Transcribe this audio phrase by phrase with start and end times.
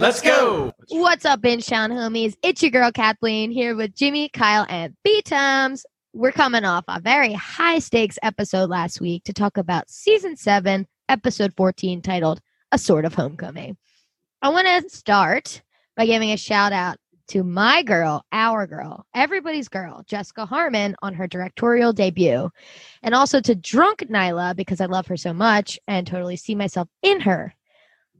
[0.00, 0.72] Let's go.
[0.90, 2.36] What's up, Town homies?
[2.44, 5.84] It's your girl Kathleen here with Jimmy, Kyle, and B Tums.
[6.12, 10.86] We're coming off a very high stakes episode last week to talk about season seven,
[11.08, 12.40] episode 14, titled
[12.70, 13.76] A Sort of Homecoming.
[14.40, 15.62] I want to start
[15.96, 16.98] by giving a shout out
[17.30, 22.50] to my girl, our girl, everybody's girl, Jessica Harmon on her directorial debut,
[23.02, 26.88] and also to Drunk Niylah because I love her so much and totally see myself
[27.02, 27.52] in her.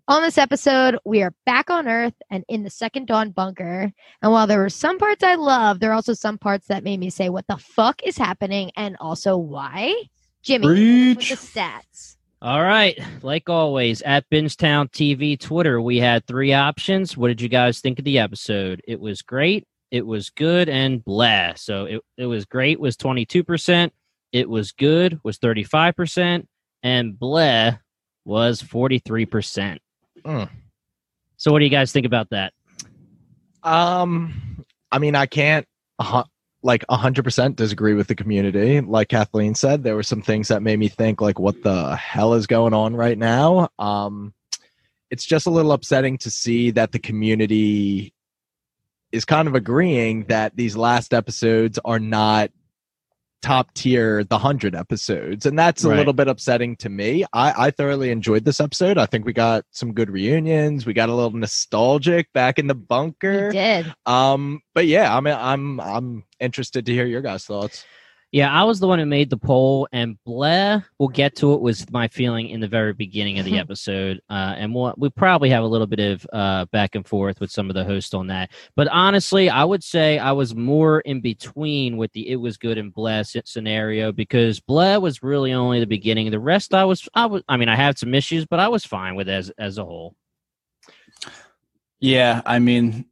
[0.09, 3.93] On this episode, we are back on Earth and in the Second Dawn bunker.
[4.23, 6.99] And while there were some parts I loved, there are also some parts that made
[6.99, 9.95] me say, "What the fuck is happening?" and also why.
[10.43, 12.17] Jimmy, with the stats.
[12.41, 12.99] All right.
[13.21, 17.15] Like always, at Bingetown TV Twitter, we had three options.
[17.15, 18.81] What did you guys think of the episode?
[18.89, 21.53] It was great, it was good, and blah.
[21.57, 23.91] So it, it was great was 22%,
[24.33, 26.47] it was good was 35%,
[26.83, 27.73] and blah
[28.25, 29.81] was 43%.
[30.25, 30.49] Mm.
[31.37, 32.53] So what do you guys think about that?
[33.63, 35.67] Um, I mean, I can't
[35.99, 36.25] uh,
[36.63, 40.79] like 100% disagree with the community like kathleen said there were some things that made
[40.79, 44.35] me think like what the hell is going on right now um
[45.11, 48.13] it's just a little upsetting to see that the community
[49.13, 52.51] is kind of agreeing that these last episodes are not
[53.43, 55.97] top tier the 100 episodes and that's a right.
[55.97, 57.25] little bit upsetting to me.
[57.33, 58.99] I, I thoroughly enjoyed this episode.
[58.99, 60.87] I think we got some good reunions.
[60.87, 63.49] We got a little nostalgic back in the bunker.
[63.49, 63.95] We did.
[64.07, 67.85] Um but yeah i'm i'm i'm interested to hear your guys thoughts
[68.31, 71.63] yeah, I was the one who made the poll, and Blair, we'll get to it,
[71.63, 74.21] was my feeling in the very beginning of the episode.
[74.29, 77.51] Uh, and we'll, we probably have a little bit of uh, back and forth with
[77.51, 78.51] some of the hosts on that.
[78.77, 82.77] But honestly, I would say I was more in between with the it was good
[82.77, 86.31] and Blair scenario because Blair was really only the beginning.
[86.31, 88.85] The rest, I was, I was, I mean, I had some issues, but I was
[88.85, 90.15] fine with as as a whole.
[91.99, 93.07] Yeah, I mean,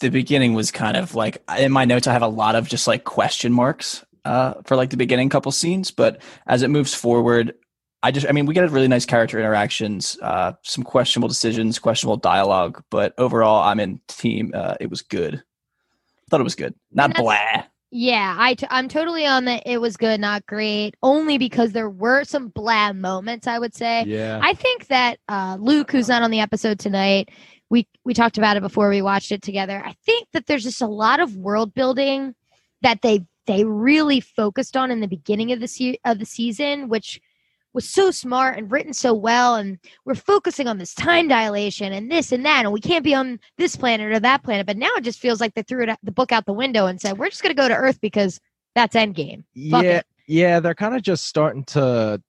[0.00, 2.06] the beginning was kind of like in my notes.
[2.06, 5.52] I have a lot of just like question marks uh, for like the beginning couple
[5.52, 7.54] scenes, but as it moves forward,
[8.02, 12.16] I just, I mean, we get really nice character interactions, uh, some questionable decisions, questionable
[12.16, 14.52] dialogue, but overall, I'm in team.
[14.54, 15.42] Uh, it was good.
[16.30, 17.64] Thought it was good, not blah.
[17.90, 19.62] Yeah, I t- I'm totally on that.
[19.64, 24.04] it was good, not great, only because there were some blah moments, I would say.
[24.06, 24.38] Yeah.
[24.42, 27.30] I think that uh, Luke, who's not on the episode tonight,
[27.70, 29.82] we we talked about it before we watched it together.
[29.84, 32.34] I think that there's just a lot of world building
[32.82, 36.88] that they they really focused on in the beginning of the se- of the season,
[36.88, 37.20] which
[37.72, 39.56] was so smart and written so well.
[39.56, 43.14] And we're focusing on this time dilation and this and that, and we can't be
[43.14, 44.66] on this planet or that planet.
[44.66, 47.00] But now it just feels like they threw it, the book out the window and
[47.00, 48.38] said, "We're just going to go to Earth because
[48.74, 50.06] that's Endgame." Fuck yeah, it.
[50.26, 52.22] yeah, they're kind of just starting to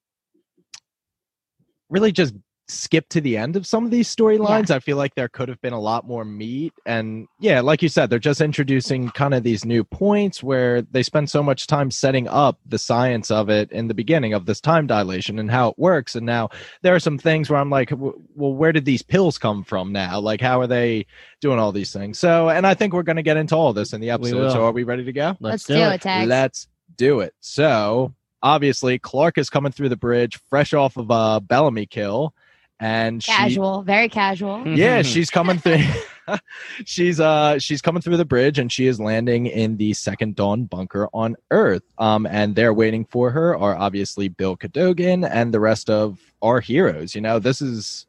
[1.90, 2.34] really just
[2.70, 4.70] skip to the end of some of these storylines.
[4.70, 4.76] Yeah.
[4.76, 6.72] I feel like there could have been a lot more meat.
[6.86, 11.02] And yeah, like you said, they're just introducing kind of these new points where they
[11.02, 14.60] spend so much time setting up the science of it in the beginning of this
[14.60, 16.14] time dilation and how it works.
[16.14, 16.50] And now
[16.82, 20.20] there are some things where I'm like, well, where did these pills come from now?
[20.20, 21.06] Like, how are they
[21.40, 22.18] doing all these things?
[22.18, 24.52] So, and I think we're going to get into all this in the episode.
[24.52, 25.36] So, are we ready to go?
[25.40, 26.06] Let's, Let's do, do, it.
[26.06, 27.34] it Let's do it.
[27.40, 32.34] So, obviously, Clarke is coming through the bridge fresh off of a Bellamy kill
[32.80, 34.66] and casual, she, very casual.
[34.66, 35.82] Yeah, she's coming through.
[36.86, 40.64] she's uh she's coming through the bridge and she is landing in the second dawn
[40.64, 41.82] bunker on Earth.
[41.98, 46.60] Um, and they're waiting for her are obviously Bill Cadogan and the rest of our
[46.60, 47.14] heroes.
[47.14, 48.06] You know, this is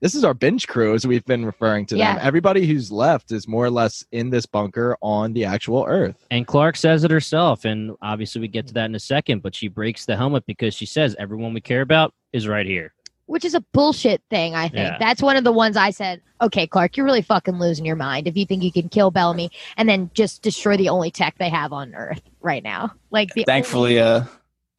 [0.00, 2.14] this is our binge crew as we've been referring to yeah.
[2.14, 2.26] them.
[2.26, 6.26] Everybody who's left is more or less in this bunker on the actual Earth.
[6.30, 9.42] And Clarke says it herself, and obviously we get to that in a second.
[9.42, 12.92] But she breaks the helmet because she says everyone we care about is right here
[13.32, 14.54] which is a bullshit thing.
[14.54, 14.98] I think yeah.
[14.98, 16.20] that's one of the ones I said.
[16.42, 19.50] Okay, Clarke, you're really fucking losing your mind if you think you can kill Bellamy
[19.78, 22.92] and then just destroy the only tech they have on Earth right now.
[23.10, 24.24] Like, thankfully, only- uh,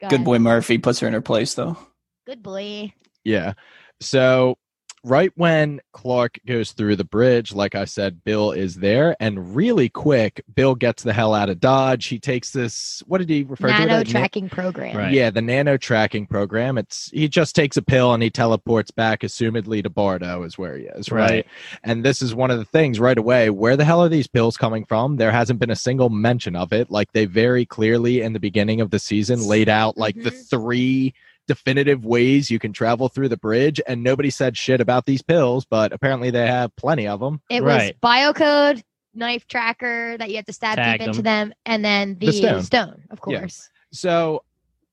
[0.01, 1.79] Go good boy Murphy puts her in her place, though.
[2.27, 2.93] Good boy.
[3.23, 3.53] Yeah.
[4.01, 4.59] So
[5.03, 9.89] right when Clarke goes through the bridge, like I said, Bill is there, and really
[9.89, 12.05] quick, Bill gets the hell out of Dodge.
[12.05, 13.03] He takes this.
[13.05, 13.87] What did he refer nano to?
[13.87, 14.97] Nano tracking Na- program.
[14.97, 15.11] Right.
[15.11, 16.77] Yeah, the nano tracking program.
[16.77, 20.77] It's he just takes a pill and he teleports back, assumedly to Bardo, is where
[20.77, 21.11] he is.
[21.11, 21.29] Right?
[21.29, 21.47] right.
[21.83, 23.49] And this is one of the things right away.
[23.49, 25.17] Where the hell are these pills coming from?
[25.17, 26.89] There hasn't been a single mention of it.
[26.89, 30.25] Like they very clearly in the beginning of the season laid out like mm-hmm.
[30.25, 31.13] the three
[31.47, 35.65] definitive ways you can travel through the bridge, and nobody said shit about these pills,
[35.65, 37.41] but apparently they have plenty of them.
[37.49, 37.95] It right.
[38.01, 42.17] was biocode, knife tracker that you have to stab Tag deep into them, and then
[42.19, 42.63] the, the stone.
[42.63, 43.03] stone.
[43.09, 43.69] of course.
[43.71, 43.79] Yeah.
[43.91, 44.43] So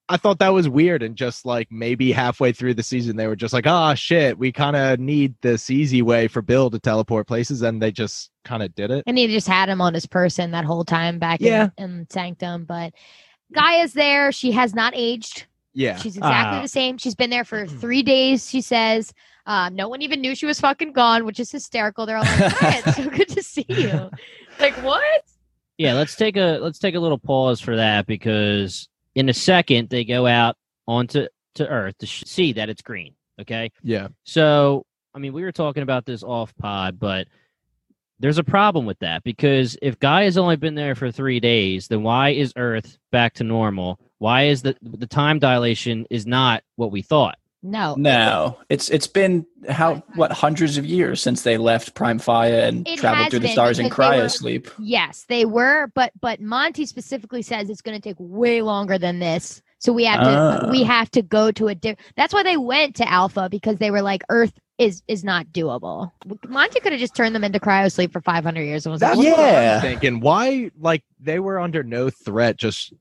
[0.09, 3.37] I thought that was weird, and just like maybe halfway through the season, they were
[3.37, 7.29] just like, "Ah, shit, we kind of need this easy way for Bill to teleport
[7.29, 9.05] places," and they just kind of did it.
[9.07, 11.69] And he just had him on his person that whole time back Yeah.
[11.79, 12.65] in, in Sanctum.
[12.65, 12.93] But
[13.53, 14.33] Gaia's there.
[14.33, 15.47] She has not aged.
[15.73, 16.63] Yeah, She's exactly Ah.
[16.63, 16.99] the same.
[16.99, 19.13] She's been there for three days, she says.
[19.47, 22.07] Um, no one even knew she was fucking gone, which is hysterical.
[22.07, 24.11] They're all like, Gaia, it's so good to see you.
[24.59, 25.23] Like, what?
[25.79, 29.89] Yeah, let's take a let's take a little pause for that because in a second
[29.89, 30.57] they go out
[30.87, 33.15] onto to Earth to sh- see that it's green.
[33.41, 34.09] Okay, yeah.
[34.25, 34.85] so
[35.15, 37.27] I mean we were talking about this off pod, but
[38.19, 41.89] there's a problem with that because if Guy has only been there for three days,
[41.89, 43.99] then why is Earth back to normal?
[44.21, 47.37] Why is the the time dilation is not what we thought?
[47.63, 47.95] No.
[47.99, 52.99] No, it's it's been how what hundreds of years since they left Praimfaya and It
[52.99, 54.65] traveled through the stars in cryosleep.
[54.65, 58.63] they were- Yes, they were, but but Monty specifically says it's going to take way
[58.63, 59.61] longer than this.
[59.79, 60.71] So we have to Ah.
[60.71, 62.01] we have to go to a different.
[62.17, 66.11] That's why they went to Alpha because they were like Earth is is not doable.
[66.49, 69.29] Monty could have just turned them into cryosleep for 500 years and was That's like,
[69.37, 69.75] what Yeah.
[69.77, 70.21] I'm thinking.
[70.21, 72.57] Why, like, they were under no threat.
[72.57, 72.95] Just,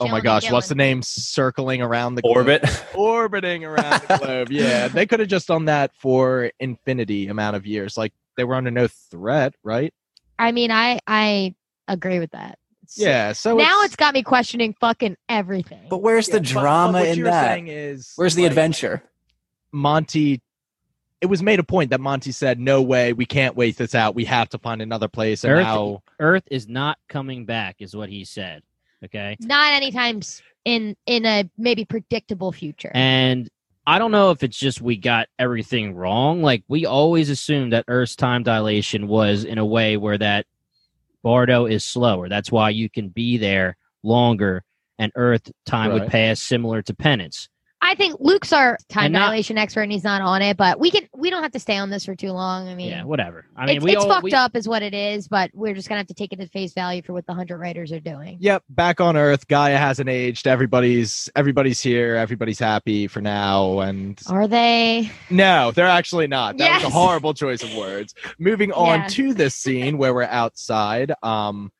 [0.00, 1.02] oh my Chilling and gosh, what's the name?
[1.02, 2.36] Circling around the globe.
[2.36, 2.84] Orbit.
[2.94, 4.50] orbiting around the globe.
[4.50, 7.96] Yeah, they could have just done that for infinity amount of years.
[7.96, 9.92] Like they were under no threat, right?
[10.38, 11.54] I mean, I I
[11.88, 12.58] agree with that.
[12.88, 13.32] So- Yeah.
[13.32, 15.86] So now it's got me questioning fucking everything.
[15.90, 17.44] But where's yeah, the but- but drama what in you were that?
[17.54, 19.02] saying Is Where's the like, adventure?
[19.72, 20.40] Monty.
[21.20, 24.14] It was made a point that Monty said, "No way, we can't wait this out.
[24.14, 27.96] We have to find another place." And Earth- now, Earth is not coming back, is
[27.96, 28.62] what he said.
[29.04, 29.36] Okay.
[29.40, 32.90] not anytime s- in in a maybe predictable future.
[32.94, 33.48] And
[33.86, 36.42] I don't know if it's just we got everything wrong.
[36.42, 40.46] Like we always assumed that Earth's time dilation was in a way where that
[41.22, 42.28] Bardo is slower.
[42.28, 44.64] That's why you can be there longer
[44.98, 47.48] and Earth time would pass similar to penance.
[47.86, 50.80] I think Luke's our time And not- dilation expert and he's not on it, but
[50.80, 52.68] we can we don't have to stay on this for too long.
[52.68, 53.46] I mean, yeah, whatever.
[53.56, 55.74] I mean, it's, we it's all fucked we, up is what it is, but we're
[55.74, 58.00] just gonna have to take it at face value for what the hundred writers are
[58.00, 58.38] doing.
[58.40, 59.46] yep, back on Earth.
[59.48, 60.46] Gaia hasn't aged.
[60.46, 62.16] Everybody's everybody's here.
[62.16, 63.80] Everybody's happy for now.
[63.80, 65.10] And Are they?
[65.30, 66.58] No, they're actually not.
[66.58, 68.14] That was a horrible choice of words.
[68.38, 69.06] Moving on Yeah.
[69.08, 71.12] to this scene where we're outside.
[71.22, 71.70] Um,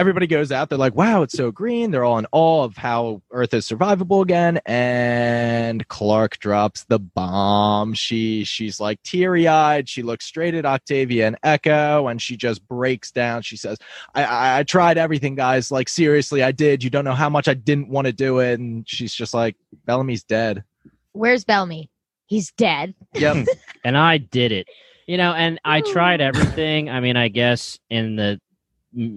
[0.00, 0.70] everybody goes out.
[0.70, 4.22] They're like, "Wow, it's so green." They're all in awe of how Earth is survivable
[4.22, 4.58] again.
[4.64, 7.92] And Clarke drops the bomb.
[7.92, 9.88] She she's like teary eyed.
[9.90, 13.42] She looks straight at Octavia and Echo, and she just breaks down.
[13.42, 13.76] She says,
[14.14, 15.70] I, I, "I tried everything, guys.
[15.70, 16.82] Like seriously, I did.
[16.82, 19.56] You don't know how much I didn't want to do it." And she's just like,
[19.84, 20.64] "Bellamy's dead."
[21.12, 21.90] Where's Bellamy?
[22.26, 22.94] He's dead.
[23.14, 23.46] Yep.
[23.84, 24.66] and I did it.
[25.06, 26.88] You know, and I tried everything.
[26.88, 28.40] I mean, I guess in the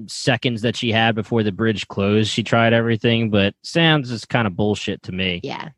[0.08, 4.48] seconds that she had before the bridge closed, she tried everything, but sounds is kind
[4.48, 5.40] of bullshit to me.
[5.44, 5.70] Yeah.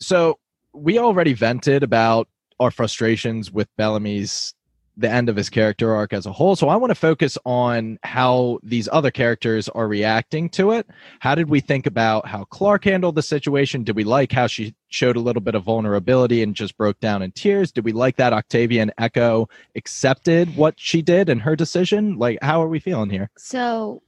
[0.00, 0.38] So
[0.74, 2.28] we already vented about
[2.60, 4.54] our frustrations with Bellamy's
[4.96, 6.56] the end of his character arc as a whole.
[6.56, 10.86] So I want to focus on how these other characters are reacting to it.
[11.20, 13.84] How did we think about how Clarke handled the situation?
[13.84, 17.22] Did we like how she showed a little bit of vulnerability and just broke down
[17.22, 17.72] in tears?
[17.72, 22.18] Did we like that Octavia and Echo accepted what she did and her decision?
[22.18, 23.30] Like, how are we feeling here?
[23.36, 24.02] So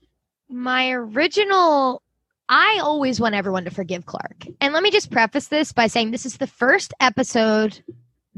[0.48, 2.02] my original
[2.50, 4.46] I always want everyone to forgive Clarke.
[4.62, 7.78] And let me just preface this by saying this is the first episode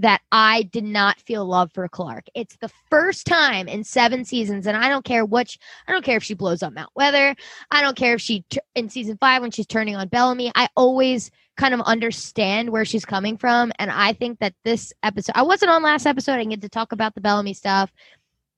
[0.00, 2.26] that I did not feel love for Clarke.
[2.34, 6.16] It's the first time in 7 seasons and I don't care which I don't care
[6.16, 7.36] if she blows up Mount Weather.
[7.70, 10.52] I don't care if she in season 5 when she's turning on Bellamy.
[10.54, 15.32] I always kind of understand where she's coming from and I think that this episode
[15.34, 17.92] I wasn't on last episode I get to talk about the Bellamy stuff.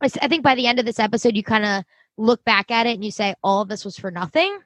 [0.00, 1.84] I think by the end of this episode you kind of
[2.16, 4.58] look back at it and you say all of this was for nothing.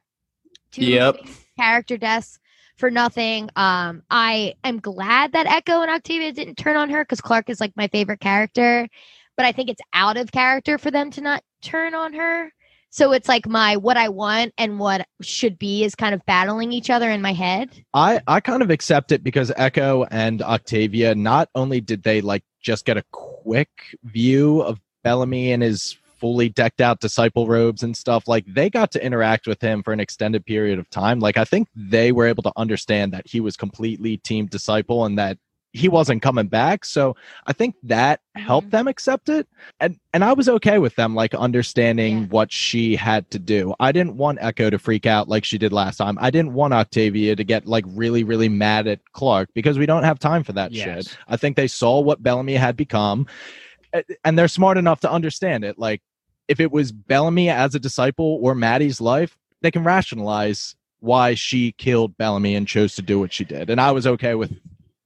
[0.72, 1.16] Two Yep.
[1.58, 2.38] character deaths
[2.76, 3.50] for nothing.
[3.56, 7.60] Um, I am glad that Echo and Octavia didn't turn on her because Clarke is
[7.60, 8.88] like my favorite character,
[9.36, 12.52] but I think it's out of character for them to not turn on her.
[12.90, 16.72] So it's like my what I want and what should be is kind of battling
[16.72, 17.84] each other in my head.
[17.92, 22.42] I I kind of accept it because Echo and Octavia not only did they like
[22.62, 23.68] just get a quick
[24.02, 28.90] view of Bellamy and his fully decked out disciple robes and stuff like they got
[28.92, 31.18] to interact with him for an extended period of time.
[31.20, 35.18] Like i think they were able to understand that he was completely team disciple and
[35.18, 35.38] that
[35.72, 36.86] he wasn't coming back.
[36.86, 38.70] So i think that helped Mhm.
[38.70, 39.46] them accept it.
[39.78, 42.24] And and i was okay with them like understanding Yeah.
[42.28, 43.74] what she had to do.
[43.78, 46.16] I didn't want echo to freak out like she did last time.
[46.20, 50.04] I didn't want octavia to get like really really mad at clarke because we don't
[50.04, 51.16] have time for that shit.
[51.28, 53.65] I think they saw what Bellamy had become, a-
[54.24, 55.78] and they're smart enough to understand it.
[55.78, 56.02] Like,
[56.48, 61.72] if it was Bellamy as a disciple or Madi's life, they can rationalize why she
[61.72, 63.70] killed Bellamy and chose to do what she did.
[63.70, 64.52] And I was okay with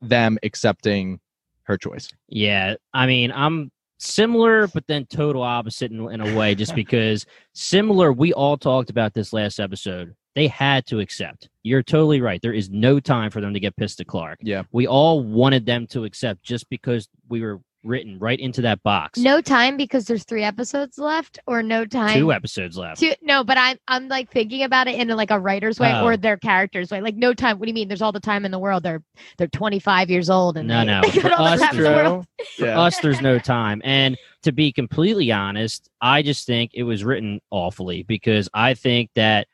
[0.00, 1.20] them accepting
[1.64, 2.08] her choice.
[2.28, 7.26] Yeah, I mean, I'm similar, but then total opposite in, in a way, just because
[7.54, 8.12] similar.
[8.12, 10.14] We all talked about this last episode.
[10.34, 11.49] They had to accept.
[11.62, 12.40] You're totally right.
[12.40, 14.38] There is no time for them to get pissed at Clarke.
[14.42, 14.62] Yeah.
[14.72, 19.18] We all wanted them to accept just because we were written right into that box.
[19.18, 22.12] No time because there's three episodes left, or no time.
[22.14, 23.00] Two episodes left.
[23.00, 26.04] Two, no, but I'm I'm like thinking about it in like a writer's way Oh.
[26.04, 27.00] or their character's way.
[27.00, 27.58] Like no time.
[27.58, 27.88] What do you mean?
[27.88, 28.82] There's all the time in the world.
[28.82, 29.02] They're
[29.38, 31.00] they're 25 years old and No, they, no.
[31.10, 32.26] they For all the us, time the.
[32.58, 32.80] For Yeah.
[32.80, 33.80] us, there's no time.
[33.82, 39.08] And to be completely honest, I just think it was written awfully because I think
[39.14, 39.49] that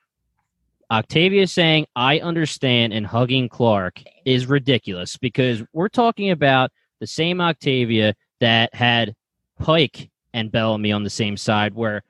[0.91, 7.41] Octavia saying I understand and hugging Clarke is ridiculous because we're talking about the same
[7.41, 9.15] Octavia that had
[9.59, 12.03] Pike and Bellamy on the same side, where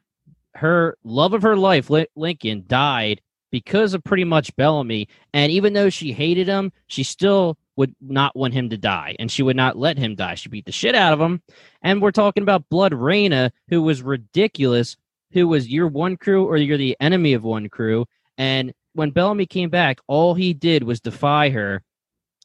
[0.55, 5.09] her love of her life, Lincoln, died because of pretty much Bellamy.
[5.33, 9.31] And even though she hated him, she still would not want him to die, and
[9.31, 10.35] she would not let him die.
[10.35, 11.43] She beat the shit out of him.
[11.83, 14.97] And we're talking about Blodreina, who was ridiculous,
[15.33, 18.07] who was you're one crew or you're the enemy of one crew.
[18.39, 21.83] And when Bellamy came back, all he did was defy her.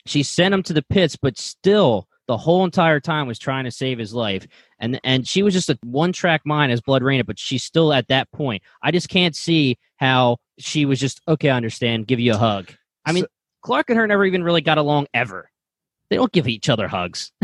[0.05, 3.71] She sent him to the pits, but still the whole entire time was trying to
[3.71, 4.47] save his life.
[4.79, 8.07] And and she was just a one track mind as Blodreina, but she's still at
[8.07, 8.63] that point.
[8.81, 12.71] I just can't see how she was just okay, I understand, give you a hug.
[13.05, 13.29] I mean, So-
[13.63, 15.49] Clarke and her never even really got along ever.
[16.09, 17.31] They don't give each other hugs.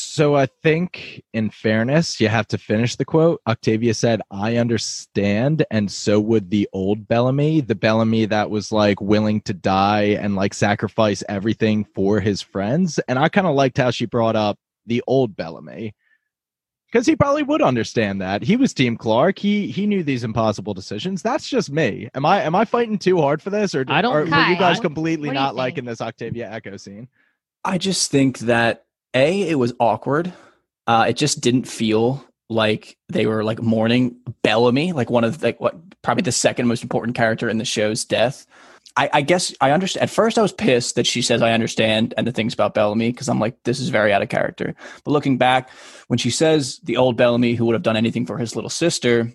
[0.00, 3.40] So I think, in fairness, you have to finish the quote.
[3.46, 9.00] Octavia said, "I understand," and so would the old Bellamy, the Bellamy that was like
[9.00, 12.98] willing to die and like sacrifice everything for his friends.
[13.08, 15.94] And I kind of liked how she brought up the old Bellamy
[16.90, 18.42] because he probably would understand that.
[18.42, 19.38] He was Team Clarke.
[19.38, 21.22] He he knew these impossible decisions.
[21.22, 22.08] That's just me.
[22.14, 24.56] Am I am I fighting too hard for this, or I don't- or were you
[24.56, 27.08] guys completely what do you not liking this Octavia Echo scene?
[27.64, 30.32] I just think that a it was awkward.
[30.86, 35.60] Uh, it just didn't feel like they were like mourning Bellamy, like one of like
[35.60, 38.46] what probably the second most important character in the show's death.
[38.96, 40.02] I, I guess I understand.
[40.02, 43.12] At first, I was pissed that she says I understand and the things about Bellamy
[43.12, 44.74] because I'm like this is very out of character.
[45.04, 45.70] But looking back,
[46.08, 49.32] when she says the old Bellamy who would have done anything for his little sister,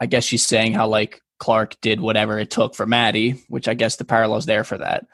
[0.00, 3.74] I guess she's saying how like Clarke did whatever it took for Madi, which I
[3.74, 5.06] guess the parallel's there for that.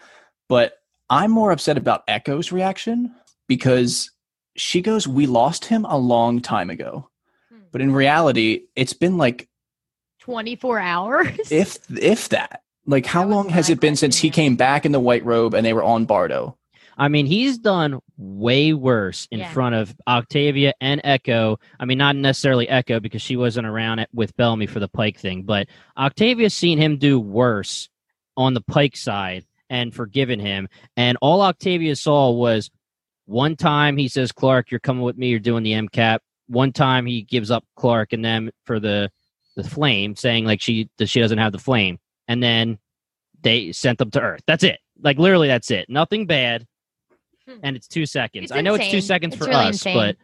[0.49, 0.79] But
[1.11, 3.15] I'm more upset about Echo's reaction
[3.49, 4.11] because
[4.57, 7.09] she goes, We lost him a long time ago.
[7.53, 7.59] Hmm.
[7.73, 9.49] But in reality, it's been like
[10.21, 11.53] 24 hours.
[11.53, 12.63] if if that.
[12.87, 15.55] Like how That long has it been since he came back in the white robe
[15.55, 16.57] and they were on Bardo?
[16.97, 19.51] I mean, he's done way worse in Yeah.
[19.53, 21.59] front of Octavia and Echo.
[21.81, 25.19] I mean, not necessarily Echo because she wasn't around it with Bellamy for the Pike
[25.19, 25.67] thing, but
[25.99, 27.89] Octavia's seen him do worse
[28.37, 30.69] on the Pike side and forgiven him.
[30.97, 32.71] And all Octavia saw was
[33.27, 36.19] one time he says, Clarke, you're coming with me, you're doing the MCAP.
[36.49, 39.11] One time he gives up Clarke and them for the
[39.57, 41.99] the flame, saying like she that she doesn't have the flame.
[42.29, 42.79] And then
[43.43, 44.43] they sent them to Earth.
[44.47, 44.79] That's it.
[45.03, 45.89] Like literally that's it.
[45.89, 46.67] Nothing bad
[47.49, 47.59] Hmm.
[47.63, 48.45] and it's two seconds.
[48.45, 49.95] It's I know it's two seconds It's for really us, insane.
[49.97, 50.17] but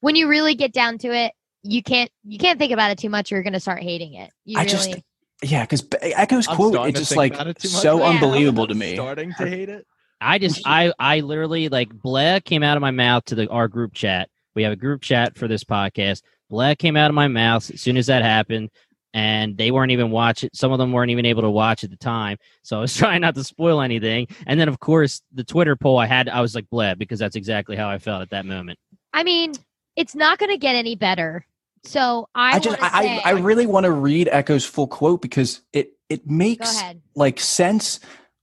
[0.00, 1.32] when you really get down to it,
[1.64, 3.30] you can't you can't think about it too much.
[3.32, 4.30] Or you're gonna start hating it.
[4.44, 4.70] You I really.
[4.70, 4.98] just-
[5.42, 8.10] Yeah, because Echo's I'm quote starting is just like it too much so right now.
[8.10, 8.94] unbelievable to I'm me.
[8.94, 9.86] Starting to hate it.
[10.22, 13.68] I just I I literally like bleh came out of my mouth to the our
[13.68, 14.28] group chat.
[14.54, 16.22] We have a group chat for this podcast.
[16.50, 18.70] Bleh came out of my mouth as soon as that happened,
[19.14, 20.50] and they weren't even watching.
[20.52, 22.36] Some of them weren't even able to watch at the time.
[22.62, 24.28] So I was trying not to spoil anything.
[24.46, 27.36] And then of course the Twitter poll I had, I was like bleh because that's
[27.36, 28.78] exactly how I felt at that moment.
[29.12, 29.54] I mean,
[29.96, 31.46] it's not gonna get any better.
[31.84, 35.20] So I, I just I, say, I I really want to read Echo's full quote
[35.20, 36.82] because it it makes
[37.16, 37.98] like sense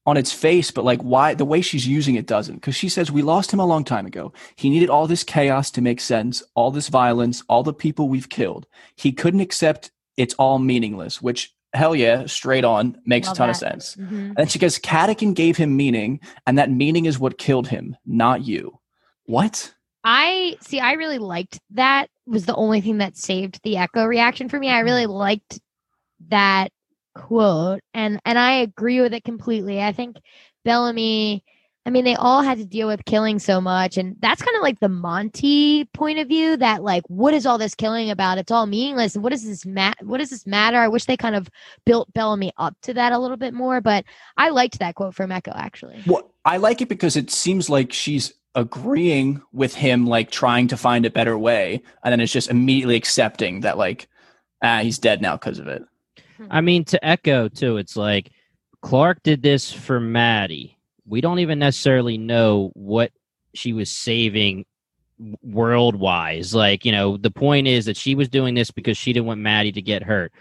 [0.06, 2.56] on its face, but like why the way she's using it doesn't.
[2.56, 4.34] Because she says we lost him a long time ago.
[4.56, 8.30] He needed all this chaos to make sense, all this violence, all the people we've
[8.30, 8.66] killed.
[8.96, 13.48] He couldn't accept it's all meaningless, which hell yeah, straight on makes Love a ton
[13.48, 13.52] that.
[13.52, 13.96] of sense.
[13.98, 14.28] Mhm.
[14.30, 17.96] And then she goes, Cadigan gave him meaning, and that meaning is what killed him,
[18.06, 18.80] not you.
[19.26, 19.74] What?
[20.04, 20.80] I see.
[20.80, 22.10] I really liked that.
[22.26, 24.70] Was the only thing that saved the echo reaction for me.
[24.70, 25.60] I really liked
[26.30, 26.72] that
[27.20, 29.82] quote, and and I agree with it completely.
[29.82, 30.18] I think
[30.66, 31.44] Bellamy.
[31.86, 34.62] I mean, they all had to deal with killing so much, and that's kind of
[34.62, 36.56] like the Monty point of view.
[36.58, 38.38] That like, what is all this killing about?
[38.38, 39.18] It's all meaningless.
[39.18, 39.98] What does this mat?
[40.04, 40.78] What does this matter?
[40.78, 41.50] I wish they kind of
[41.86, 43.82] built Bellamy up to that a little bit more.
[43.82, 44.06] But
[44.38, 46.04] I liked that quote from Echo actually.
[46.06, 50.78] Well, I like it because it seems like she's agreeing with him, like trying to
[50.78, 54.08] find a better way, and then it's just immediately accepting that, like,
[54.62, 55.84] ah, he's dead now because of it.
[56.40, 56.66] I mm-hmm.
[56.66, 58.32] mean, to echo too, it's like
[58.82, 60.78] Clarke did this for Madi.
[61.06, 63.12] We don't even necessarily know what
[63.54, 64.66] she was saving
[65.42, 66.54] world wise.
[66.54, 69.42] Like, you know, the point is that she was doing this because she didn't want
[69.42, 70.32] Madi to get hurt.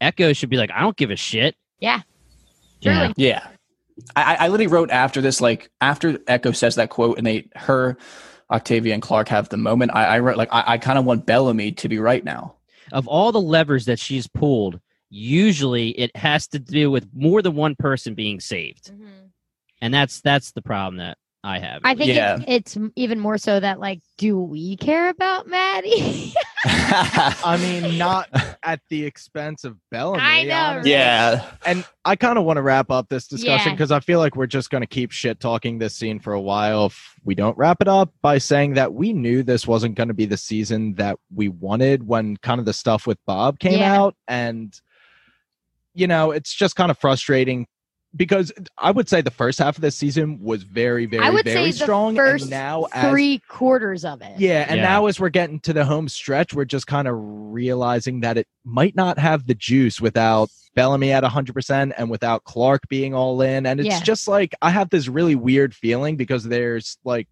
[0.00, 1.56] Echo should be like, I don't give a shit.
[1.80, 2.02] Yeah.
[2.80, 3.12] Yeah.
[3.16, 3.46] Yeah.
[4.14, 7.98] I, I literally wrote after this, like after Echo says that quote and they her,
[8.50, 11.26] Octavia and Clarke have the moment, I, I wrote like I, I kind of want
[11.26, 12.54] Bellamy to be right now.
[12.92, 17.54] Of all the levers that she's pulled, usually it has to do with more than
[17.54, 18.92] one person being saved.
[18.92, 19.04] Mm-hmm.
[19.80, 21.82] And that's that's the problem that I have.
[21.84, 22.38] I think Yeah.
[22.40, 26.34] it, it's even more so that like, do we care about Madi?
[26.64, 28.28] I mean, not
[28.64, 30.20] at the expense of Bellamy.
[30.20, 30.90] I know, honestly.
[30.90, 31.48] yeah.
[31.64, 33.74] And I kind of want to wrap up this discussion Yeah.
[33.74, 36.40] because I feel like we're just going to keep shit talking this scene for a
[36.40, 40.08] while if we don't wrap it up by saying that we knew this wasn't going
[40.08, 43.78] to be the season that we wanted when kind of the stuff with Bob came
[43.78, 43.96] Yeah.
[43.96, 44.16] out.
[44.26, 44.78] And,
[45.98, 47.66] you know, it's just kind of frustrating
[48.16, 51.44] because I would say the first half of this season was very, very, I would
[51.44, 52.14] very say the strong.
[52.16, 54.38] first and now, as Three quarters of it.
[54.38, 54.82] yeah, and Yeah.
[54.82, 58.46] now as we're getting to the home stretch, we're just kind of realizing that it
[58.64, 63.66] might not have the juice without Bellamy at 100% and without Clarke being all in.
[63.66, 64.00] And it's Yeah.
[64.00, 67.26] just like I have this really weird feeling because there's like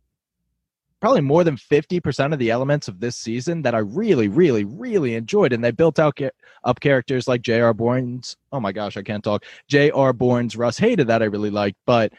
[1.00, 5.14] probably more than 50% of the elements of this season that I really, really, really
[5.14, 5.52] enjoyed.
[5.52, 6.30] And they built out ca-
[6.64, 7.74] up characters like J.R.
[7.74, 10.12] Bourne's, oh my gosh, I can't talk, J.R.
[10.12, 11.78] Bourne's Russ Hated that I really liked.
[11.86, 12.12] But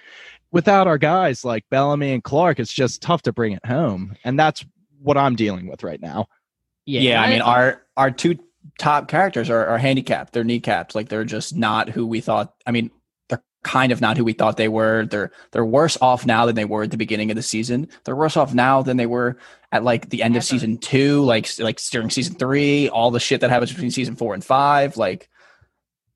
[0.51, 4.15] without our guys like Bellamy and Clarke, it's just tough to bring it home.
[4.23, 4.65] And that's
[5.01, 6.27] what I'm dealing with right now.
[6.85, 8.39] Yeah, yeah I mean, our our two
[8.79, 10.33] top characters are, are handicapped.
[10.33, 10.95] They're kneecapped.
[10.95, 12.53] Like they're just not who we thought.
[12.65, 12.96] I mean, they're
[13.63, 15.05] kind of not who we thought they were.
[15.05, 17.89] They're they're worse off now than they were at the beginning of the season.
[18.03, 19.37] They're worse off now than they were
[19.71, 21.23] at like the end of season two.
[21.23, 24.97] Like like during season three, all the shit that happens between season four and five.
[24.97, 25.29] Like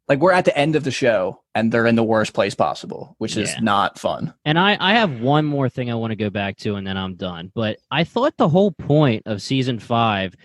[0.08, 3.16] like we're at the end of the show and they're in the worst place possible,
[3.18, 4.34] which is not fun.
[4.44, 6.98] And I, I have one more thing I want to go back to, and then
[6.98, 7.52] I'm done.
[7.54, 10.36] But I thought the whole point of season five,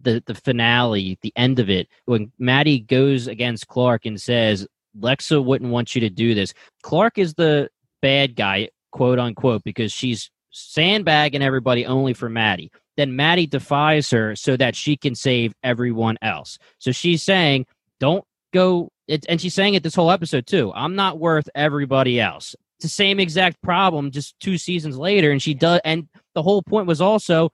[0.00, 4.66] the the finale, the end of it, when Madi goes against Clarke and says
[5.00, 6.54] Lexa wouldn't want you to do this.
[6.82, 7.68] Clarke is the
[8.02, 12.70] bad guy, quote unquote, because she's sandbagging everybody only for Madi.
[12.96, 16.58] Then Madi defies her so that she can save everyone else.
[16.78, 17.66] So she's saying,
[18.00, 20.70] "Don't go." It, and she's saying it this whole episode too.
[20.74, 25.42] I'm not worth everybody else it's the same exact problem just two seasons later and
[25.42, 27.50] she does and the whole point was also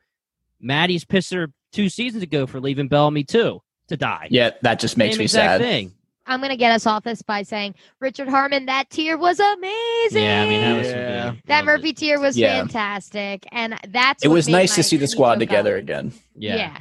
[0.61, 4.98] madi's pissed her two seasons ago for leaving bellamy too to die Yeah, that just
[4.98, 5.61] makes same me sad.
[5.62, 5.92] thing
[6.26, 10.22] I'm gonna get us off this by saying Richard Harmon, that tear was amazing.
[10.24, 11.30] yeah i mean that was Yeah.
[11.30, 11.42] good.
[11.46, 11.96] that Loved Murphy it.
[11.96, 12.58] tear was Yeah.
[12.60, 15.84] fantastic, and that's It what was nice to see the squad together valid.
[15.84, 16.12] again.
[16.37, 16.78] yeah,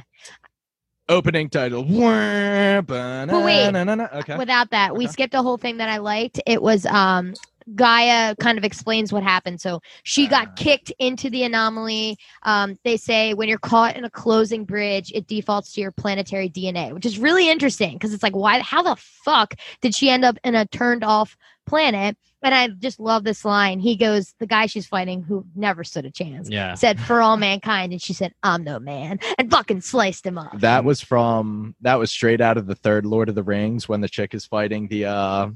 [1.08, 1.82] Opening title.
[1.84, 4.36] But wait, okay.
[4.38, 6.40] Without that, we skipped a whole thing that I liked.
[6.46, 7.34] It was um
[7.74, 9.60] Gaia kind of explains what happened.
[9.60, 10.30] So she Ah.
[10.30, 12.18] got kicked into the anomaly.
[12.42, 16.48] Um, they say when you're caught in a closing bridge, it defaults to your planetary
[16.50, 18.58] DNA, which is really interesting because it's like, why?
[18.60, 22.16] How the fuck did she end up in a turned off planet?
[22.42, 23.80] And I just love this line.
[23.80, 27.38] He goes, the guy she's fighting, who never stood a chance, yeah said, "For all
[27.38, 30.60] mankind," and she said, "I'm no man," and fucking sliced him up.
[30.60, 34.02] That was from that was straight out of the third Lord of the Rings when
[34.02, 35.48] the chick is fighting the uh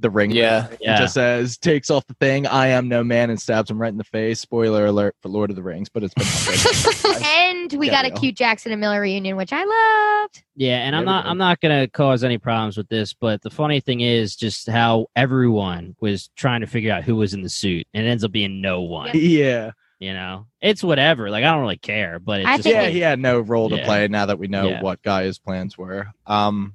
[0.00, 0.30] the ring.
[0.30, 0.68] Yeah.
[0.80, 3.90] Yeah just says takes off the thing, I am no man and stabs him right
[3.90, 4.40] in the face.
[4.40, 8.10] Spoiler alert for Lord of the Rings, but it's been and we Yeah, got a
[8.20, 10.42] cute Jackson and Miller reunion, which I loved.
[10.56, 11.30] yeah and i'm not go.
[11.30, 15.06] i'm not gonna cause any problems with this but the funny thing is just how
[15.16, 18.32] everyone was trying to figure out who was in the suit and it ends up
[18.32, 19.70] being no one yeah.
[20.00, 22.82] you know it's whatever like i don't really care but it's I just think Yeah,
[22.82, 23.84] like- he had no role to Yeah.
[23.84, 24.82] play now that we know Yeah.
[24.82, 26.08] what Gaia's plans were.
[26.26, 26.74] Um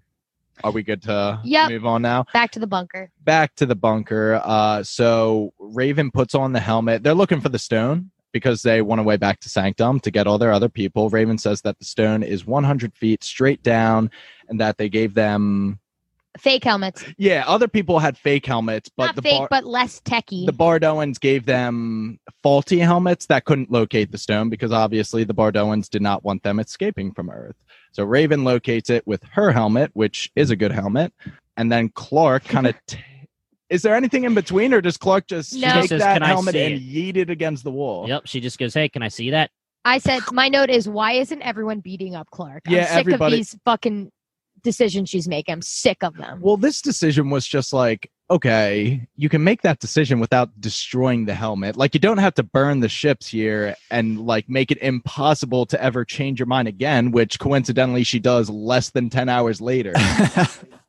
[0.63, 1.69] are we good to Yep.
[1.69, 2.25] move on now?
[2.33, 3.09] Back to the bunker.
[3.23, 4.41] back to the bunker.
[4.43, 7.03] Uh, so Raven puts on the helmet.
[7.03, 10.25] They're looking for the stone because they want to way back to Sanctum to get
[10.27, 11.09] all their other people.
[11.09, 14.09] Raven says that the stone is 100 feet straight down
[14.49, 15.79] and that they gave them.
[16.39, 17.03] Fake helmets.
[17.17, 20.45] Yeah, other people had fake helmets, but Not the fake, Bar- but less techy.
[20.45, 25.89] the Bardoans gave them faulty helmets that couldn't locate the stone because obviously the Bardoans
[25.89, 27.55] did not want them escaping from Earth.
[27.91, 31.13] So Raven locates it with her helmet, which is a good helmet,
[31.55, 32.75] and then Clarke kind of.
[32.87, 32.97] T-
[33.69, 35.71] is there anything in between, or does Clarke just No.
[35.73, 38.07] take says, that helmet and it?" yeet it against the wall?
[38.07, 39.49] yep she just goes hey can i see that
[39.85, 42.63] I said my note is why isn't everyone beating up Clarke?
[42.67, 44.11] I'm Yeah, sick everybody- of these fucking
[44.63, 45.53] decisions she's making.
[45.53, 46.39] I'm sick of them.
[46.41, 51.35] Well, this decision was just like, okay, you can make that decision without destroying the
[51.35, 51.77] helmet.
[51.77, 55.81] Like, you don't have to burn the ships here and like make it impossible to
[55.81, 59.93] ever change your mind again, which coincidentally she does less than 10 hours later.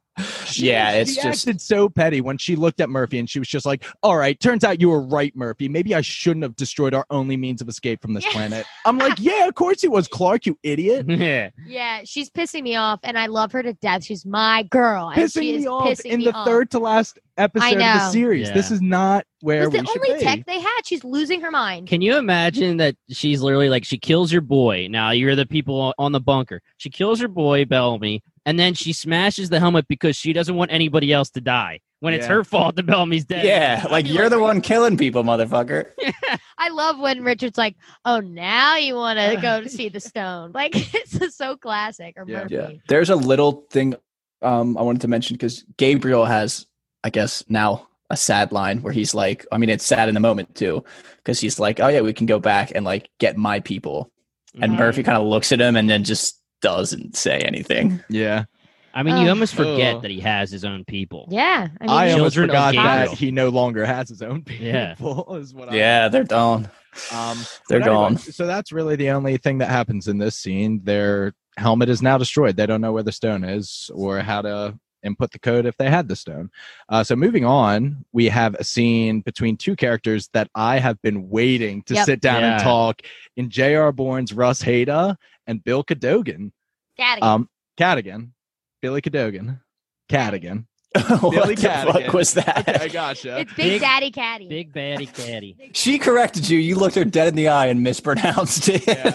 [0.46, 3.38] She- yeah, it's she just acted so petty when she looked at Murphy and she
[3.40, 5.68] was just like, "All right, turns out you were right, Murphy.
[5.68, 8.30] Maybe I shouldn't have destroyed our only means of escape from this Yeah.
[8.32, 11.50] planet." I'm like, "Yeah, of course he was, Clarke, you idiot." yeah.
[11.66, 14.04] Yeah, she's pissing me off, and I love her to death.
[14.04, 16.46] She's my girl, and Pissing she is me off pissing in me the off.
[16.46, 18.10] third to last episode of the know.
[18.12, 18.52] series.
[18.52, 20.24] This is not where It's we the should only be.
[20.24, 20.80] tech they had.
[20.84, 21.88] She's losing her mind.
[21.88, 24.86] Can you imagine that she's literally like she kills your boy?
[24.88, 26.62] Now you're the people on the bunker.
[26.76, 30.70] She kills her boy Bellamy, and then she smashes the helmet because she doesn't want
[30.72, 31.80] anybody else to die.
[32.00, 33.46] When it's her fault that Bellamy's dead.
[33.46, 35.86] yeah, like you're the one killing people, motherfucker.
[36.58, 40.52] I love when Richard's like, "Oh, now you want to go to see the stone."
[40.54, 42.14] Like it's so classic.
[42.18, 42.42] Or Yeah.
[42.42, 42.54] Murphy.
[42.54, 42.68] Yeah.
[42.88, 43.94] There's a little thing
[44.42, 46.66] um I wanted to mention because Gabriel has,
[47.04, 50.20] I guess, now a sad line where he's like, I mean, it's sad in the
[50.20, 50.84] moment too,
[51.16, 54.10] because he's like, Oh yeah, we can go back and like get my people.
[54.60, 54.78] And Mhm.
[54.78, 58.02] Murphy kind of looks at him and then just doesn't say anything.
[58.08, 58.44] Yeah,
[58.94, 59.28] I mean, you Ugh.
[59.28, 60.02] almost forget Ugh.
[60.02, 61.28] that he has his own people.
[61.30, 63.14] Yeah, I mean, I almost Children of forgot that Gabriel.
[63.16, 64.66] he no longer has his own people.
[64.66, 64.94] Yeah.
[65.38, 66.68] is what I Yeah, they're gone.
[67.12, 68.18] Um, They're but anyway, gone.
[68.18, 70.80] So that's really the only thing that happens in this scene.
[70.84, 72.56] Their helmet is now destroyed.
[72.56, 75.90] They don't know where the stone is or how to input the code if they
[75.90, 76.50] had the stone.
[76.88, 81.28] Uh, so moving on, we have a scene between two characters that I have been
[81.28, 82.06] waiting to Yep.
[82.06, 82.64] sit down and Yeah.
[82.64, 83.02] talk
[83.36, 83.90] in J.R.
[83.92, 86.52] Bourne's Russ Hader and Bill Cadogan.
[86.98, 87.22] Gadigan.
[87.22, 88.30] Um, Cadigan.
[88.82, 89.60] Billy Cadogan.
[90.10, 90.66] Cadigan.
[90.94, 91.92] what Billy the Cadigan.
[92.04, 92.58] fuck was that?
[92.68, 93.40] Okay, I gotcha.
[93.40, 94.48] it's Big, Big- Daddy Caddy.
[94.48, 95.56] Big Daddy caddy.
[95.72, 96.58] She corrected you.
[96.58, 98.86] You looked her dead in the eye and mispronounced it.
[98.86, 99.10] Yeah.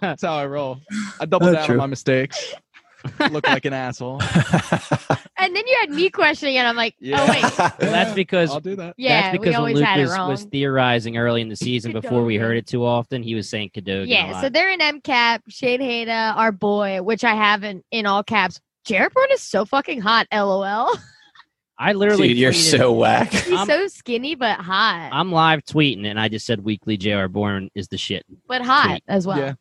[0.00, 0.80] That's how I roll.
[1.20, 1.74] I double That's down true.
[1.74, 2.54] on my mistakes.
[3.30, 4.20] Look like an asshole.
[5.52, 6.60] And then you had me questioning it.
[6.62, 7.20] I'm like, oh, Yeah.
[7.20, 8.94] oh wait, That's because I'll do that.
[8.96, 10.30] yeah, that's we because when always Luke had it was, wrong.
[10.30, 13.70] was theorizing early in the season before we heard it too often, he was saying
[13.74, 14.04] Cadogan.
[14.04, 14.42] a yeah, lot.
[14.42, 15.40] so they're in MCAP.
[15.50, 18.60] Sheidheda, our boy, which I have in, in all caps.
[18.86, 19.10] J.R.
[19.10, 20.26] Bourne is so fucking hot.
[20.32, 20.96] LOL.
[21.78, 23.30] I literally Dude, you're tweeted- so whack.
[23.32, 27.26] He's I'm- so skinny but hot, I'm live tweeting and I just said weekly JR
[27.26, 28.24] Bourne is the shit.
[28.48, 29.02] but hot tweet.
[29.08, 29.38] as well.
[29.38, 29.54] Yeah.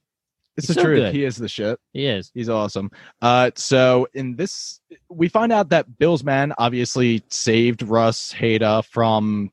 [0.57, 0.99] It's He's the truth.
[0.99, 1.15] good.
[1.15, 1.79] He is the shit.
[1.93, 2.31] He is.
[2.33, 2.91] He's awesome.
[3.21, 9.51] Uh, so in this, we find out that Bill's man obviously saved Russ Hada from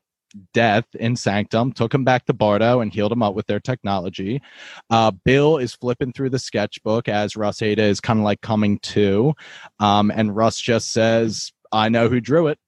[0.53, 4.41] death in Sanctum, took him back to Bardo and healed him up with their technology.
[4.89, 8.77] Uh, Bill is flipping through the sketchbook as Russ Hada is kind of like coming
[8.79, 9.33] to,
[9.79, 12.59] um, and Russ just says, "I know who drew it."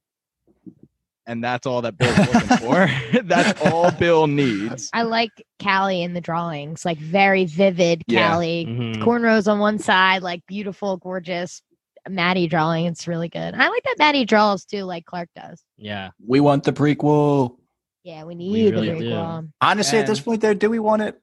[1.27, 2.89] And that's all that Bill's looking for.
[3.23, 4.89] that's all Bill needs.
[4.93, 5.29] I like
[5.61, 8.31] Callie in the drawings, like very vivid Yeah.
[8.31, 8.65] Callie.
[8.67, 8.95] Mhm.
[8.97, 11.61] Cornrows on one side, like beautiful, gorgeous
[12.09, 12.85] Madi drawing.
[12.87, 13.53] It's really good.
[13.53, 15.61] I like that Madi draws too, like Clark does.
[15.77, 16.09] Yeah.
[16.25, 17.57] we want the prequel.
[18.03, 19.05] Yeah, we need really the do.
[19.11, 19.49] prequel.
[19.61, 21.21] Honestly, at this point, there, do we want it?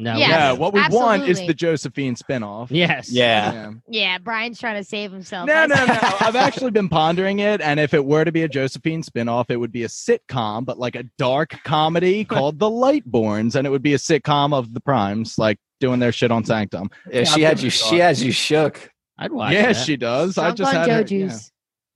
[0.00, 0.16] No.
[0.16, 2.68] Yes, yeah, what we want is the Josephine spinoff.
[2.70, 3.10] Yes.
[3.12, 3.72] Yeah.
[3.86, 5.46] Yeah, Brian's trying to save himself.
[5.46, 5.86] No, I no, see.
[5.86, 5.98] no.
[6.20, 9.58] I've actually been pondering it, and if it were to be a Josephine spinoff, it
[9.58, 13.82] would be a sitcom, but like a dark comedy called The Lightbournes, and it would
[13.82, 16.90] be a sitcom of the Primes, like doing their shit on Sanctum.
[17.12, 17.68] Yeah, she had you.
[17.68, 18.00] She thought.
[18.00, 18.90] has you shook.
[19.18, 19.76] I'd watch yeah, that.
[19.84, 20.38] she does.
[20.38, 21.38] I just had Joe her, yeah.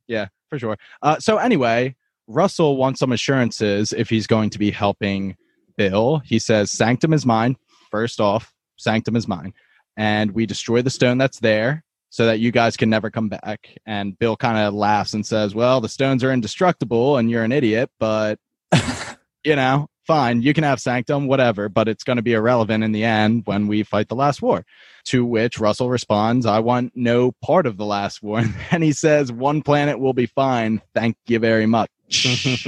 [0.06, 0.76] yeah, for sure.
[1.00, 5.36] Uh, so anyway, Russell wants some assurances if he's going to be helping
[5.78, 6.18] Bill.
[6.18, 7.56] He says, "Sanctum is mine."
[7.94, 9.54] First off, Sanctum is mine,
[9.96, 13.70] and we destroy the stone that's there so that you guys can never come back.
[13.86, 17.52] And Bill kind of laughs and says, "Well, the stones are indestructible, and you're an
[17.52, 18.40] idiot, but
[19.44, 22.92] you know." Fine, you can have Sanctum, whatever, but it's going to be irrelevant in
[22.92, 24.66] the end when we fight the last war.
[25.04, 28.42] To which Russell responds, I want no part of the last war.
[28.70, 30.82] And he says, One planet will be fine.
[30.94, 31.88] Thank you very much.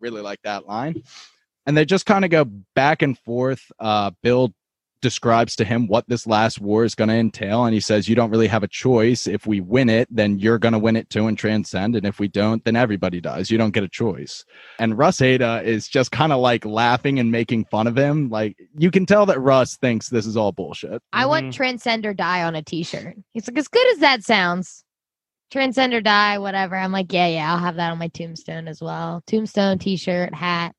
[0.00, 1.02] really like that line.
[1.66, 3.72] And they just kind of go back and forth.
[3.80, 4.54] Uh, Bill
[5.00, 7.64] describes to him what this last war is going to entail.
[7.64, 9.26] And he says, You don't really have a choice.
[9.26, 11.94] If we win it, then you're going to win it too and transcend.
[11.96, 13.50] And if we don't, then everybody dies.
[13.50, 14.44] You don't get a choice.
[14.78, 18.28] And Russ Ada is just kind of like laughing and making fun of him.
[18.30, 21.02] Like you can tell that Russ thinks this is all bullshit.
[21.12, 21.52] I want Mhm.
[21.52, 23.16] Transcend or Die on a t-shirt.
[23.32, 24.84] He's like, as good as that sounds.
[25.50, 26.76] Transcend or Die, whatever.
[26.76, 29.22] I'm like, yeah, yeah, I'll have that on my tombstone as well.
[29.26, 30.74] Tombstone, t-shirt, hat.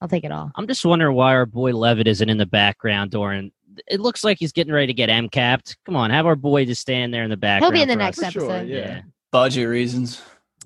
[0.00, 0.50] I'll take it all.
[0.54, 3.52] I'm just wondering why our boy Levitt isn't in the background during.
[3.86, 5.76] It looks like he's getting ready to get M capped.
[5.86, 7.74] Come on, have our boy just stand there in the background.
[7.74, 8.32] He'll be in the for next us.
[8.32, 8.68] For sure, episode.
[8.68, 8.76] yeah.
[8.78, 9.00] Yeah.
[9.30, 10.22] Budget reasons.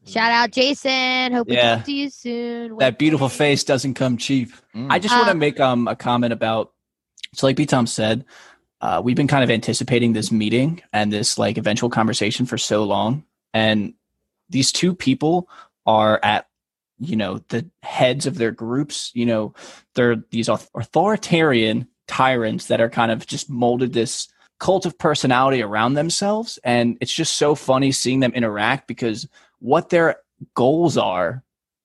[0.06, 1.32] Shout out Jason.
[1.32, 1.76] Hope we Yeah.
[1.76, 2.76] talk to you soon.
[2.78, 4.50] That beautiful face doesn't come cheap.
[4.74, 4.88] Mm.
[4.90, 6.72] I just want to make um a comment about
[7.34, 8.24] so like B Tom said,
[8.80, 12.84] uh, we've been kind of anticipating this meeting and this like eventual conversation for so
[12.84, 13.94] long, and
[14.50, 15.48] these two people
[15.86, 16.46] are at
[16.98, 19.10] you know the heads of their groups.
[19.14, 19.54] You know,
[19.94, 24.28] they're these authoritarian tyrants that are kind of just molded this
[24.60, 29.28] cult of personality around themselves, and it's just so funny seeing them interact because
[29.58, 30.16] what their
[30.54, 31.42] goals are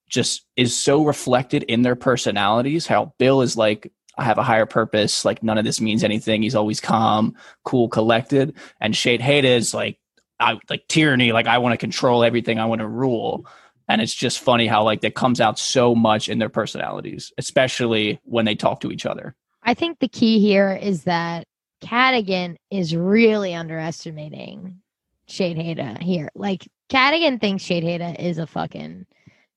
[0.10, 2.88] just is so reflected in their personalities.
[2.88, 5.24] How Bill is like, I have a higher purpose.
[5.24, 6.41] Like none of this means anything.
[6.41, 8.56] He's always calm, cool, collected.
[8.82, 10.00] And Sheidheda is like,
[10.39, 11.32] I like tyranny.
[11.32, 12.60] Like I want to control everything.
[12.60, 13.45] I want to rule.
[13.89, 18.19] And it's just funny how like that comes out so much in their personalities, especially
[18.23, 19.36] when they talk to each other.
[19.63, 21.45] I think the key here is that
[21.84, 24.80] Cadigan is really underestimating
[25.28, 26.30] Sheidheda here.
[26.36, 29.06] Like Cadigan thinks Sheidheda is a fucking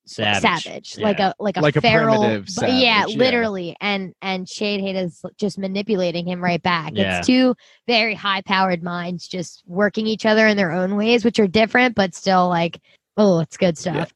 [0.05, 0.65] Savage.
[0.65, 1.05] savage, Yeah.
[1.07, 3.19] like a like a Like a feral, primitive but yeah, savage, yeah.
[3.19, 6.93] literally, and and Sheidheda's just manipulating him right back.
[6.95, 7.19] Yeah.
[7.19, 7.55] It's two
[7.87, 11.95] very high powered minds just working each other in their own ways, which are different,
[11.95, 12.81] but still like,
[13.17, 14.13] oh, it's good stuff.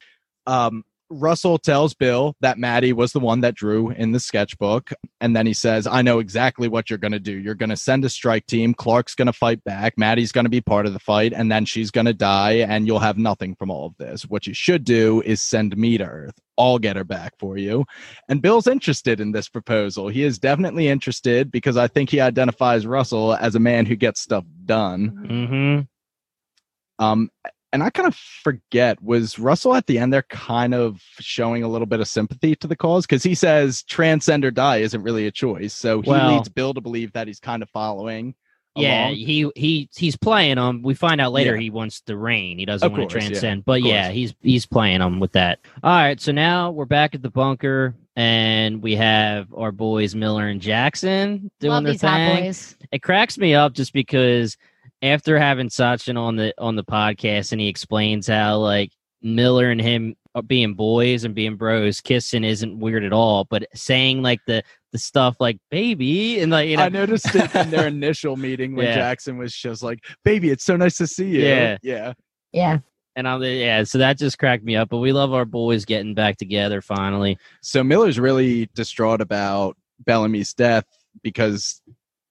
[0.46, 4.90] um, Russell tells Bill that Madi was the one that drew in the sketchbook.
[5.20, 7.38] And then he says, I know exactly what you're going to do.
[7.38, 8.74] You're going to send a strike team.
[8.74, 9.96] Clarke's going to fight back.
[9.96, 11.32] Madi's going to be part of the fight.
[11.32, 12.54] And then she's going to die.
[12.54, 14.22] And you'll have nothing from all of this.
[14.22, 16.34] What you should do is send me to Earth.
[16.58, 17.84] I'll get her back for you.
[18.28, 20.08] And Bill's interested in this proposal.
[20.08, 24.20] He is definitely interested because I think he identifies Russell as a man who gets
[24.20, 25.10] stuff done.
[25.28, 27.04] Mm-hmm.
[27.04, 27.30] Um,
[27.72, 31.68] and I kind of forget was Russell at the end there kind of showing a
[31.68, 35.26] little bit of sympathy to the cause because he says transcend or die isn't really
[35.26, 35.74] a choice.
[35.74, 38.34] So he Well- leads Bill to believe that he's kind of following.
[38.78, 39.14] Yeah, along.
[39.14, 40.82] he he he's playing them.
[40.82, 41.62] We find out later Yeah.
[41.62, 42.58] he wants the rain.
[42.58, 43.28] He doesn't Of want to course, yeah.
[43.30, 43.64] transcend.
[43.64, 45.60] But yeah, he's he's playing them with that.
[45.82, 50.48] All right, so now we're back at the bunker and we have our boys Miller
[50.48, 52.44] and Jackson doing Love their these hot thing.
[52.44, 52.76] boys.
[52.92, 54.58] It cracks me up just because
[55.02, 59.80] after having Sachin on the on the podcast and he explains how like Miller and
[59.80, 64.40] him uh, being boys and being bros kissing isn't weird at all, but saying like
[64.46, 68.36] the the stuff like baby and like you know I noticed it in their initial
[68.36, 68.94] meeting when Yeah.
[68.94, 71.76] Jackson was just like, "Baby, it's so nice to see you." Yeah.
[71.82, 72.12] yeah.
[72.52, 72.78] Yeah.
[73.16, 74.90] And I'm yeah, so that just cracked me up.
[74.90, 77.38] But we love our boys getting back together finally.
[77.62, 80.84] So Miller's really distraught about Bellamy's death
[81.22, 81.80] because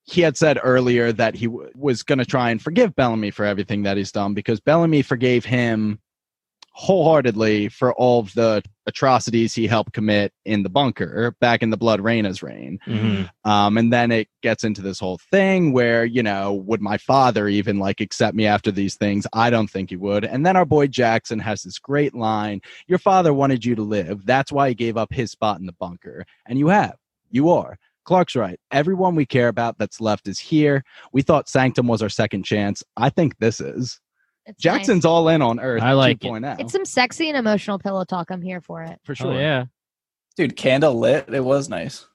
[0.06, 3.46] he had said earlier that he w- was going to try and forgive Bellamy for
[3.46, 6.00] everything that he's done because Bellamy forgave him
[6.78, 11.78] wholeheartedly for all of the atrocities he helped commit in the bunker back in the
[11.78, 12.80] Blodreina's reign.
[12.86, 13.50] Mm-hmm.
[13.50, 17.48] Um, and then it gets into this whole thing where, you know, would my father
[17.48, 19.26] even like accept me after these things?
[19.32, 20.26] I don't think he would.
[20.26, 24.26] And then our boy Jackson has this great line Your father wanted you to live.
[24.26, 26.26] That's why he gave up his spot in the bunker.
[26.46, 26.98] And you have.
[27.32, 27.80] You are.
[28.06, 28.60] Clarke's right.
[28.72, 30.84] Everyone we care about that's left is here.
[31.12, 32.84] We thought Sanctum was our second chance.
[32.96, 34.00] I think this is.
[34.46, 35.82] It's Jackson's all in on Earth.
[35.82, 36.28] I like it.
[36.28, 36.42] 2.0.
[36.42, 36.58] nice.
[36.60, 38.30] It's some sexy and emotional pillow talk.
[38.30, 39.00] I'm here for it.
[39.04, 39.34] for sure.
[39.34, 39.66] Oh yeah.
[40.38, 41.34] Dude, candle lit.
[41.34, 42.06] It was nice.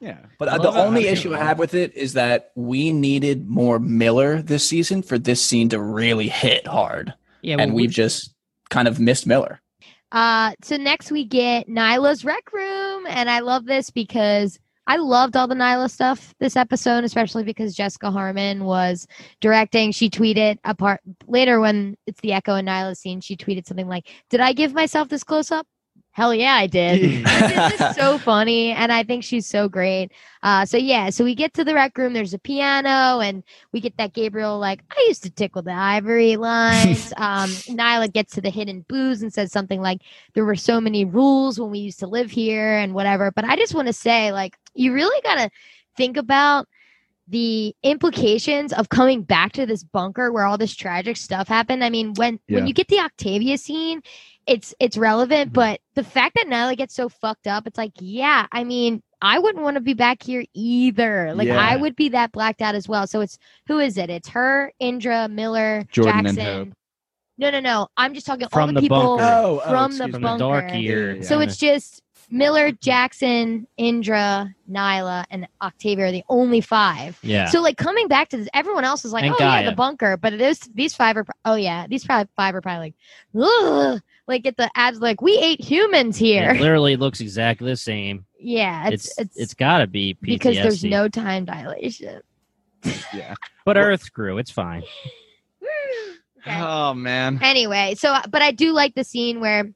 [0.00, 0.18] Yeah.
[0.38, 4.42] But uh, the only issue I have with it is that we needed more Miller
[4.42, 7.14] this season for this scene to really hit hard.
[7.42, 8.34] Yeah, and well, we've just
[8.68, 9.60] kind of missed Miller.
[10.12, 15.36] Uh, so next we get Niylah's rec room, and I love this because I loved
[15.36, 19.06] all the Niylah stuff this episode, especially because Jessica Harmon was
[19.40, 19.92] directing.
[19.92, 23.20] She tweeted a part later when it's the Echo and Niylah scene.
[23.20, 25.66] She tweeted something like, "Did I give myself this close up?"
[26.16, 26.98] Hell yeah, I did.
[27.02, 30.12] it's just so funny, and I think she's so great.
[30.42, 32.14] Uh, so yeah, so we get to the rec room.
[32.14, 36.36] There's a piano, and we get that Gabriel like, "I used to tickle the ivory
[36.36, 40.00] lines." um, Niylah gets to the hidden booze and says something like,
[40.32, 43.56] "There were so many rules when we used to live here and whatever." But I
[43.56, 45.50] just want to say, like, you really gotta
[45.96, 46.66] think about
[47.28, 51.82] the implications of coming back to this bunker where all this tragic stuff happened.
[51.82, 52.56] I mean, when Yeah.
[52.56, 54.00] when you get the Octavia scene,
[54.46, 55.54] it's it's relevant, Mhm.
[55.54, 59.38] but the fact that Niylah gets so fucked up, it's like, yeah, I mean, I
[59.40, 61.34] wouldn't want to be back here either.
[61.34, 61.58] Like Yeah.
[61.58, 63.08] I would be that blacked out as well.
[63.08, 64.08] So it's who is it?
[64.08, 66.58] It's her, Indra, Miller, Jordan and Jackson.
[66.66, 66.74] Hope.
[67.38, 67.88] No, no, no.
[67.96, 69.24] I'm just talking all the, the people bunker.
[69.24, 70.28] Oh, oh, from the excuse from me.
[70.28, 70.78] the dark bunker.
[70.78, 71.16] year.
[71.16, 71.22] Yeah.
[71.22, 77.18] So it's just Miller, Jackson, Indra, Niylah, and Octavia are the only five.
[77.22, 77.46] yeah.
[77.48, 80.16] So like coming back to this, everyone else is like, And oh yeah, the bunker.
[80.16, 82.94] But those these five are, oh yeah, these probably five are probably
[83.34, 86.54] like, Ugh, like get the ads like we ate humans it here.
[86.60, 88.24] literally looks exactly the same.
[88.38, 90.26] Yeah, it's It's it's, it's got to be PTSD.
[90.26, 92.20] because there's no time dilation.
[93.14, 93.34] Yeah.
[93.64, 94.38] But Earth grew.
[94.38, 94.84] It's fine.
[96.46, 96.60] Okay.
[96.60, 97.40] Oh, man.
[97.42, 99.68] Anyway, so but I do like the scene where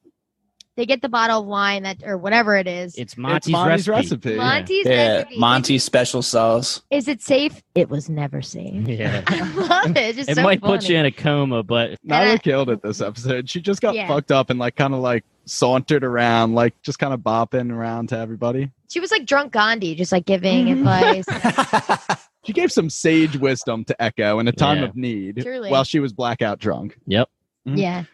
[0.81, 2.95] they get the bottle of wine that or whatever it is.
[2.95, 4.31] It's It's Monty's, Monty's recipe.
[4.31, 4.37] recipe.
[4.37, 5.39] Monty's Yeah, recipe.
[5.39, 6.81] Monty's special sauce.
[6.91, 7.63] Is it safe?
[7.75, 8.89] It was never safe.
[8.89, 9.23] Yeah.
[9.29, 9.97] I love it.
[9.99, 12.81] It's just It so might put you in a coma, but Niylah I- killed it
[12.83, 13.51] this episode.
[13.51, 14.09] She just got Yeah.
[14.09, 18.09] fucked up and like kind of like sauntered around, like just kind of bopping around
[18.09, 18.71] to everybody.
[18.89, 20.89] She was like drunk Gandhi, just like giving Mm-hmm.
[20.89, 22.17] advice.
[22.47, 24.85] She gave some sage wisdom to Echo in a time Yeah.
[24.85, 25.71] of need Truly.
[25.71, 26.97] while she was blackout drunk.
[27.07, 27.29] yep.
[27.69, 27.77] Mhm.
[27.77, 28.05] Yeah.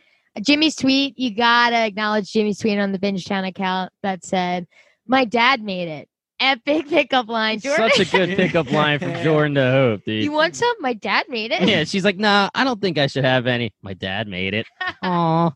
[0.43, 4.67] Jimmy's tweet, you gotta acknowledge Jimmy's tweet on the Binge Town account that said,
[5.07, 6.09] My dad made it.
[6.39, 7.59] Epic pickup line.
[7.61, 7.91] Jordan.
[7.95, 10.23] Such a good pickup line from Jordan to Hope, dude.
[10.23, 10.75] you want some?
[10.81, 11.63] My dad made it.
[11.67, 13.73] yeah, she's like, nah, I don't think I should have any.
[13.81, 14.67] My dad made it.
[15.03, 15.51] Aw.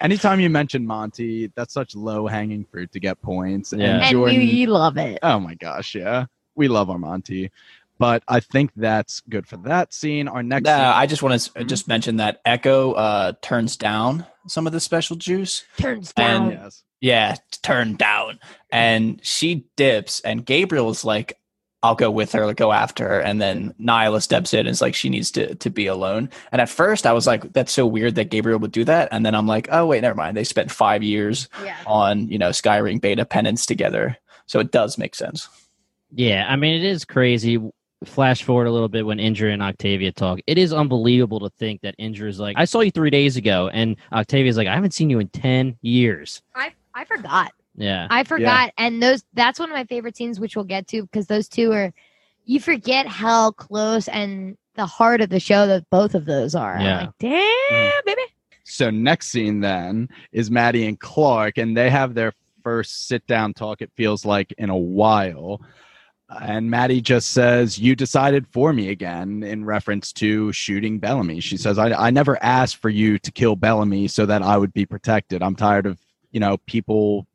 [0.00, 3.72] Anytime you mention Monty, that's such low hanging fruit to get points.
[3.72, 4.00] And Yeah.
[4.00, 5.18] and Jordan, we love it.
[5.22, 7.50] oh my gosh, yeah, we love our Monty.
[7.98, 10.28] But I think that's good for that scene.
[10.28, 11.68] Our next, Uh, scene- I just want to Mhm.
[11.68, 15.64] just mention that Echo uh, turns down some of the special juice.
[15.78, 16.62] Turns And- down.
[16.62, 18.40] yes, Yeah, turned down,
[18.72, 21.38] and she dips, and Gabriel's like,
[21.80, 24.96] "I'll go with her, go after her," and then Niylah steps in and is like,
[24.96, 26.28] she needs to to be alone.
[26.50, 29.24] And at first, I was like, "That's so weird that Gabriel would do that," and
[29.24, 30.36] then I'm like, "Oh wait, never mind.
[30.36, 31.76] They spent five years Yeah.
[31.86, 35.48] on you know Skyring beta penance together, so it does make sense."
[36.12, 37.58] Yeah, I mean, it is crazy.
[38.04, 40.38] Flash forward a little bit when Indra and Octavia talk.
[40.46, 43.68] It is unbelievable to think that Indra is like, I saw you three days ago,
[43.72, 46.42] and Octavia's like, I haven't seen you in 10 years.
[46.54, 47.52] I I forgot.
[47.76, 48.06] Yeah.
[48.10, 48.72] I forgot.
[48.76, 51.72] And those that's one of my favorite scenes, which we'll get to, because those two
[51.72, 51.92] are
[52.44, 56.74] you forget how close and the heart of the show that both of those are.
[56.76, 57.00] I'm Yeah.
[57.00, 58.22] like, damn, baby.
[58.64, 62.32] So next scene then is Madi and Clarke, and they have their
[62.62, 63.80] first sit down talk.
[63.82, 65.60] It feels like in a while,
[66.28, 71.40] and Madi just says, "You decided for me again," in reference to shooting Bellamy.
[71.40, 74.72] She says, "I, I never asked for you to kill Bellamy so that I would
[74.72, 75.42] be protected.
[75.42, 75.98] I'm tired of
[76.32, 77.26] you know people."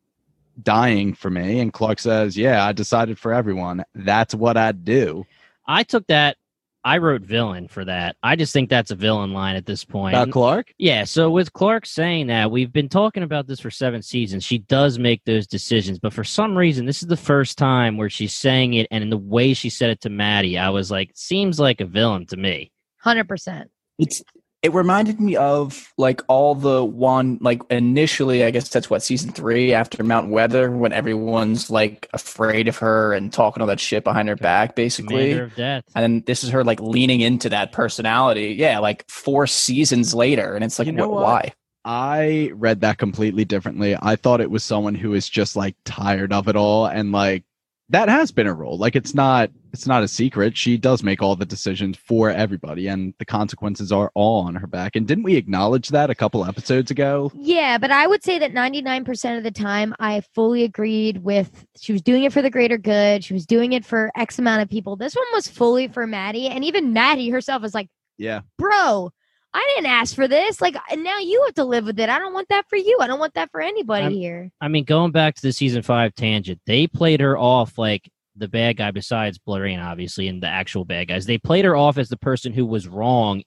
[0.62, 5.26] dying for me and clarke says yeah i decided for everyone that's what i'd do
[5.66, 6.38] I took that.
[6.86, 8.18] I wrote villain for that.
[8.22, 10.16] I just think that's a villain line at this point.
[10.16, 14.02] about clarke Yeah, so with Clarke saying that, we've been talking about this for seven
[14.02, 14.44] seasons.
[14.44, 18.10] She does make those decisions, but for some reason, this is the first time where
[18.10, 21.12] she's saying it, and in the way she said it to Madi, I was like,
[21.16, 22.72] seems like a villain to me.
[22.98, 23.70] Hundred percent.
[23.98, 24.24] It's
[24.64, 29.32] it reminded me of like all the one like initially I guess that's what season
[29.34, 34.06] three after Mount Weather when everyone's like afraid of her and talking all that shit
[34.06, 35.34] behind her back basically.
[35.34, 35.84] Of Death.
[35.96, 38.56] And then this is her like leaning into that personality.
[38.58, 41.24] Yeah, like four seasons later, and it's like, You know wh- what?
[41.24, 41.54] why?
[41.86, 43.98] I read that completely differently.
[44.02, 47.44] I thought it was someone who is just like tired of it all and like
[47.90, 48.78] that has been a role.
[48.78, 50.56] Like it's not it's not a secret.
[50.56, 54.68] She does make all the decisions for everybody and the consequences are all on her
[54.68, 54.96] back.
[54.96, 57.32] And didn't we acknowledge that a couple episodes ago?
[57.36, 61.92] Yeah, but I would say that 99% of the time I fully agreed with she
[61.92, 63.24] was doing it for the greater good.
[63.24, 64.96] She was doing it for X amount of people.
[64.96, 66.48] This one was fully for Madi.
[66.48, 68.42] And even Madi herself was like, Yeah.
[68.60, 69.12] bro,
[69.56, 70.62] I didn't ask for this.
[70.62, 72.10] Like, now you have to live with it.
[72.10, 72.98] I don't want that for you.
[73.02, 74.52] I don't want that for anybody I'm- here.
[74.62, 78.48] I mean, going back to the season five tangent, they played her off like the
[78.48, 81.26] bad guy besides Blodreina, obviously, and the actual bad guys.
[81.26, 83.44] They played her off as the person who was wrong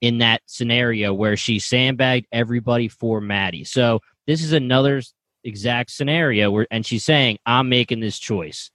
[0.00, 3.64] in that scenario where she sandbagged everybody for Madi.
[3.64, 5.02] So this is another
[5.44, 8.70] exact scenario where, and she's saying, I'm making this choice.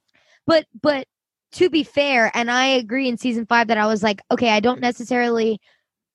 [0.46, 1.06] But, but
[1.52, 4.60] to be fair, and I agree in season five that I was like, okay, I
[4.60, 5.60] don't necessarily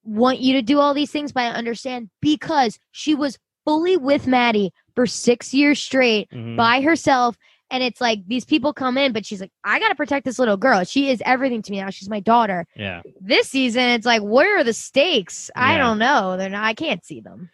[0.02, 4.26] want you to do all these things, but I understand because she was fully with
[4.26, 6.28] Madi for six years straight.
[6.30, 6.56] Mhm.
[6.56, 7.36] by herself
[7.74, 10.56] and it's like these people come in but she's like i gotta protect this little
[10.56, 13.02] girl she is everything to me now she's my daughter Yeah.
[13.20, 17.04] this season it's like where are the stakes i don't know they're not i can't
[17.04, 17.50] see them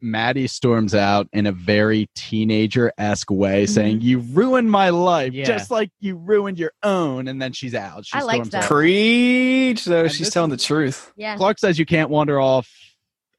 [0.00, 3.72] Madi storms out in a very teenager esque way, Mm-hmm.
[3.72, 5.44] saying, You ruined my life, Yeah.
[5.44, 7.26] just like you ruined your own.
[7.26, 8.06] And then she's out.
[8.06, 8.62] She I liked storms that.
[8.62, 8.68] out.
[8.68, 9.80] Preach.
[9.82, 11.12] So And she's this telling the truth.
[11.16, 12.70] yeah Clarke says you can't wander off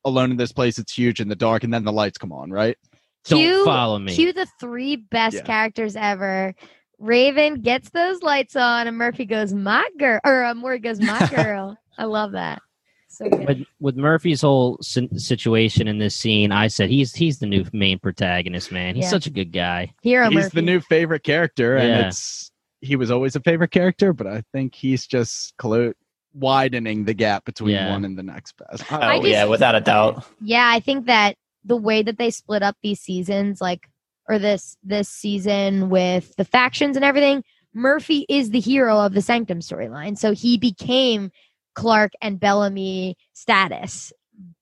[0.04, 0.78] alone in this place.
[0.80, 2.78] It's huge in the dark, and then the lights come on, right?
[3.26, 4.16] Don't Cue- follow me.
[4.16, 5.42] cue the three best Yeah.
[5.44, 6.54] characters ever
[6.98, 11.28] raven gets those lights on and murphy goes my girl or uh, Maury goes my
[11.36, 12.62] girl i love that
[13.08, 13.48] so good.
[13.48, 17.66] with with Murphy's whole sin- situation in this scene, I said he's he's the new
[17.74, 18.72] main protagonist.
[18.72, 19.10] Man, he's Yeah.
[19.10, 19.94] such a good guy.
[20.04, 22.08] hero he's murphy the new favorite character, and Yeah.
[22.08, 22.52] it's
[22.82, 25.94] he was always a favorite character, but I think he's just clo-
[26.36, 27.90] widening the gap between Yeah.
[27.92, 28.84] one and the next best.
[28.92, 30.24] Oh just- yeah, without a doubt.
[30.42, 33.90] yeah i think that the way that they split up these seasons like
[34.28, 39.22] or this this season with the factions and everything murphy is the hero of the
[39.22, 40.18] sanctum storyline.
[40.18, 41.32] So he became
[41.76, 44.12] clarke and bellamy status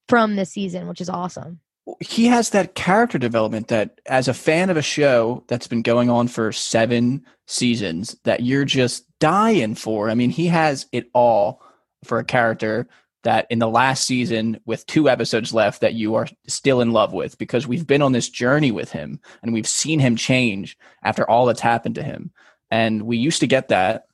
[0.09, 1.59] from this season which is awesome.
[2.01, 6.09] He has that character development that as a fan of a show that's been going
[6.09, 10.09] on for seven seasons that you're just dying for.
[10.09, 11.61] I mean he has it all
[12.03, 12.87] for a character
[13.27, 17.13] that in the last season with two episodes left that you are still in love
[17.13, 21.29] with because we've been on this journey with him and we've seen him change after
[21.29, 22.31] all that's happened to him
[22.71, 24.05] and we used to get that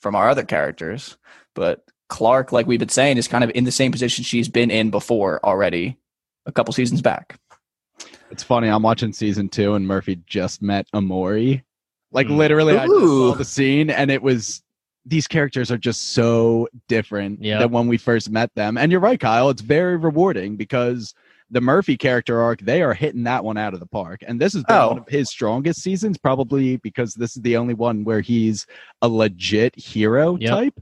[0.00, 1.16] from our other characters
[1.54, 4.70] but clarke like we've been saying is kind of in the same position she's been
[4.70, 5.96] in before already
[6.48, 7.38] a couple seasons back.
[8.30, 8.68] It's funny.
[8.68, 11.62] I'm watching season two, and Murphy just met Amori.
[12.10, 14.62] Like literally, I just saw the scene, and it was
[15.08, 17.60] these characters are just so different Yep.
[17.60, 18.76] than when we first met them.
[18.76, 19.48] And you're right, Kyle.
[19.50, 21.14] It's very rewarding because
[21.50, 24.20] the Murphy character arc, they are hitting that one out of the park.
[24.26, 24.88] And this is Oh.
[24.88, 28.66] one of his strongest seasons, probably because this is the only one where he's
[29.00, 30.50] a legit hero Yep.
[30.50, 30.80] type.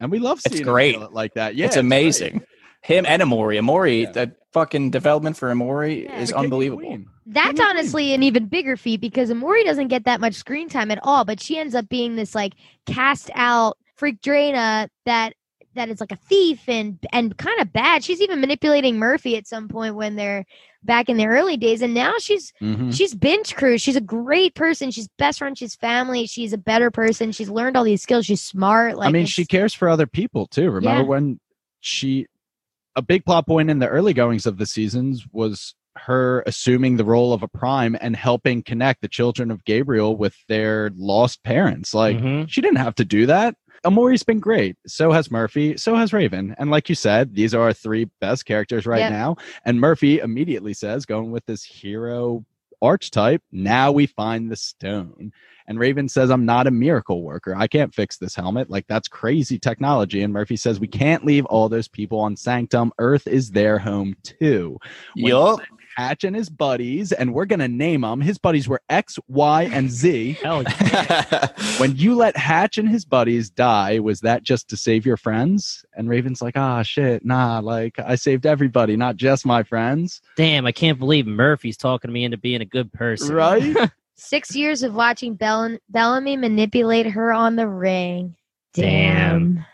[0.00, 0.94] And we love It's seeing him great.
[0.96, 1.54] kill like that.
[1.54, 1.80] Yeah, it's great.
[1.80, 2.42] amazing.
[2.82, 3.56] Him and Amori.
[3.56, 4.10] Amori, Yeah.
[4.12, 6.20] that fucking development for Amori Yeah.
[6.20, 6.98] is The king and unbelievable.
[7.26, 10.68] That's King and honestly an even bigger feat because Amori doesn't get that much screen
[10.68, 12.54] time at all, but she ends up being this like
[12.86, 15.34] cast out freak Drana that
[15.74, 18.04] that is like a thief and and kind of bad.
[18.04, 20.44] She's even manipulating Murphy at some point when they're
[20.82, 22.94] back in the early days, and now she's Mhm.
[22.94, 23.78] she's bench crew.
[23.78, 24.90] She's a great person.
[24.90, 25.56] She's best friend.
[25.56, 26.26] She's family.
[26.26, 27.32] She's a better person.
[27.32, 28.26] She's learned all these skills.
[28.26, 28.98] She's smart.
[28.98, 30.70] Like I mean, she cares for other people too.
[30.70, 31.08] Remember Yeah.
[31.08, 31.40] when
[31.80, 32.26] she,
[32.96, 37.04] a big plot point in the early goings of the seasons was her assuming the
[37.04, 41.92] role of a prime and helping connect the children of Gabriel with their lost parents.
[41.92, 42.48] Like, Mhm.
[42.48, 43.56] she didn't have to do that.
[43.84, 44.76] Amori's been great.
[44.86, 45.76] So has Murphy.
[45.76, 46.54] So has Raven.
[46.56, 49.10] And like you said, these are our three best characters right Yep.
[49.10, 49.36] now.
[49.64, 52.44] And Murphy immediately says, going with this hero
[52.82, 55.32] archetype, now we find the stone.
[55.68, 57.54] And Raven says, I'm not a miracle worker.
[57.56, 58.68] I can't fix this helmet.
[58.68, 60.22] Like, that's crazy technology.
[60.22, 62.92] And Murphy says, We can't leave all those people on Sanctum.
[62.98, 64.78] Earth is their home too.
[65.14, 65.66] When.
[65.96, 68.20] Hatch and his buddies, and we're going to name them.
[68.20, 70.32] His buddies were X, Y, and Z.
[70.42, 71.48] Hell yeah.
[71.78, 75.84] when you let Hatch and his buddies die, was that just to save your friends?
[75.94, 80.20] And Raven's like, ah, shit, nah, like I saved everybody, not just my friends.
[80.36, 83.34] Damn, I can't believe Murphy's talking me into being a good person.
[83.34, 83.90] Right?
[84.14, 88.36] six years of watching Bell- Bellamy manipulate her on the ring.
[88.74, 89.54] Damn.
[89.54, 89.66] Damn.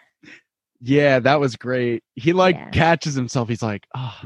[0.80, 2.02] yeah, that was great.
[2.14, 2.70] He like Yeah.
[2.70, 3.48] catches himself.
[3.48, 4.18] He's like, oh,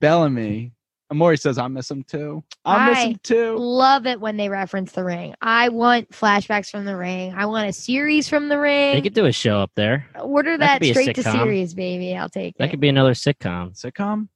[0.00, 0.72] Bellamy.
[1.12, 2.42] Amori says, I miss him too.
[2.64, 3.56] I miss I him too.
[3.58, 5.34] Love it when they reference the ring.
[5.42, 7.34] I want flashbacks from the ring.
[7.36, 8.94] I want a series from the ring.
[8.94, 10.08] They could do a show up there.
[10.18, 12.16] Order that that, could be a straight to series, baby.
[12.16, 12.66] I'll take That it.
[12.66, 13.78] That could be another sitcom.
[13.78, 14.28] Sitcom?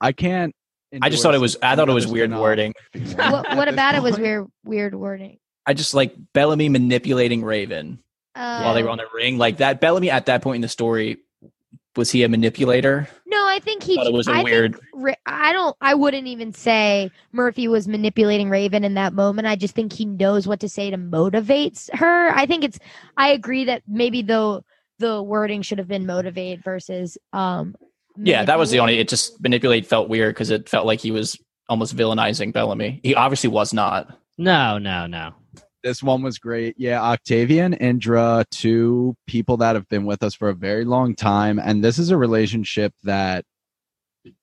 [0.00, 0.54] I can't.
[1.02, 1.58] I just thought it was.
[1.62, 2.72] I thought it was weird wording.
[2.94, 5.38] what what this about it was weird weird wording.
[5.66, 8.02] I just like Bellamy manipulating Raven
[8.34, 9.36] Uh, while they were on the ring.
[9.36, 11.18] Like that, Bellamy at that point in the story,
[11.96, 13.08] was he a manipulator?
[13.26, 13.96] No, I think he.
[13.96, 15.76] Thought it was a I weird- Think, I don't.
[15.80, 19.48] I wouldn't even say Murphy was manipulating Raven in that moment.
[19.48, 22.30] I just think he knows what to say to motivate her.
[22.30, 22.78] I think it's.
[23.16, 24.62] I agree that maybe the
[24.98, 27.16] the wording should have been motivate versus.
[27.32, 27.74] um
[28.16, 28.98] Yeah, that was the only.
[28.98, 31.36] It just manipulate felt weird because it felt like he was
[31.68, 33.00] almost villainizing Bellamy.
[33.02, 34.16] He obviously was not.
[34.38, 35.34] No, no, no.
[35.82, 36.74] This one was great.
[36.76, 41.58] Yeah, Octavian, Indra, two people that have been with us for a very long time.
[41.58, 43.44] And this is a relationship that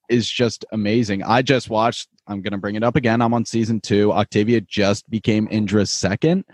[0.08, 1.22] is just amazing.
[1.22, 3.22] I just watched, I'm going to bring it up again.
[3.22, 4.12] I'm on season two.
[4.12, 6.44] Octavia just became Indra's second.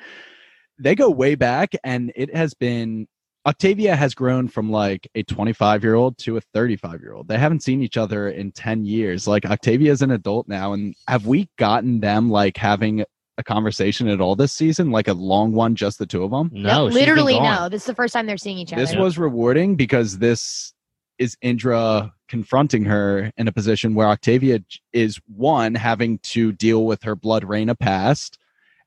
[0.78, 3.06] They go way back, and it has been.
[3.46, 7.28] Octavia has grown from like a 25 year old to a 35 year old.
[7.28, 9.28] They haven't seen each other in 10 years.
[9.28, 10.72] Like Octavia is an adult now.
[10.72, 13.04] And have we gotten them like having
[13.36, 16.50] a conversation at all this season, like a long one, just the two of them.
[16.52, 17.68] No, she's literally no.
[17.68, 18.80] This is the first time they're seeing each other.
[18.80, 20.72] This was rewarding because this
[21.18, 24.60] is Indra confronting her in a position where Octavia
[24.92, 28.38] is one having to deal with her Blodreina past,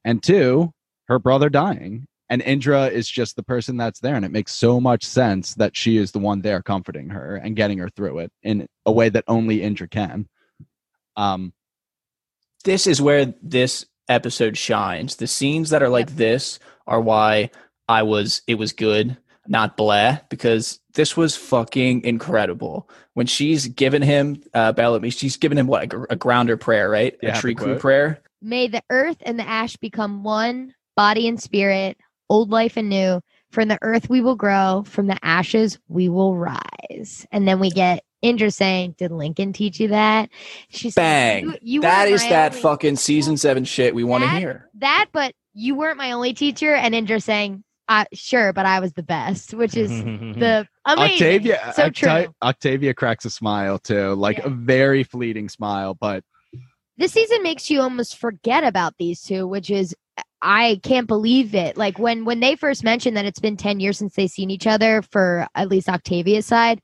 [0.04, 0.74] and two,
[1.08, 2.08] her brother dying.
[2.30, 5.78] And Indra is just the person that's there, and it makes so much sense that
[5.78, 9.08] she is the one there comforting her and getting her through it in a way
[9.08, 10.28] that only Indra can.
[11.16, 11.54] Um,
[12.66, 15.16] This is where this episode shines.
[15.16, 17.52] The scenes that are like this are why
[17.88, 18.42] I was.
[18.48, 22.90] It was good, not blah, because this was fucking incredible.
[23.14, 27.18] When she's given him uh, Bellamy, she's given him what a, a grounder prayer, right?
[27.22, 28.22] Yeah, a tree crew prayer.
[28.42, 31.98] May the earth and the ash become one, body and spirit,
[32.30, 33.22] old life and new.
[33.52, 37.26] From the earth we will grow, from the ashes we will rise.
[37.32, 40.30] And then we get Indra saying, Did Lincoln teach you that?
[40.70, 41.44] She's Bang.
[41.46, 44.30] You, you that weren't is my that only- fucking season seven shit we want to
[44.32, 44.70] hear.
[44.76, 46.74] that, but you weren't my only teacher.
[46.74, 51.14] And Indra saying, uh, sure, but I was the best, which is the amazing.
[51.14, 52.34] Octavia, so Octa- true.
[52.44, 54.48] Octavia cracks a smile too, like Yeah.
[54.48, 56.24] a very fleeting smile, but
[56.98, 59.96] this season makes you almost forget about these two, which is
[60.42, 61.78] I can't believe it.
[61.78, 64.66] Like when when they first mentioned that it's been 10 years since they've seen each
[64.68, 66.82] other for at least Octavia's side,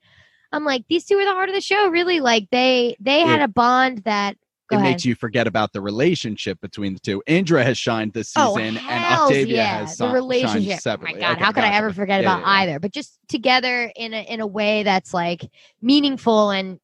[0.53, 2.19] I'm like, these two are the heart of the show, really.
[2.21, 4.37] Like they they had a bond that
[4.69, 4.91] go it ahead.
[4.91, 7.21] makes you forget about the relationship between the two.
[7.27, 9.77] Indra has shined this Oh, season, and hells Octavia yeah.
[9.79, 10.79] has the relationship.
[10.81, 12.61] shined Oh my god, Okay, how could I ever forget Yeah, about yeah, yeah.
[12.61, 12.79] either?
[12.79, 15.41] But just together in a in a way that's like
[15.81, 16.79] meaningful and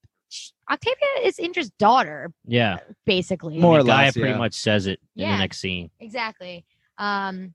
[0.69, 3.57] Octavia is Indra's daughter, Yeah, basically.
[3.59, 4.37] More I or less, pretty yeah.
[4.37, 5.31] much says it in Yeah.
[5.33, 5.89] the next scene.
[5.99, 6.65] exactly.
[6.97, 7.53] Um,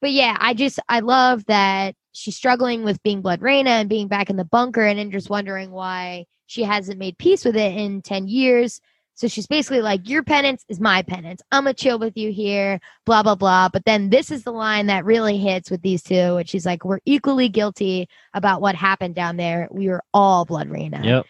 [0.00, 4.28] but yeah, I just I love that she's struggling with being Blodreina and being back
[4.30, 8.26] in the bunker, and Indra's wondering why she hasn't made peace with it in ten
[8.26, 8.80] years.
[9.14, 11.42] So she's basically like, "Your penance is my penance.
[11.50, 13.68] I'm gonna chill with you here." Blah blah blah.
[13.68, 16.84] But then this is the line that really hits with these two, which she's like,
[16.84, 19.68] "We're equally guilty about what happened down there.
[19.70, 21.26] We were all Blodreina." Yep.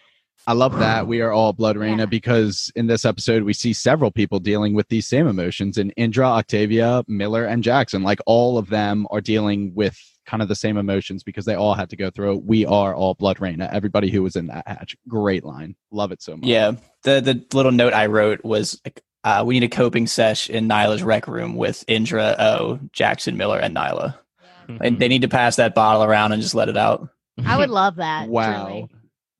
[0.46, 2.06] I love that we are all Blodreina Yeah.
[2.06, 6.26] because in this episode we see several people dealing with these same emotions in Indra,
[6.26, 8.02] Octavia, Miller, and Jackson.
[8.02, 9.98] Like all of them are dealing with
[10.28, 12.44] kind of the same emotions because they all had to go through it.
[12.44, 13.72] We are all Blodreina.
[13.72, 14.94] Everybody who was in that hatch.
[15.08, 15.74] Great line.
[15.90, 16.46] Love it so much.
[16.46, 16.72] Yeah.
[17.02, 20.68] The the little note I wrote was like, uh, we need a coping sesh in
[20.68, 24.16] Niylah's rec room with Indra, O, Jackson, Miller, and Niylah.
[24.80, 27.08] And they need to pass that bottle around and just let it out.
[27.44, 28.28] I would love that.
[28.28, 28.66] Wow.
[28.66, 28.88] truly.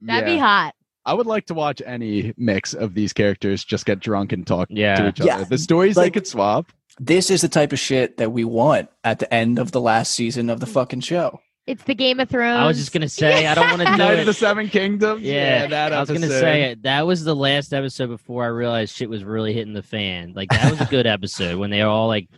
[0.00, 0.34] That'd Yeah.
[0.34, 0.74] be hot.
[1.04, 4.68] I would like to watch any mix of these characters just get drunk and talk
[4.70, 4.96] yeah.
[4.96, 5.28] to each other.
[5.28, 5.44] Yeah.
[5.44, 6.72] The stories they could swap.
[7.00, 10.12] This is the type of shit that we want at the end of the last
[10.14, 11.40] season of the fucking show.
[11.66, 12.58] It's the Game of Thrones.
[12.58, 14.20] I was just gonna say I don't want to do Night it.
[14.20, 15.20] of the Seven Kingdoms.
[15.20, 16.82] Yeah, that I was gonna say it.
[16.84, 20.32] That was the last episode before I realized shit was really hitting the fan.
[20.34, 22.28] Like that was a good episode when they were all like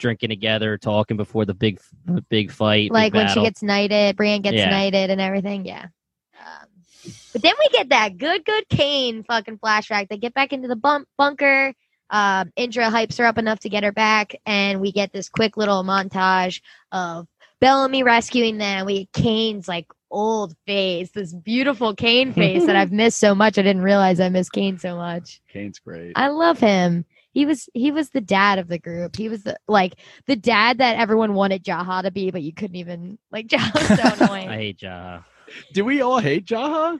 [0.00, 1.80] drinking together, talking before the big,
[2.30, 2.90] big fight.
[2.90, 4.70] like big when she gets knighted, Brienne gets Yeah.
[4.70, 5.66] knighted and everything.
[5.66, 5.88] Yeah.
[6.40, 6.68] Um,
[7.34, 10.08] but then we get that good, good Kane fucking flashback.
[10.08, 11.74] They get back into the bump bunker.
[12.10, 15.56] Um, Indra hypes her up enough to get her back, and we get this quick
[15.56, 16.60] little montage
[16.92, 17.26] of
[17.60, 18.86] Bellamy rescuing them.
[18.86, 23.58] We get Kane's like old face, this beautiful Kane face that I've missed so much.
[23.58, 25.40] I didn't realize I missed Kane so much.
[25.48, 26.12] Kane's great.
[26.16, 27.04] I love him.
[27.32, 29.14] He was he was the dad of the group.
[29.14, 29.94] He was the, like
[30.26, 34.24] the dad that everyone wanted Jaha to be, but you couldn't even like Jaha's so
[34.24, 34.48] annoying.
[34.48, 35.24] I hate Jaha.
[35.72, 36.98] Do we all hate Jaha?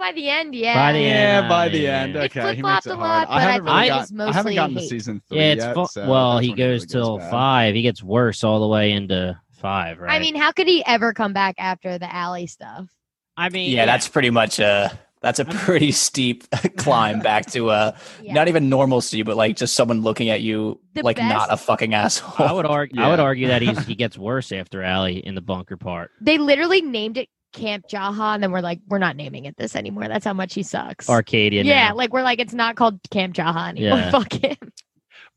[0.00, 0.74] By the end, yeah.
[0.74, 2.16] By the end, yeah, by the end.
[2.16, 3.08] It Okay, he flip-flopped makes it a hard.
[3.22, 4.80] lot, but I I haven't think really it got, was I haven't mostly gotten to
[4.82, 5.74] season three Yeah, it's yet.
[5.74, 7.74] fu- so well, he when it really goes till five.
[7.74, 10.12] He gets worse all the way into five, right?
[10.12, 12.88] I mean, how could he ever come back after the alley stuff?
[13.36, 16.44] I mean, Yeah, that's pretty much a that's a pretty steep
[16.78, 17.92] climb back to uh
[18.22, 18.34] Yeah.
[18.34, 21.94] not even normalcy, but like just someone looking at you The like not a fucking
[21.94, 22.46] asshole.
[22.46, 23.00] I would argue.
[23.02, 26.10] I would argue that he's he gets worse after Allie in the bunker part.
[26.20, 29.74] They literally named it Camp Jaha, and then we're like, we're not naming it this
[29.76, 30.08] anymore.
[30.08, 31.08] That's how much he sucks.
[31.08, 31.62] Arcadia.
[31.64, 31.96] yeah, now.
[31.96, 33.98] like we're like, it's not called Camp Jaha anymore.
[33.98, 34.10] Yeah.
[34.12, 34.56] Fuck him.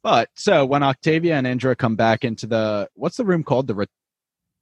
[0.04, 3.76] But so when Octavia and Indra come back into the what's the room called the
[3.76, 3.86] ro-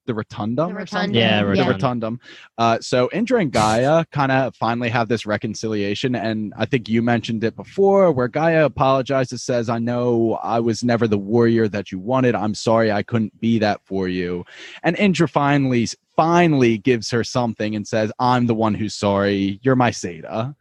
[0.07, 1.11] the rotundum The or something?
[1.11, 1.79] rotundum, Yeah, the rotundum.
[1.79, 2.17] rotundum.
[2.57, 7.03] Uh, so Indra and Gaia kind of finally have this reconciliation, and I think you
[7.03, 11.91] mentioned it before, where Gaia apologizes, says, "I know I was never the warrior that
[11.91, 12.33] you wanted.
[12.33, 14.43] I'm sorry I couldn't be that for you."
[14.83, 19.59] And Indra finally finally gives her something and says, "I'm the one who's sorry.
[19.61, 20.55] You're my Seda."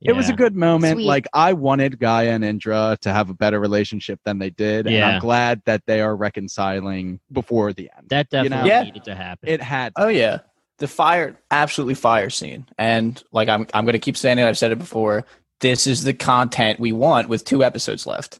[0.00, 0.94] It was a good moment.
[0.98, 1.06] Sweet.
[1.06, 4.94] Like I wanted Gaia and Indra to have a better relationship than they did, and
[4.94, 5.08] Yeah.
[5.08, 8.08] I'm glad that they are reconciling before the end.
[8.10, 8.56] That you know?
[8.58, 8.82] definitely Yeah.
[8.84, 9.48] needed to happen.
[9.48, 9.92] It had.
[9.96, 10.38] Oh yeah,
[10.78, 14.44] the fire, absolutely fire scene, and like I'm I'm gonna keep saying it.
[14.44, 15.24] I've said it before.
[15.60, 18.38] This is the content we want with two episodes left.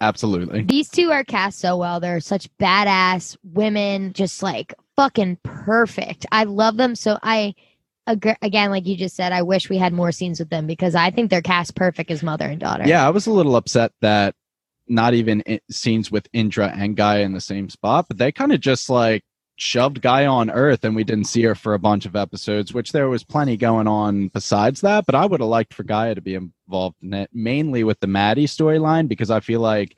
[0.00, 0.62] Absolutely.
[0.62, 1.98] These two are cast so well.
[1.98, 6.26] They're such badass women, just like fucking perfect.
[6.30, 7.18] I love them so.
[7.22, 7.54] I
[8.06, 10.94] ag- again, like you just said, I wish we had more scenes with them because
[10.94, 12.86] I think they're cast perfect as mother and daughter.
[12.86, 14.34] Yeah, I was a little upset that
[14.88, 18.60] not even scenes with Indra and Gaia in the same spot, but they kind of
[18.60, 19.24] just like
[19.56, 22.92] shoved Gaia on Earth and we didn't see her for a bunch of episodes, which
[22.92, 25.06] there was plenty going on besides that.
[25.06, 28.06] But I would have liked for Gaia to be involved in it, mainly with the
[28.06, 29.96] Madi storyline, because I feel like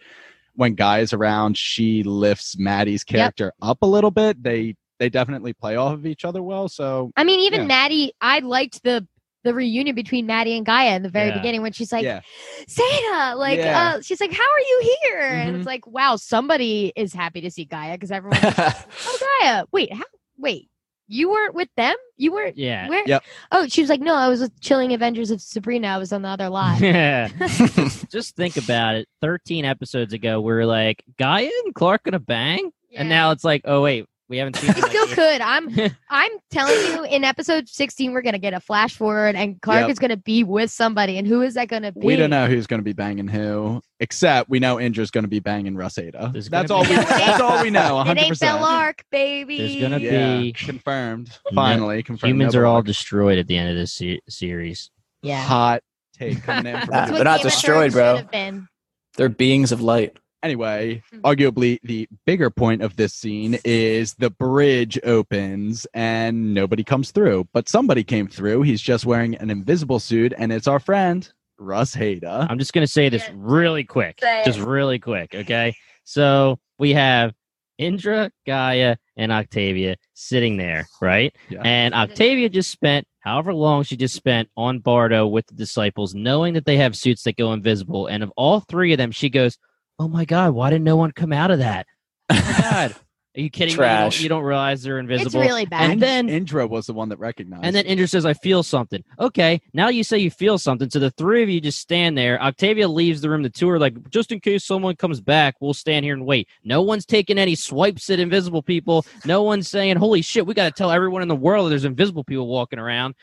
[0.55, 4.41] when Gaia's around, she lifts Madi's character up a little bit.
[4.41, 6.69] They they definitely play off of each other well.
[6.69, 7.67] So I mean, even Yeah.
[7.83, 9.05] Madi, I liked the
[9.43, 11.35] the reunion between Madi and Gaia in the very Yeah.
[11.39, 12.21] beginning when she's like, yeah,
[12.69, 13.95] Seda, like, Yeah.
[13.97, 15.21] uh, she's like, how are you here?
[15.21, 15.59] And Mhm.
[15.59, 20.05] it's like, wow, somebody is happy to see Gaia because everyone, oh Gaia, wait, how,
[20.39, 20.69] wait,
[21.09, 21.97] you weren't with them?
[22.17, 22.89] You weren't yeah.
[22.89, 23.03] where?
[23.05, 23.25] Yep.
[23.51, 25.89] Oh, she was like, no, I was with Chilling Adventures of Sabrina.
[25.89, 26.81] I was on the other lot.
[26.81, 27.27] Yeah.
[28.13, 29.09] Just think about it.
[29.23, 32.71] 13 episodes ago, we were like, Gaia and Clarke gonna bang?
[32.95, 35.41] And now it's like, oh, wait, we haven't seen They still could.
[35.43, 35.69] I'm
[36.11, 39.91] I'm telling you, in episode 16, we're gonna get a flash forward, and Clarke Yep.
[39.91, 41.19] is gonna be with somebody.
[41.19, 42.01] And who is that gonna be?
[42.01, 45.29] we don't know who's going to be banging who, except we know Indra's going to
[45.29, 46.33] be banging Rusada.
[46.33, 46.97] There's That's gonna all be- we.
[47.05, 47.93] That's all we know.
[47.93, 48.21] It 100.
[48.21, 49.59] ain't percent Bellark, baby.
[49.59, 51.39] There's gonna Yeah, be- confirmed.
[51.55, 52.31] Finally, confirmed.
[52.31, 54.91] Humans are all destroyed at the end of this se- series.
[55.23, 55.43] yeah.
[55.43, 55.83] hot
[56.19, 58.17] take coming in from That's That's They're not Game of destroyed, bro.
[58.17, 58.69] should have been.
[59.17, 60.17] They're beings of light.
[60.43, 61.21] Anyway, Hmm.
[61.21, 67.49] arguably the bigger point of this scene is the bridge opens and nobody comes through,
[67.53, 68.63] but somebody came through.
[68.63, 72.47] He's just wearing an invisible suit, and it's our friend Russ Hader.
[72.51, 75.35] I'm just gonna say this really quick, just really quick.
[75.35, 75.75] Okay,
[76.05, 77.33] so we have
[77.79, 81.35] Indra, Gaia, and Octavia sitting there, right?
[81.51, 81.63] Yeah.
[81.65, 86.55] And Octavia just spent however long she just spent on Bardo with the disciples, knowing
[86.55, 88.09] that they have suits that go invisible.
[88.09, 89.57] And of all three of them, she goes,
[89.99, 91.87] "Oh my god, why didn't no one come out of that?
[92.31, 92.97] Oh my god,
[93.37, 93.73] are you kidding me?
[93.73, 93.79] You
[94.19, 95.91] don't, you don't realize they're invisible." It's really bad.
[95.91, 97.65] And then Indra was the one that recognized.
[97.65, 99.03] and then Indra says, I feel something.
[99.19, 100.91] Okay, now you say you feel something.
[100.91, 102.41] So the three of you just stand there.
[102.43, 103.43] Octavia leaves the room.
[103.43, 106.49] The two are like, just in case someone comes back, we'll stand here and wait.
[106.65, 109.05] No one's taking any swipes at invisible people.
[109.25, 111.85] No one's saying, holy shit, we got to tell everyone in the world that there's
[111.85, 113.15] invisible people walking around.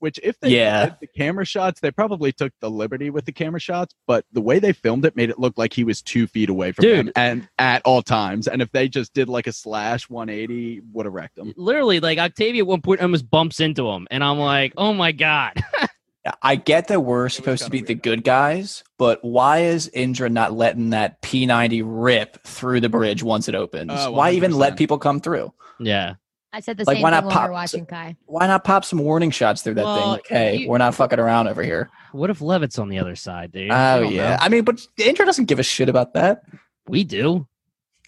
[0.00, 0.84] Which, if they Yeah.
[0.86, 4.40] did the camera shots, they probably took the liberty with the camera shots, but the
[4.40, 7.06] way they filmed it made it look like he was two feet away from Dude.
[7.06, 8.46] them and at all times.
[8.46, 11.52] And if they just did like a slash 180, would have wrecked him.
[11.56, 14.06] Literally, like Octavia at one point almost bumps into him.
[14.10, 15.54] And I'm like, oh my God.
[16.42, 20.52] I get that we're supposed to be the good guys, but why is Indra not
[20.52, 23.92] letting that P90 rip through the bridge once it opens?
[23.94, 25.52] Oh, why even let people come through?
[25.80, 26.14] yeah.
[26.58, 28.16] I said the Like, same why thing not when we pop- were watching Kai.
[28.26, 29.94] Why not pop some warning shots through that thing?
[29.94, 31.88] Well, Like, hey, you- we're not fucking around over here.
[32.10, 33.70] What if Levitt's on the other side, dude?
[33.70, 34.36] Oh I yeah, know.
[34.40, 36.42] I mean, but Indra doesn't give a shit about that.
[36.88, 37.46] We do.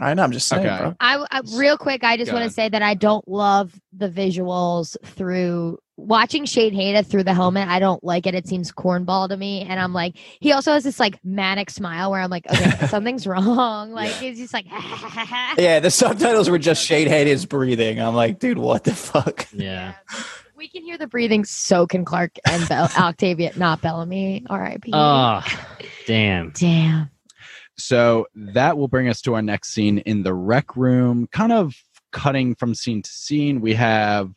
[0.01, 0.22] I know.
[0.22, 0.78] I'm just saying, Okay.
[0.78, 0.96] bro.
[1.01, 4.96] I, I real quick, I just want to say that I don't love the visuals
[5.05, 7.68] through watching Sheidheda through the helmet.
[7.68, 8.34] I don't like it.
[8.34, 12.11] It seems cornball to me, and I'm like, he also has this like manic smile
[12.11, 13.92] where I'm like, okay, something's wrong.
[13.92, 14.64] Like he's just like,
[15.59, 18.01] Yeah, the subtitles were just Sheidheda's breathing.
[18.01, 19.46] I'm like, dude, what the fuck?
[19.53, 19.94] Yeah.
[20.57, 21.46] We can hear the breathing.
[21.46, 24.44] So can Clarke and Bell- Octavia, not Bellamy.
[24.51, 24.90] R.I.P.
[24.92, 25.42] Oh,
[26.07, 26.51] damn.
[26.51, 27.09] Damn.
[27.85, 31.74] So that will bring us to our next scene in the rec room, kind of
[32.12, 33.61] cutting from scene to scene.
[33.61, 34.31] We have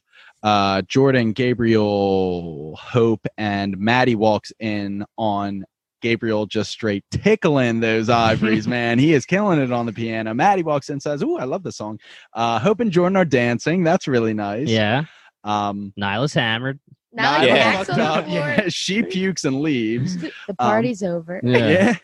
[0.44, 5.66] uh, Jordan, Gabriel, Hope, and Madi walks in on
[6.02, 9.00] Gabriel just straight tickling those ivories, man.
[9.00, 10.34] He is killing it on the piano.
[10.34, 12.00] Madi walks in and says, Ooh, I love the song.
[12.34, 13.84] Uh, Hope and Jordan are dancing.
[13.84, 14.68] That's really nice.
[14.68, 15.06] Yeah.
[15.46, 16.80] Um, Niylah's hammered.
[17.14, 17.56] Now Niylah I'm Yeah.
[17.56, 18.26] back fucked on up.
[18.26, 18.40] the floor.
[18.50, 20.18] Yeah, she pukes and leaves.
[20.48, 21.40] The party's over.
[21.44, 21.96] Yeah.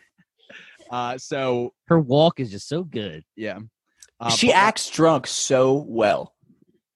[0.90, 3.24] Uh, so, Her walk is just so good.
[3.36, 3.60] yeah.
[4.20, 6.34] Uh, she but- acts drunk so well.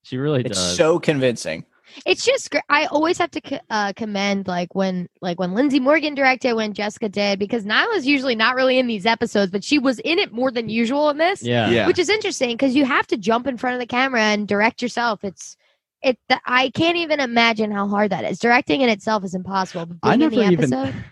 [0.03, 0.75] She really It's does.
[0.75, 1.65] so convincing.
[2.05, 6.15] It's just gr- I always have to uh, commend like when like when Lindsey Morgan
[6.15, 9.99] directed, when Jessica did, because Niylah's usually not really in these episodes, but she was
[9.99, 11.69] in it more than usual in this, yeah.
[11.69, 11.87] Yeah.
[11.87, 14.81] which is interesting because you have to jump in front of the camera and direct
[14.81, 15.23] yourself.
[15.23, 15.55] It's
[16.01, 16.17] it.
[16.27, 18.39] th- I can't even imagine how hard that is.
[18.39, 19.85] Directing in itself is impossible.
[19.85, 21.03] But I being in never the even episode,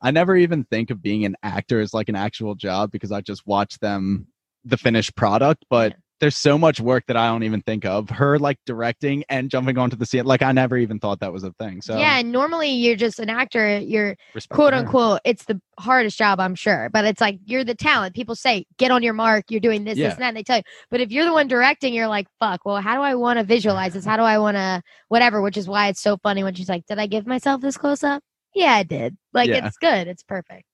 [0.00, 3.20] I never even think of being an actor as like an actual job because I
[3.20, 4.26] just watch them
[4.64, 8.08] the finished product, but there's so much work that I don't even think of.
[8.08, 11.42] Her like directing and jumping onto the scene, like I never even thought that was
[11.42, 11.82] a thing.
[11.82, 12.20] So yeah.
[12.20, 13.80] And normally you're just an actor.
[13.80, 14.78] You're respect quote her.
[14.78, 15.20] unquote.
[15.24, 18.14] It's the hardest job, I'm sure, but it's like you're the talent.
[18.14, 20.10] People say, "Get on your mark." You're doing this, Yeah.
[20.10, 20.28] this, and that.
[20.28, 20.62] And they tell you,
[20.92, 23.44] but if you're the one directing, you're like, "Fuck." Well, how do I want to
[23.44, 24.04] visualize this?
[24.04, 25.42] How do I want to whatever?
[25.42, 28.04] Which is why it's so funny when she's like, "Did I give myself this close
[28.04, 28.22] up?"
[28.54, 29.16] Yeah, I did.
[29.32, 29.66] Like Yeah.
[29.66, 30.08] it's good.
[30.08, 30.64] It's perfect.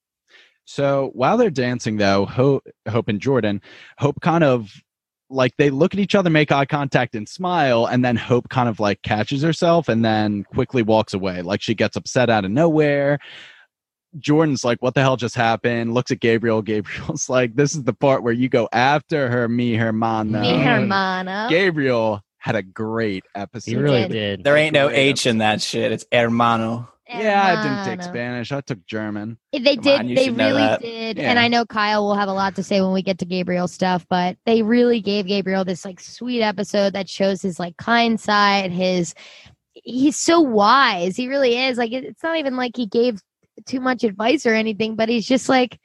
[0.65, 3.63] So while they're dancing, though, Hope, Hope and Jordan,
[3.99, 4.71] Hope kind of
[5.31, 8.69] like they look at each other, make eye contact, and smile, and then Hope kind
[8.69, 11.43] of like catches herself and then quickly walks away.
[11.43, 13.19] Like she gets upset out of nowhere.
[14.19, 16.63] Jordan's like, "What the hell just happened?" Looks at Gabriel.
[16.73, 21.49] Gabriel's like, "This is the part where you go after her, me hermano." Me, hermano.
[21.51, 23.71] Gabriel had a great episode.
[23.71, 24.09] He really did.
[24.39, 24.45] did.
[24.45, 25.93] There ain't no Great H in that shit.
[25.93, 26.89] It's hermano.
[27.09, 28.13] Yeah, I didn't take Hermano.
[28.13, 28.53] Spanish.
[28.53, 29.39] I took German.
[29.53, 30.01] They Come did.
[30.01, 31.19] on, they really did.
[31.19, 31.31] Yeah.
[31.31, 33.67] And I know Kyle will have a lot to say when we get to Gabriel
[33.69, 38.21] stuff, but they really gave Gabriel this like sweet episode that shows his like kind
[38.21, 38.71] side.
[38.73, 39.15] His
[39.73, 41.17] he's so wise.
[41.17, 41.79] He really is.
[41.79, 43.21] Like it- it's not even like he gave
[43.67, 45.79] too much advice or anything, but he's just like.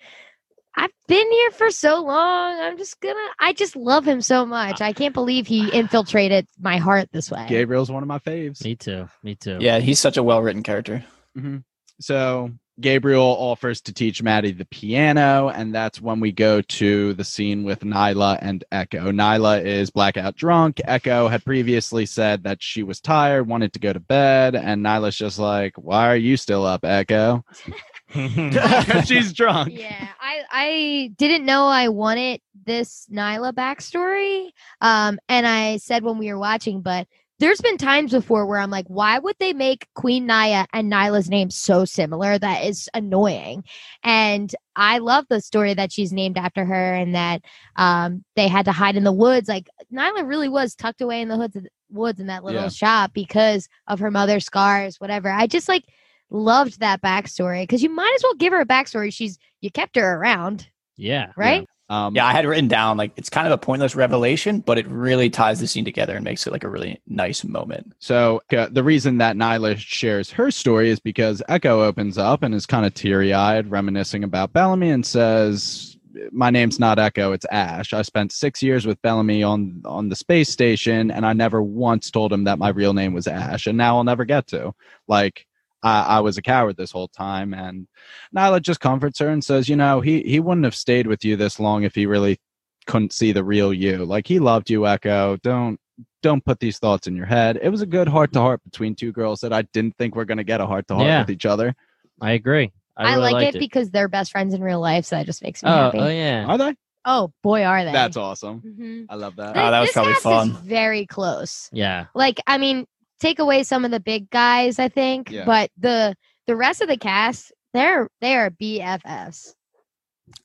[0.75, 2.59] I've been here for so long.
[2.59, 3.19] I'm just gonna.
[3.39, 4.81] I just love him so much.
[4.81, 7.45] I can't believe he infiltrated my heart this way.
[7.47, 8.63] Gabriel's one of my faves.
[8.63, 9.07] Me too.
[9.21, 9.59] Me too.
[9.61, 11.05] Yeah, he's such a well written character.
[11.35, 11.57] Hmm
[11.99, 17.23] So Gabriel offers to teach Madi the piano, and that's when we go to the
[17.23, 19.11] scene with Niylah and Echo.
[19.11, 20.81] Niylah is blackout drunk.
[20.83, 25.15] Echo had previously said that she was tired, wanted to go to bed, and Niylah's
[25.15, 27.45] just like, "Why are you still up, Echo?"
[29.05, 29.69] She's drunk.
[29.71, 34.49] Yeah, I I didn't know I wanted this Niylah backstory.
[34.81, 37.07] Um, and I said when we were watching, but
[37.43, 41.29] there's been times before where I'm like, why would they make Queen Nia and Niylah's
[41.29, 42.39] name so similar?
[42.39, 43.65] That is annoying.
[44.01, 47.41] And I love the story that she's named after her and that
[47.75, 49.49] um, they had to hide in the woods.
[49.49, 52.61] Like Niylah really was tucked away in the hoods of the woods in that little
[52.63, 52.69] Yeah.
[52.69, 55.29] shop because of her mother's scars, whatever.
[55.29, 55.83] I just like
[56.29, 59.13] loved that backstory because you might as well give her a backstory.
[59.13, 61.31] She's you kept her around, Yeah.
[61.35, 61.67] right?
[61.93, 64.87] Um, Yeah, I had written down like it's kind of a pointless revelation, but it
[64.87, 67.93] really ties the scene together and makes it like a really nice moment.
[67.99, 72.55] So uh, the reason that Niylah shares her story is because Echo opens up and
[72.55, 75.97] is kind of teary eyed, reminiscing about Bellamy, and says,
[76.31, 77.93] "My name's not Echo, it's Ash.
[77.93, 82.09] I spent six years with Bellamy on on the space station, and I never once
[82.09, 84.73] told him that my real name was Ash, and now I'll never get to.
[85.07, 85.45] Like."
[85.83, 87.87] I, I was a coward this whole time, and
[88.35, 91.35] Niylah just comforts her and says, "You know, he he wouldn't have stayed with you
[91.35, 92.39] this long if he really
[92.87, 94.05] couldn't see the real you.
[94.05, 95.37] Like he loved you, Echo.
[95.43, 95.79] Don't
[96.21, 97.59] don't put these thoughts in your head.
[97.61, 100.25] It was a good heart to heart between two girls that I didn't think were
[100.25, 101.19] going to get a heart to heart Yeah.
[101.21, 101.75] with each other.
[102.21, 102.71] I agree.
[102.95, 105.41] I, I, like liked it, because they're best friends in real life, so that just
[105.43, 105.99] makes me Oh, happy.
[105.99, 106.45] oh yeah.
[106.45, 106.75] Are they?
[107.05, 107.91] Oh boy, are they?
[107.91, 108.61] That's awesome.
[108.61, 109.05] Mhm.
[109.09, 109.57] I love that.
[109.57, 110.51] Oh, that was this probably cast fun.
[110.51, 111.69] Is very close.
[111.73, 112.05] Yeah.
[112.15, 112.85] Like, I mean,
[113.23, 115.45] take away some of the big guys, I think, Yeah.
[115.45, 116.15] but the
[116.47, 119.53] the rest of the cast, they're they are BFFs.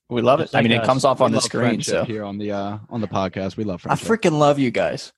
[0.09, 0.45] We love it.
[0.45, 1.63] Just I mean, like it comes off We on the screen.
[1.65, 4.71] friendship So here on the uh on the podcast, we love I freaking love you
[4.71, 5.13] guys.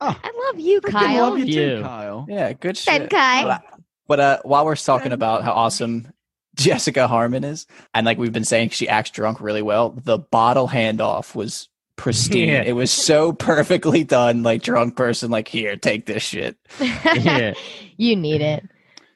[0.00, 1.30] I love you, Freaking Kyle.
[1.30, 2.26] love you too, Kyle.
[2.28, 3.10] Yeah, good Ben shit.
[3.10, 3.44] Kai.
[3.44, 3.62] But,
[4.08, 6.10] but uh, while we're talking about how awesome
[6.56, 9.90] Jessica Harmon is, and like we've been saying, she acts drunk really well.
[9.90, 12.48] The bottle handoff was pristine.
[12.48, 12.62] Yeah.
[12.62, 14.42] It was so perfectly done.
[14.42, 16.56] Like drunk person, like here, take this shit.
[16.80, 17.54] Yeah.
[17.96, 18.64] you need it.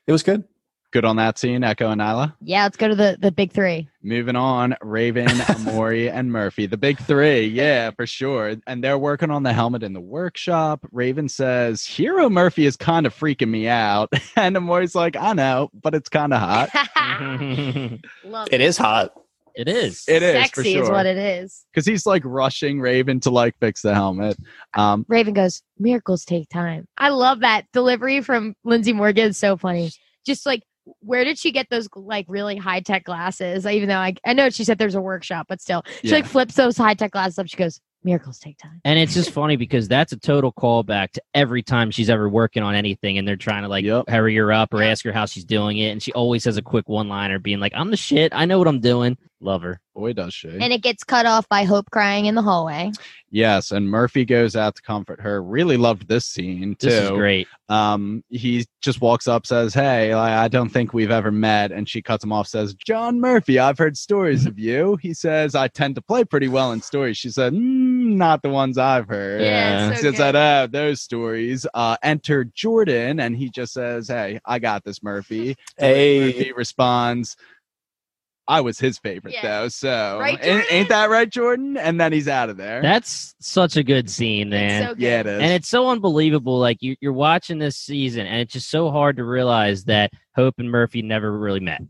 [0.06, 0.44] It was good.
[0.92, 2.32] Good on that scene, Echo and Niylah.
[2.40, 3.88] Yeah, let's go to the the big three.
[4.02, 7.42] Moving on, Raven, Amori, and Murphy, the big three.
[7.42, 8.54] Yeah, for sure.
[8.66, 10.86] And they're working on the helmet in the workshop.
[10.92, 14.12] Raven says, Hero Murphy is kind of freaking me out.
[14.36, 16.68] And Amori's like, I know, but it's kind of hot.
[18.50, 19.12] It is hot.
[19.56, 20.04] It is.
[20.06, 21.64] It is, for Sexy is what it is.
[21.72, 24.36] Because he's like rushing Raven to like fix the helmet.
[24.74, 26.86] Um, Raven goes, miracles take time.
[26.98, 29.28] I love that delivery from Lindsey Morgan.
[29.30, 29.90] It's so funny.
[30.26, 30.62] Just like,
[31.00, 33.66] where did she get those like really high tech glasses?
[33.66, 36.16] Even though I, I know she said there's a workshop, but still, she Yeah.
[36.16, 37.48] like flips those high tech glasses up.
[37.48, 38.80] She goes, miracles take time.
[38.84, 42.62] And it's just funny because that's a total callback to every time she's ever working
[42.62, 44.04] on anything and they're trying to like Yep.
[44.08, 44.92] hurry her up or Yep.
[44.92, 45.90] ask her how she's doing it.
[45.90, 48.32] And she always has a quick one liner being like, I'm the shit.
[48.32, 49.16] I know what I'm doing.
[49.40, 49.80] Love her.
[49.94, 50.48] boy, does she.
[50.48, 52.90] And it gets cut off by Hope crying in the hallway.
[53.30, 55.42] Yes, and Murphy goes out to comfort her.
[55.42, 56.86] Really loved this scene too.
[56.86, 57.46] This is great.
[57.68, 61.86] Um, he just walks up, says, "Hey, like, I don't think we've ever met," and
[61.88, 65.68] she cuts him off, says, "John Murphy, I've heard stories of you." He says, "I
[65.68, 69.42] tend to play pretty well in stories." She said, mm, "Not the ones I've heard."
[69.42, 70.38] Yeah, it's so says, "I good.
[70.38, 75.56] have those stories." Uh, enter Jordan, and he just says, "Hey, I got this, Murphy."
[75.76, 77.36] Hey, Murphy responds.
[78.48, 79.42] I was his favorite Yeah.
[79.62, 81.76] though, so Right, ain't, ain't that right, Jordan?
[81.76, 82.80] And then he's out of there.
[82.82, 84.82] That's such a good scene, man.
[84.82, 85.02] It's so good.
[85.02, 85.42] yeah, it is.
[85.42, 86.58] and it's so unbelievable.
[86.58, 90.54] Like you, you're watching this season, and it's just so hard to realize that Hope
[90.58, 91.82] and Murphy never really met.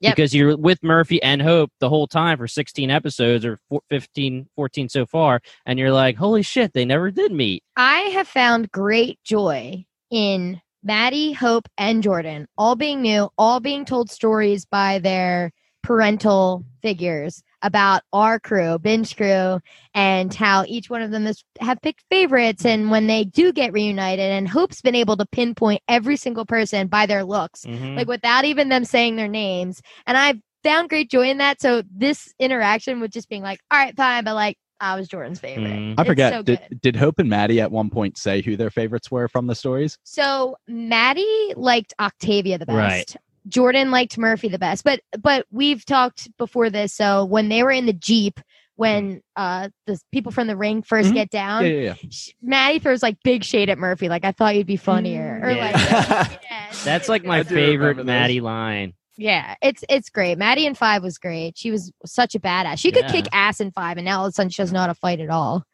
[0.00, 0.16] Yep.
[0.16, 4.48] Because you're with Murphy and Hope the whole time for 16 episodes or four- 15,
[4.56, 7.62] 14 so far, and you're like, holy shit, they never did meet.
[7.76, 13.84] I have found great joy in Madi, Hope, and Jordan all being new, all being
[13.84, 15.52] told stories by their
[15.82, 19.60] parental figures about our crew, binge crew,
[19.94, 22.64] and how each one of them is, have picked favorites.
[22.64, 26.88] And when they do get reunited, and Hope's been able to pinpoint every single person
[26.88, 27.96] by their looks, Mhm.
[27.96, 29.80] like without even them saying their names.
[30.06, 31.60] And I've found great joy in that.
[31.60, 35.38] So this interaction with just being like, all right, fine, but like, I was Jordan's
[35.38, 35.70] favorite.
[35.70, 35.94] Mhm.
[35.96, 36.32] I forget.
[36.32, 39.46] so did, did Hope and Madi at one point say who their favorites were from
[39.46, 39.96] the stories?
[40.02, 42.76] So Madi liked Octavia the best.
[42.76, 43.16] Right.
[43.48, 44.84] Jordan liked Murphy the best.
[44.84, 46.92] But but we've talked before this.
[46.94, 48.40] So when they were in the Jeep,
[48.76, 51.14] when uh the people from the ring 1st Mhm.
[51.14, 51.94] get down, yeah, yeah, yeah.
[52.10, 54.08] sh- Madi throws like big shade at Murphy.
[54.08, 55.40] Like I thought you'd be funnier.
[55.42, 55.70] Or Yeah.
[55.72, 55.76] like
[56.50, 58.20] yeah, That's like my favorite remember this.
[58.20, 58.94] Madi line.
[59.18, 60.38] yeah, it's it's great.
[60.38, 61.58] Madi in five was great.
[61.58, 62.78] She was such a badass.
[62.78, 63.12] She could Yeah.
[63.12, 64.94] kick ass in five, and now all of a sudden she doesn't know how to
[64.94, 65.64] fight at all.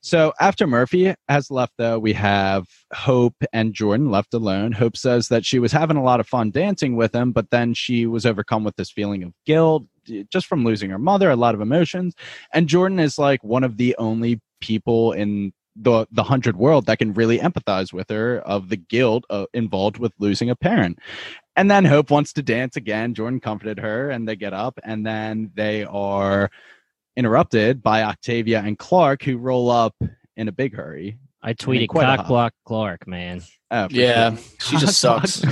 [0.00, 4.72] So after Murphy has left, though, we have Hope and Jordan left alone.
[4.72, 7.74] Hope says that she was having a lot of fun dancing with him, but then
[7.74, 9.84] she was overcome with this feeling of guilt
[10.30, 12.14] just from losing her mother, a lot of emotions.
[12.52, 16.98] And Jordan is like one of the only people in the the hundred world that
[16.98, 20.98] can really empathize with her of the guilt uh, involved with losing a parent.
[21.54, 23.14] And then Hope wants to dance again.
[23.14, 26.50] Jordan comforted her, and they get up, and then they are
[27.16, 29.94] interrupted by Octavia and Clarke, who roll up
[30.36, 31.18] in a big hurry.
[31.42, 33.42] I tweeted quite cock block Clarke, man.
[33.70, 34.38] Oh, Yeah, sure.
[34.60, 35.42] she just sucks.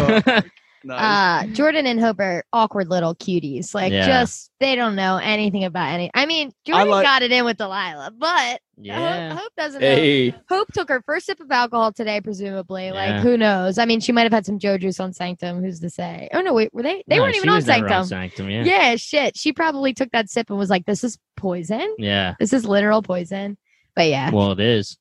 [0.85, 1.45] Nice.
[1.45, 3.75] Uh, Jordan and Hope are awkward little cuties.
[3.75, 4.07] Like, Yeah.
[4.07, 6.11] just they don't know anything about any.
[6.15, 9.31] I mean, Jordan like- got it in with Delilah, but Yeah.
[9.31, 10.31] Hope, Hope doesn't know.
[10.49, 12.91] Hope took her first sip of alcohol today, presumably.
[12.93, 13.79] Like, who knows?
[13.79, 15.63] I mean, she might have had some Joe juice on Sanctum.
[15.63, 16.29] Who's to say?
[16.33, 17.03] Oh no, wait, were they?
[17.07, 18.05] They No, weren't even on Sanctum.
[18.05, 18.65] Sanctum, yeah.
[18.65, 19.37] yeah, shit.
[19.39, 21.95] She probably took that sip and was like, "This is poison.
[21.99, 22.35] Yeah.
[22.39, 23.57] This is literal poison."
[23.97, 24.99] But yeah, Well, it is.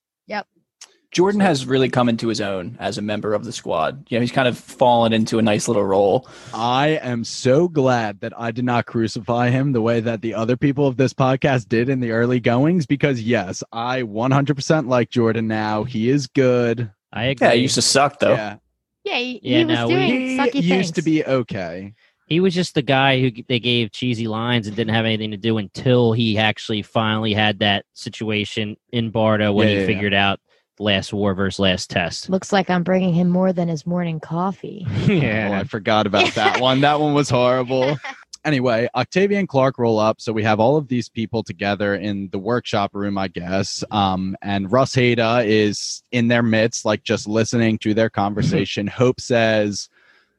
[1.13, 4.03] Jordan has really come into his own as a member of the squad.
[4.09, 6.27] You know, he's kind of fallen into a nice little role.
[6.55, 10.57] I am so glad that I did not crucify him the way that the other
[10.57, 15.47] people of this podcast did in the early goings because yes, I 100% like Jordan
[15.47, 15.83] now.
[15.83, 16.91] He is good.
[17.11, 17.47] I agree.
[17.47, 18.33] Yeah, he used to suck though.
[18.33, 18.55] Yeah.
[19.03, 20.91] yeah, he, Yeah, he was no, we- doing He sucky used things.
[20.93, 21.93] to be okay.
[22.25, 25.37] He was just the guy who they gave cheesy lines and didn't have anything to
[25.37, 30.13] do until he actually finally had that situation in Bardo when Yeah, he yeah, figured
[30.15, 30.39] out
[30.79, 32.29] last war versus last test.
[32.29, 34.85] Looks like I'm bringing him more than his morning coffee.
[35.13, 36.81] Oh, I forgot about that one.
[36.81, 37.97] That one was horrible.
[38.45, 40.19] Anyway, Octavia and Clarke roll up.
[40.19, 43.85] So we have all of these people together in the workshop room, I guess.
[43.89, 48.85] Um, and Russ Hada is in their midst, like just listening to their conversation.
[48.85, 49.87] Hope says,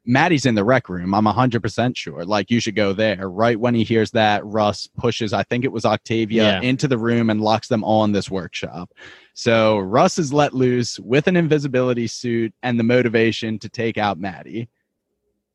[0.07, 1.15] Madi's in the rec room.
[1.15, 2.25] I'm 100% sure.
[2.25, 3.29] Like, you should go there.
[3.29, 6.61] Right when he hears that, Russ pushes, I think it was Octavia, Yeah.
[6.61, 8.93] into the room and locks them all in this workshop.
[9.33, 14.19] So Russ is let loose with an invisibility suit and the motivation to take out
[14.21, 14.69] Madi.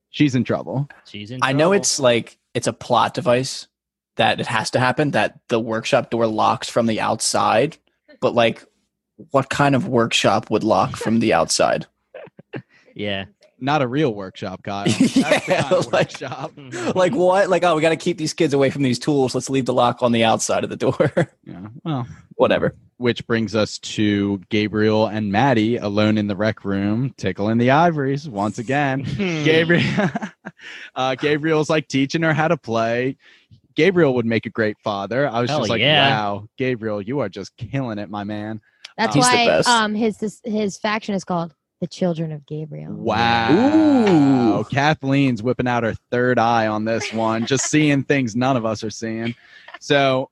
[0.10, 0.89] She's in trouble.
[1.06, 1.50] She's in trouble.
[1.50, 3.68] I know it's like it's a plot device
[4.16, 7.78] that it has to happen that the workshop door locks from the outside,
[8.20, 8.66] but like
[9.32, 11.86] what kind of workshop would lock from the outside?
[12.95, 13.26] yeah.
[13.62, 14.88] Not a real workshop, Kyle.
[15.16, 16.51] Yeah, like- workshop.
[16.95, 17.49] Like what?
[17.49, 19.36] Like oh, we got to keep these kids away from these tools.
[19.36, 21.12] Let's leave the lock on the outside of the door.
[21.45, 21.68] Yeah.
[21.84, 22.76] Well, Whatever.
[22.97, 28.30] which brings us to Gabriel and Madi alone in the rec room, tickling the ivories
[28.30, 29.03] once again.
[29.03, 30.10] Gabriel,
[30.95, 33.18] uh, Gabriel's like teaching her how to play.
[33.76, 35.28] Gabriel would make a great father.
[35.28, 36.10] I was Hell just like, yeah.
[36.10, 38.62] wow, Gabriel, you are just killing it, my man.
[38.97, 39.68] That's He's the why best.
[39.70, 42.94] um his this, his faction is called the Children of Gabriel.
[42.94, 44.60] Wow.
[44.60, 44.64] Ooh.
[44.66, 48.84] Kathleen's whipping out her third eye on this one, just seeing things none of us
[48.84, 49.34] are seeing.
[49.80, 50.30] So,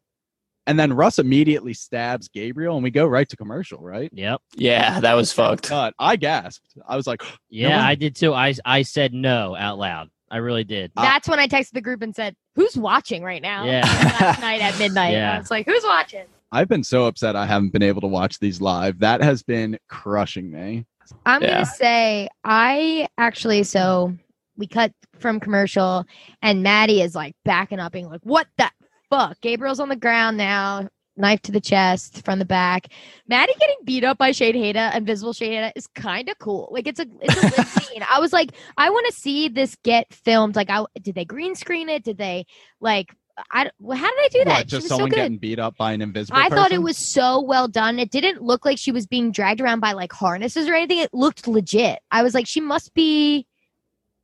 [0.66, 4.10] and then Russ immediately stabs Gabriel, and we go right to commercial, right?
[4.14, 4.42] Yep.
[4.56, 5.70] Yeah, that was fucked.
[5.70, 6.68] But I gasped.
[6.88, 8.34] I was like, Yeah, one- I did too.
[8.34, 10.10] I I said no out loud.
[10.30, 10.92] I really did.
[10.98, 13.80] That's when I texted the group and said, "Who's watching right now?" Yeah.
[14.20, 15.36] Last night at midnight, Yeah.
[15.36, 18.38] I was like, "Who's watching?" I've been so upset I haven't been able to watch
[18.40, 19.00] these live.
[19.00, 20.86] That has been crushing me.
[21.26, 21.50] I'm Yeah.
[21.54, 24.16] gonna say I actually so
[24.58, 26.06] we cut from commercial
[26.42, 28.70] and Madi is like backing up being like, What the
[29.10, 29.40] fuck?
[29.42, 32.88] Gabriel's on the ground now, knife to the chest from the back.
[33.30, 36.70] Madi getting beat up by Sheidheda, invisible Sheidheda is kind of cool.
[36.72, 38.04] Like it's a it's a good scene.
[38.10, 40.56] I was like, I want to see this get filmed.
[40.56, 42.04] Like I did they green screen it?
[42.04, 42.46] Did they
[42.80, 43.14] like
[43.52, 44.52] I well, how did they do that?
[44.52, 45.16] What, She just was so someone good.
[45.18, 48.00] getting beat up by an invisible I thought it was so well done.
[48.00, 51.00] It didn't look like she was being dragged around by like harnesses or anything.
[51.00, 52.00] It looked legit.
[52.12, 53.46] I was like, she must be.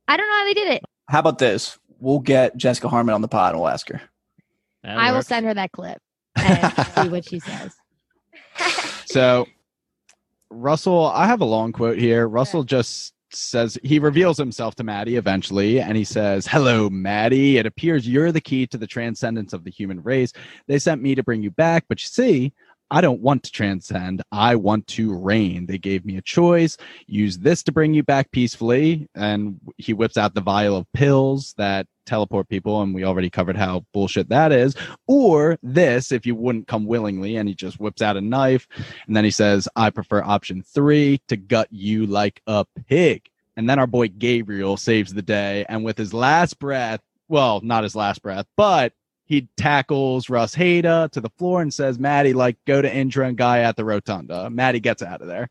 [0.08, 0.82] I don't know how they did it.
[1.08, 1.78] How about this?
[2.00, 4.00] We'll get Jessica Harmon on the pod and we'll ask her.
[4.82, 5.98] That I will send her that clip
[6.36, 7.74] and see what she says.
[9.06, 9.46] So,
[10.50, 12.28] Russell, I have a long quote here.
[12.28, 17.58] Russell just says he reveals himself to Madi eventually, and he says, Hello, Maddie.
[17.58, 20.32] It appears you're the key to the transcendence of the human race.
[20.66, 22.52] They sent me to bring you back, but you see,
[22.94, 24.22] I don't want to transcend.
[24.30, 25.66] I want to reign.
[25.66, 26.76] They gave me a choice.
[27.08, 29.08] Use this to bring you back peacefully.
[29.16, 33.56] And he whips out the vial of pills that teleport people, and we already covered
[33.56, 34.76] how bullshit that is.
[35.08, 38.68] Or this, if you wouldn't come willingly, and he just whips out a knife.
[39.08, 43.28] And then he says, I prefer option three to gut you like a pig.
[43.56, 45.66] And then our boy Gabriel saves the day.
[45.68, 48.92] And with his last breath, well, not his last breath, but
[49.26, 53.36] he tackles Russ Hada to the floor and says, Madi, like, go to Indra and
[53.36, 54.50] Gaia the rotunda.
[54.50, 55.48] Madi gets out of there.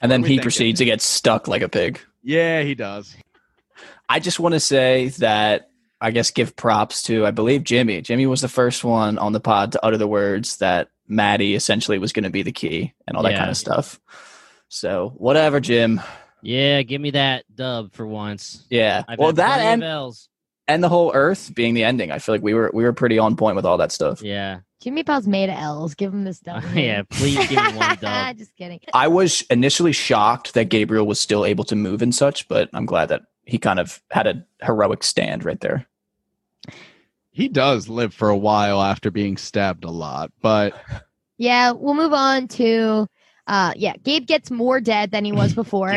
[0.00, 0.42] And then What are we he thinking?
[0.42, 2.00] proceeds to get stuck like a pig.
[2.22, 3.14] Yeah, he does.
[4.08, 5.70] I just want to say that
[6.00, 8.00] I guess give props to I believe Jimmy.
[8.02, 11.98] Jimmy was the first one on the pod to utter the words that Madi essentially
[11.98, 13.38] was going to be the key and all that Yeah.
[13.38, 14.00] kind of stuff.
[14.68, 16.00] So whatever, Jim.
[16.42, 18.66] Yeah, give me that dub for once.
[18.68, 19.04] Yeah.
[19.06, 20.28] I've well, that plenty and L's.
[20.68, 22.10] And the whole Earth being the ending.
[22.10, 24.22] I feel like we were we were pretty on point with all that stuff.
[24.22, 24.60] Yeah.
[24.80, 25.94] Jimmy Powell's made of L's.
[25.94, 26.64] Give him this dub.
[26.74, 28.36] yeah, please give him one dub.
[28.38, 28.80] Just kidding.
[28.92, 32.86] I was initially shocked that Gabriel was still able to move and such, but I'm
[32.86, 35.86] glad that he kind of had a heroic stand right there.
[37.30, 40.74] He does live for a while after being stabbed a lot, but
[41.38, 43.06] Yeah, we'll move on to
[43.46, 45.92] Uh, yeah, Gabe gets more dead than he was before,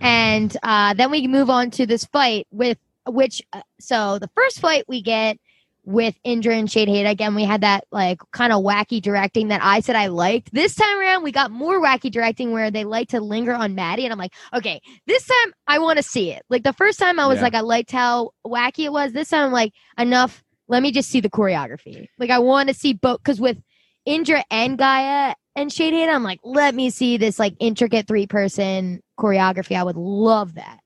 [0.00, 2.76] and uh, then we move on to this fight with
[3.06, 3.42] which.
[3.52, 5.38] Uh, so the first fight we get
[5.84, 7.34] with Indra and Sheidheda again.
[7.34, 10.52] We had that like kind of wacky directing that I said I liked.
[10.52, 14.04] This time around, we got more wacky directing where they like to linger on Madi,
[14.04, 16.42] and I'm like, okay, this time I want to see it.
[16.50, 17.44] Like the first time I was Yeah.
[17.44, 19.12] like, I liked how wacky it was.
[19.12, 20.42] This time, I'm like, enough.
[20.68, 22.06] Let me just see the choreography.
[22.18, 23.56] Like I want to see both because with
[24.04, 29.02] Indra and Gaia and Sheidheda, I'm like, let me see this like intricate three person
[29.18, 29.76] choreography.
[29.76, 30.79] I would love that.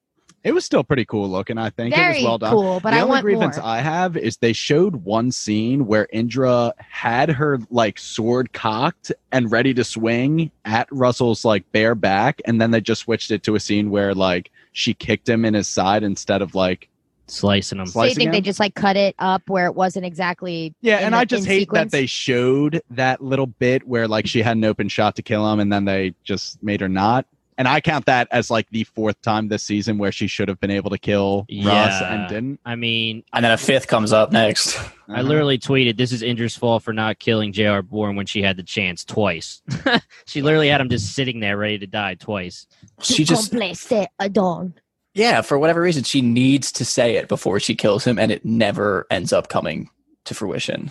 [0.45, 1.57] It was still pretty cool looking.
[1.57, 2.53] I think it was well done.
[2.53, 3.67] cool, but the I only want grievance more.
[3.67, 9.51] I have is they showed one scene where Indra had her like sword cocked and
[9.51, 13.55] ready to swing at Russell's like bare back, and then they just switched it to
[13.55, 16.89] a scene where like she kicked him in his side instead of like
[17.27, 17.87] Slicing them.
[17.87, 20.97] so you slicing think they just like cut it up where it wasn't exactly Yeah,
[20.99, 21.91] and the- I just hate sequence?
[21.91, 25.51] that they showed that little bit where like she had an open shot to kill
[25.51, 27.25] him, and then they just made her not.
[27.57, 30.59] And I count that as like the fourth time this season where she should have
[30.59, 32.13] been able to kill Russ Yeah.
[32.15, 32.61] and didn't.
[32.65, 34.77] I mean, And then a fifth comes up next.
[35.09, 37.83] I literally tweeted, "This is Indra's fault for not killing J.R.
[37.83, 39.63] Bourne when she had the chance twice."
[40.27, 42.67] she literally had him just sitting there ready to die twice.
[43.01, 44.75] She just complace a dawn.
[45.15, 48.45] yeah, for whatever reason, she needs to say it before she kills him, and it
[48.45, 49.91] never ends up coming
[50.25, 50.91] to fruition.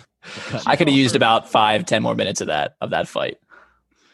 [0.64, 3.36] I could have used about five, ten more minutes of that of that fight.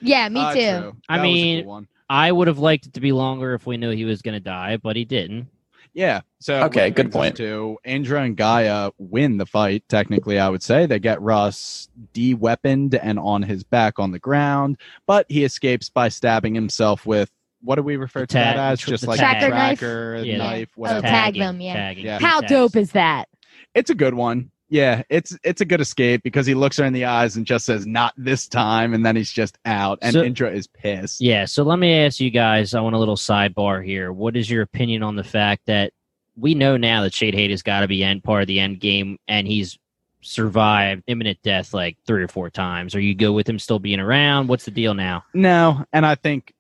[0.02, 0.58] Yeah, me Ah, too.
[0.58, 0.96] true.
[1.08, 1.88] I That was a mean- one.
[2.10, 4.40] I would have liked it to be longer if we knew he was going to
[4.40, 5.46] die, but he didn't.
[5.94, 6.20] Yeah.
[6.40, 7.36] So Okay, good point.
[7.36, 9.84] To Indra and Gaia win the fight.
[9.88, 14.76] Technically, I would say they get Russ de-weaponed and on his back on the ground,
[15.06, 17.30] but he escapes by stabbing himself with
[17.62, 18.80] what do we refer The to that as?
[18.80, 19.78] tr- Just like Tracker a knife?
[19.78, 20.36] tracker Yeah.
[20.38, 21.74] knife, Oh, tag them, yeah.
[21.74, 22.18] tagging, Yeah.
[22.20, 22.50] How tags.
[22.52, 23.28] dope is that?
[23.74, 24.50] It's a good one.
[24.70, 27.66] Yeah, it's it's a good escape because he looks her in the eyes and just
[27.66, 31.20] says "not this time," and then he's just out, and So- Indra is pissed.
[31.20, 32.72] Yeah, so let me ask you guys.
[32.72, 34.12] I want a little sidebar here.
[34.12, 35.92] What is your opinion on the fact that
[36.36, 39.18] we know now that Sheidheda has got to be end part of the end game,
[39.26, 39.76] and he's
[40.22, 42.94] survived imminent death like three or four times?
[42.94, 44.46] Are you good with him still being around?
[44.48, 45.24] What's the deal now?
[45.34, 46.52] No, and I think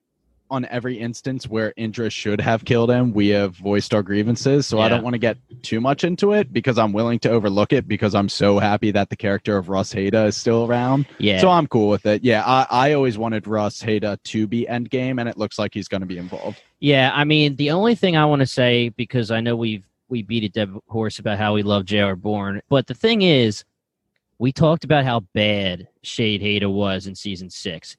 [0.50, 4.66] on every instance where Indra should have killed him, we have voiced our grievances.
[4.66, 7.72] So I don't want to get too much into it because I'm willing to overlook
[7.72, 11.06] it because I'm so happy that the character of Russ Hada is still around.
[11.18, 12.24] Yeah, So I'm cool with it.
[12.24, 15.88] Yeah, I, I always wanted Russ Hada to be endgame, and it looks like he's
[15.88, 16.62] going to be involved.
[16.80, 20.22] Yeah, I mean, the only thing I want to say because I know we've we
[20.22, 22.16] beat a dead horse about how we love J.R.
[22.16, 23.64] Bourne, but the thing is,
[24.38, 27.96] we talked about how bad Sheidheda was in season six.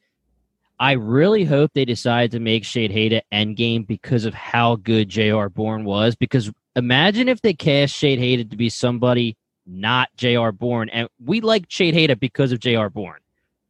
[0.81, 5.47] I really hope they decide to make Sheidheda endgame because of how good J.R.
[5.47, 6.15] Bourne was.
[6.15, 10.51] Because imagine if they cast Sheidheda to be somebody not J.R.
[10.51, 12.89] Bourne, and we like Sheidheda because of J.R.
[12.89, 13.19] Bourne.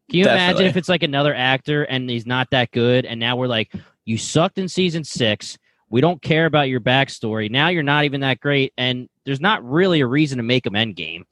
[0.09, 3.35] Can you imagine if it's like another actor and he's not that good, and now
[3.35, 3.73] we're like,
[4.05, 5.57] you sucked in season six.
[5.89, 7.51] We don't care about your backstory.
[7.51, 10.73] Now you're not even that great, and there's not really a reason to make him
[10.73, 11.23] endgame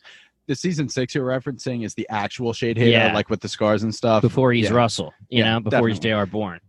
[0.50, 3.14] The season six you're referencing is the actual Sheidheda, Yeah.
[3.14, 4.24] like with the scars and stuff.
[4.24, 4.74] before he's Yeah.
[4.78, 6.10] Russell, you Yeah, know, before he's definitely.
[6.10, 6.26] J.R.
[6.26, 6.60] Bourne.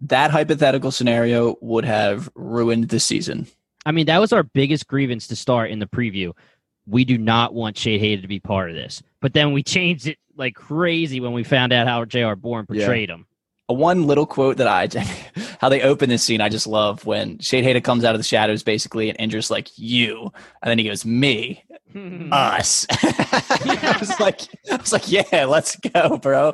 [0.00, 3.46] That hypothetical scenario would have ruined the season.
[3.84, 6.32] I mean, that was our biggest grievance to start in the preview.
[6.86, 9.02] We do not want Sheidheda to be part of this.
[9.20, 12.34] But then we changed it like crazy when we found out how J.R.
[12.34, 12.86] Bourne Yeah.
[12.86, 13.26] portrayed him.
[13.72, 14.88] One little quote that I,
[15.60, 18.62] how they open this scene, I just love when Sheidheda comes out of the shadows,
[18.62, 22.32] basically, and Indra's like, "You," and then he goes, "Me, hmm.
[22.32, 26.52] us." I was like, I was like, "Yeah, let's go, bro."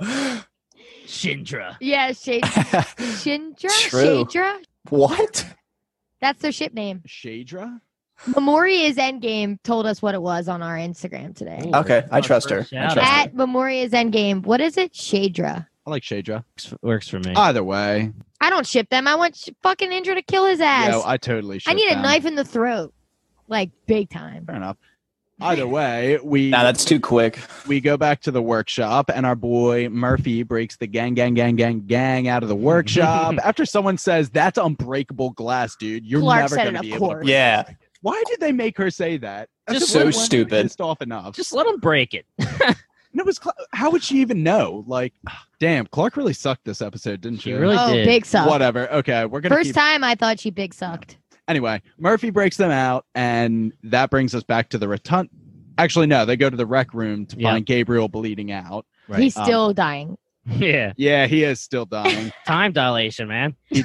[1.08, 1.76] Shindra.
[1.80, 3.70] Yeah, Shade Shindra?
[3.88, 4.24] True.
[4.24, 4.62] Shadra?
[4.90, 5.46] what?
[6.20, 7.02] That's their ship name.
[7.06, 7.80] Shadra?
[8.26, 11.70] Memori is Endgame told us what it was on our Instagram today.
[11.72, 12.66] Okay, I trust her.
[12.72, 12.98] I trust.
[12.98, 14.44] At Memori is Endgame.
[14.44, 14.92] What is it?
[14.92, 15.66] Shadra.
[15.89, 16.45] I like Shadra.
[16.55, 17.32] Works, works for me.
[17.34, 18.12] Either way,
[18.43, 19.07] I don't ship them.
[19.09, 20.91] I want sh- fucking Indra to kill his ass.
[20.91, 21.61] yo, I totally.
[21.66, 22.93] I need ship a knife in the throat.
[23.49, 24.45] Like big time.
[24.45, 24.76] Fair enough.
[25.41, 27.39] Either way, we Nah, that's too quick.
[27.66, 31.57] we go back to the workshop and our boy Murphy breaks the gang gang gang
[31.57, 36.05] gang gang out of the workshop after someone says that's unbreakable glass, dude.
[36.05, 37.24] You're Clarke never said going it, to be of able to course.
[37.24, 37.61] break Yeah.
[37.62, 37.76] it.
[38.03, 39.49] Why did they make her say that?
[39.68, 40.62] As Just if so weren't stupid.
[40.64, 41.34] Pissed off enough.
[41.34, 42.26] Just let him break it.
[42.39, 44.84] And it was Cla- how would she even know?
[44.86, 45.14] Like,
[45.61, 47.50] damn, Clarke really sucked this episode, didn't she?
[47.50, 48.06] She really oh, did.
[48.06, 48.48] big suck.
[48.48, 48.90] Whatever.
[48.92, 51.18] Okay, we're gonna First keep time I thought she big sucked.
[51.48, 55.28] anyway, Murphy breaks them out, and that brings us back to the rotund.
[55.78, 57.50] Actually, no, they go to the rec room to Yeah.
[57.52, 58.84] find Gabriel bleeding out.
[59.16, 60.18] He's Um, still dying.
[60.46, 60.92] yeah.
[60.96, 62.32] Yeah, he is still dying.
[62.46, 63.54] Time dilation, man.
[63.70, 63.84] You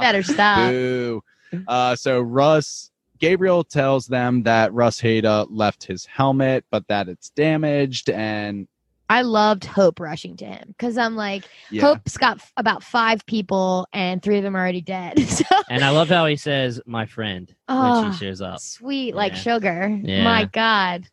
[0.00, 0.70] better stop.
[0.70, 1.22] boo.
[1.66, 7.30] Uh, so Russ, Gabriel tells them that Russ Hada left his helmet, but that it's
[7.30, 8.68] damaged, and
[9.10, 11.82] I loved Hope rushing to him because I'm like, Yeah.
[11.82, 15.18] Hope's got f- about five people and three of them are already dead.
[15.28, 18.60] so And I love how he says, "My friend," when Oh, she ah, shows up.
[18.60, 19.98] sweet, like sugar.
[20.02, 20.24] Yeah.
[20.24, 21.06] My God,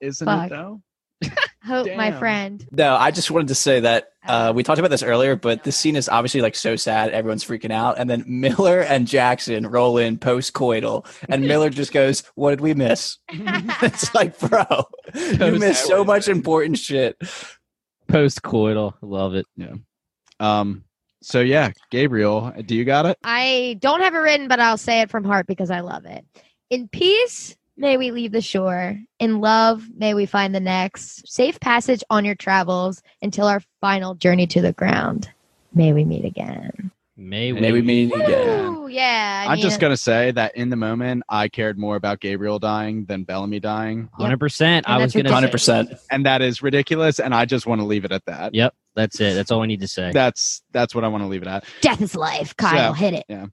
[0.00, 0.46] Isn't Fuck.
[0.46, 0.82] it though?
[1.64, 2.66] Hope, my friend.
[2.72, 5.76] No, I just wanted to say that uh, we talked about this earlier, but this
[5.76, 7.10] scene is obviously like so sad.
[7.10, 7.98] Everyone's freaking out.
[7.98, 12.60] And then Miller and Jackson roll in post coital, and Miller just goes, What did
[12.60, 13.18] we miss?
[13.30, 14.64] it's like, bro,
[15.14, 17.16] you missed so much important shit.
[18.08, 19.46] Post coital, love it.
[20.40, 20.84] Um.
[21.24, 23.16] So yeah, Gabriel, do you got it?
[23.22, 26.24] I don't have it written, but I'll say it from heart because I love it.
[26.68, 28.96] In peace, may we leave the shore.
[29.18, 31.28] In love, may we find the next.
[31.28, 35.28] Safe passage on your travels until our final journey to the ground.
[35.74, 36.90] May we meet again.
[37.16, 37.60] May we?
[37.60, 38.74] May we meet again.
[38.74, 39.44] Woo, yeah.
[39.46, 43.04] I I'm just gonna say that in the moment, I cared more about Gabriel dying
[43.04, 44.86] than Bellamy dying, Hundred percent.
[44.86, 45.28] And I was gonna.
[45.28, 45.98] 100%.
[46.10, 47.20] and that is ridiculous.
[47.20, 48.54] And I just want to leave it at that.
[48.54, 49.34] Yep, that's it.
[49.34, 50.10] That's all I need to say.
[50.12, 51.64] That's that's what I want to leave it at.
[51.80, 52.56] Death is life.
[52.56, 53.50] Kyle, So- hit it.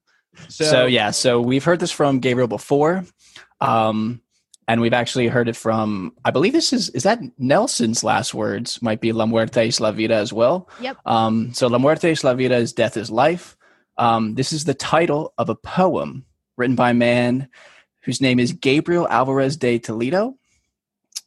[0.47, 3.03] So, So, yeah, so we've heard this from Gabriel before.
[3.61, 4.21] Um,
[4.67, 8.81] and we've actually heard it from, I believe this is, is that Nelson's last words?
[8.83, 10.69] Might be La Muerte es la vida as well.
[10.79, 10.97] Yep.
[11.05, 13.57] Um, so La Muerte es la vida is death is life.
[13.97, 17.49] Um, this is the title of a poem written by a man
[18.01, 20.37] whose name is Gabriel Alvarez de Toledo.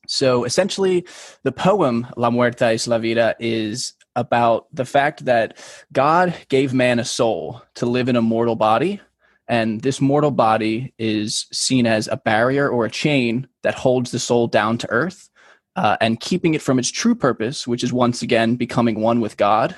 [0.06, 1.06] So essentially,
[1.42, 5.58] the poem La Muerte es la vida is about the fact that
[5.92, 9.00] God gave man a soul to live in a mortal body.
[9.48, 14.18] And this mortal body is seen as a barrier or a chain that holds the
[14.18, 15.28] soul down to earth
[15.76, 19.36] uh, and keeping it from its true purpose, which is once again becoming one with
[19.36, 19.76] God.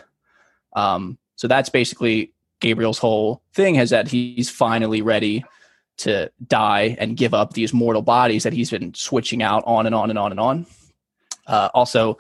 [0.74, 5.44] Um, so that's basically Gabriel's whole thing is that he's finally ready
[5.96, 9.94] to die and give up these mortal bodies that he's been switching out on and
[9.94, 10.66] on and on and on.
[11.46, 12.18] Uh, also,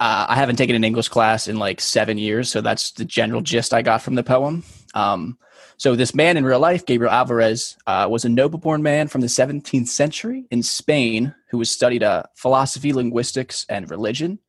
[0.00, 3.40] uh, I haven't taken an English class in like seven years, so that's the general
[3.40, 4.64] gist I got from the poem.
[4.94, 5.38] Um,
[5.78, 9.28] so this man in real life, Gabriel Alvarez, uh, was a noble-born man from the
[9.28, 14.40] 17th century in Spain who was studied uh, philosophy, linguistics, and religion.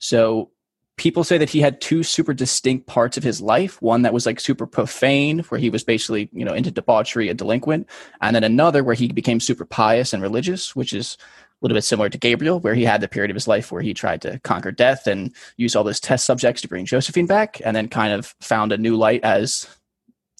[0.00, 0.50] So
[0.96, 4.26] people say that he had two super distinct parts of his life one that was
[4.26, 7.88] like super profane where he was basically you know into debauchery a delinquent
[8.20, 11.82] and then another where he became super pious and religious which is a little bit
[11.82, 14.38] similar to gabriel where he had the period of his life where he tried to
[14.40, 18.12] conquer death and use all those test subjects to bring josephine back and then kind
[18.12, 19.66] of found a new light as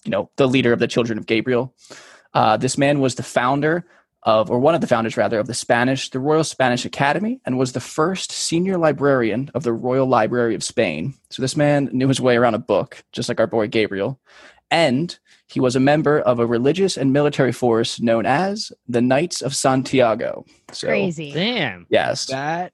[0.05, 1.73] you know the leader of the children of gabriel
[2.33, 3.85] uh, this man was the founder
[4.23, 7.57] of, or one of the founders rather, of the Spanish, the Royal Spanish Academy, and
[7.57, 11.13] was the first senior librarian of the Royal Library of Spain.
[11.29, 14.19] So this man knew his way around a book, just like our boy Gabriel.
[14.71, 19.41] And he was a member of a religious and military force known as the Knights
[19.41, 20.45] of Santiago.
[20.71, 21.31] So, Crazy.
[21.31, 21.85] Damn.
[21.89, 22.27] Yes.
[22.27, 22.73] that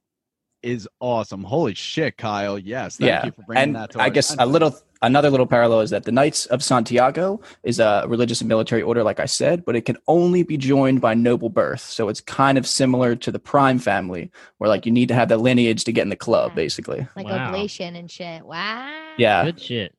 [0.61, 1.43] is awesome.
[1.43, 2.59] Holy shit, Kyle.
[2.59, 2.97] Yes.
[2.97, 3.25] Thank yeah.
[3.25, 5.89] you for bringing and that to I our guess a little another little parallel is
[5.91, 9.75] that the Knights of Santiago is a religious and military order, like I said, but
[9.75, 11.81] it can only be joined by noble birth.
[11.81, 15.29] So it's kind of similar to the Prime family, where like you need to have
[15.29, 16.55] the lineage to get in the club, Yeah.
[16.55, 17.07] basically.
[17.15, 17.47] Like Wow.
[17.49, 18.45] oblation and shit.
[18.45, 18.89] Wow.
[19.17, 19.95] Yeah, Good shit.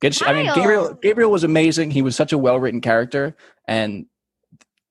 [0.00, 0.14] good.
[0.14, 1.90] sh- I mean, Gabriel Gabriel was amazing.
[1.90, 3.34] He was such a well written character,
[3.66, 4.06] and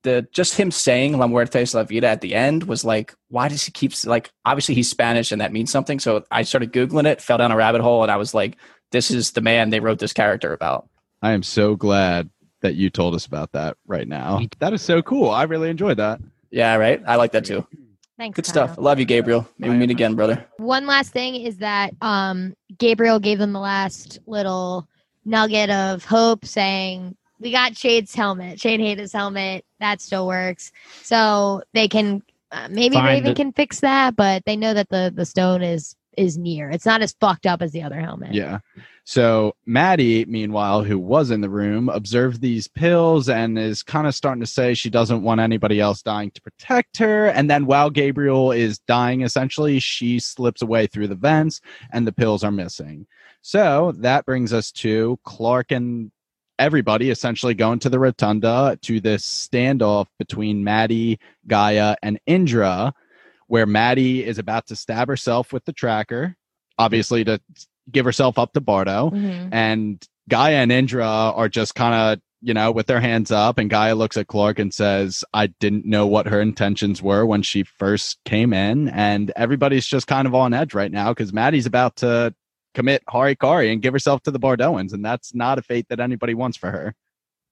[0.03, 3.47] the just him saying "La muerte es la vida" at the end was like, why
[3.47, 4.31] does he keep like?
[4.45, 5.99] Obviously, he's Spanish, and that means something.
[5.99, 8.57] So I started googling it, fell down a rabbit hole, and I was like,
[8.91, 10.87] this is the man they wrote this character about.
[11.21, 12.29] I am so glad
[12.61, 14.41] that you told us about that right now.
[14.59, 15.29] That is so cool.
[15.29, 16.19] I really enjoyed that.
[16.51, 17.01] Yeah, right.
[17.07, 17.65] I like that too.
[18.17, 18.35] Thanks.
[18.35, 18.67] Good Kyle.
[18.67, 18.77] stuff.
[18.77, 19.47] I love you, Gabriel.
[19.57, 20.45] Maybe we meet again, brother.
[20.57, 24.87] One last thing is that um, Gabriel gave them the last little
[25.25, 28.59] nugget of hope, saying, "We got Shade's helmet.
[28.59, 29.65] Sheidheda's helmet.
[29.79, 30.71] That still works.
[31.01, 33.35] So they can uh, maybe Find Raven it.
[33.37, 36.69] can fix that, but they know that the the stone is is near.
[36.69, 38.33] It's not as fucked up as the other helmet.
[38.33, 38.59] Yeah.
[39.03, 44.15] So Madi, meanwhile, who was in the room, observed these pills and is kind of
[44.15, 47.27] starting to say she doesn't want anybody else dying to protect her.
[47.27, 51.61] And then while Gabriel is dying, essentially, she slips away through the vents
[51.91, 53.07] and the pills are missing.
[53.41, 56.11] So that brings us to Clarke and
[56.59, 62.93] everybody essentially going to the rotunda to this standoff between Madi, Gaia, and Indra,
[63.51, 66.37] where Madi is about to stab herself with the tracker,
[66.77, 67.37] obviously to
[67.91, 69.09] give herself up to Bardo.
[69.09, 69.49] Mhm.
[69.51, 73.57] And Gaia and Indra are just kind of, you know, with their hands up.
[73.57, 77.41] And Gaia looks at Clarke and says, I didn't know what her intentions were when
[77.41, 78.87] she first came in.
[78.87, 82.33] And everybody's just kind of on edge right now because Madi's about to
[82.73, 84.93] commit Harikari and give herself to the Bardoans.
[84.93, 86.95] And that's not a fate that anybody wants for her.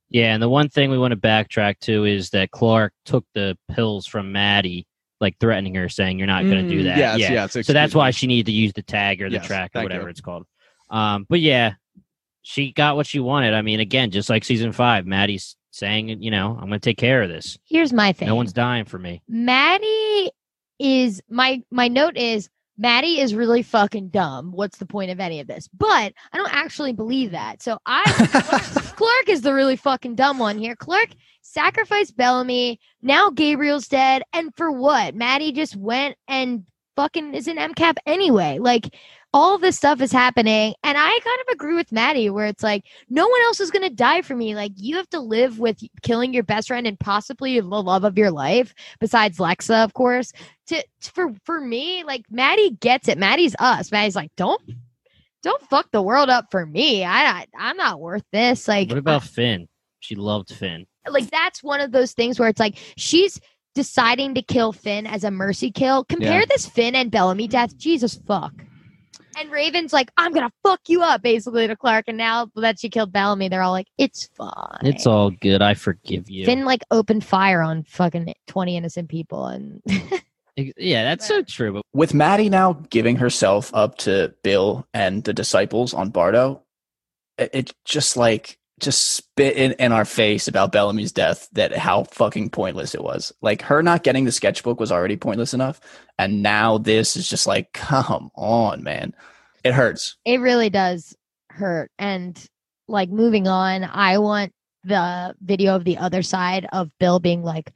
[0.10, 3.58] Yeah, and the one thing we want to backtrack to is that Clarke took the
[3.70, 4.86] pills from Madi
[5.20, 6.98] like threatening her, saying you're not going to do Mm, that.
[6.98, 7.32] Yes, yeah.
[7.34, 7.52] yes.
[7.54, 9.84] So that's excuse why she needed to use the tag or the Yes, track or
[9.84, 10.10] whatever you.
[10.10, 10.46] it's called.
[10.90, 11.74] Um, but yeah,
[12.42, 13.54] she got what she wanted.
[13.54, 16.98] I mean, again, just like season five, Madi's saying, you know, I'm going to take
[16.98, 17.58] care of this.
[17.66, 18.28] Here's my thing.
[18.28, 19.22] No one's dying for me.
[19.28, 20.32] Madi
[20.80, 22.50] is my my note is
[22.80, 24.54] Madi is really fucking dumb.
[24.54, 25.68] What's the point of any of this?
[25.68, 27.62] But I don't actually believe that.
[27.62, 28.04] So I
[28.96, 30.78] Clarke is the really fucking dumb one here.
[30.78, 31.10] Clarke
[31.42, 32.80] sacrificed Bellamy.
[33.02, 35.14] Now Gabriel's dead, and for what?
[35.14, 36.66] Madi just went and
[36.96, 38.60] fucking is in MCAP anyway.
[38.60, 38.96] Like
[39.34, 42.86] all this stuff is happening, and I kind of agree with Madi, where it's like
[43.10, 44.56] no one else is gonna die for me.
[44.56, 48.18] Like you have to live with killing your best friend and possibly the love of
[48.18, 50.32] your life besides Lexa, of course.
[50.68, 53.18] To, for for me, like Madi gets it.
[53.20, 53.92] Madi's us.
[53.92, 54.62] Madi's like, don't
[55.44, 57.06] don't fuck the world up for me.
[57.06, 58.68] I I'm not worth this.
[58.68, 59.68] Like, What about Finn?
[60.00, 60.88] She loved Finn.
[61.08, 63.40] Like that's one of those things where it's like she's
[63.76, 66.04] deciding to kill Finn as a mercy kill.
[66.06, 66.46] Compare Yeah.
[66.50, 67.78] this Finn and Bellamy death.
[67.78, 68.54] Jesus fuck.
[69.40, 72.06] And Raven's like, I'm gonna fuck you up, basically to Clarke.
[72.08, 74.80] And now that she killed Bellamy, they're all like, it's fine.
[74.82, 75.62] It's all good.
[75.62, 76.46] I forgive you.
[76.46, 79.82] Finn like opened fire on fucking twenty innocent people, and
[80.78, 81.74] Yeah, that's so true.
[81.74, 86.64] But With Madi now giving herself up to Bill and the disciples on Bardo,
[87.38, 92.04] it, it just like just spit in, in our face about Bellamy's death that how
[92.06, 93.34] fucking pointless it was.
[93.42, 95.80] Like her not getting the sketchbook was already pointless enough,
[96.18, 99.14] and now this is just like, come on, man,
[99.64, 100.18] it hurts.
[100.26, 101.16] it really does
[101.50, 101.92] hurt.
[102.00, 102.42] And
[102.88, 104.54] like moving on, I want
[104.84, 107.74] the video of the other side of Bill being like,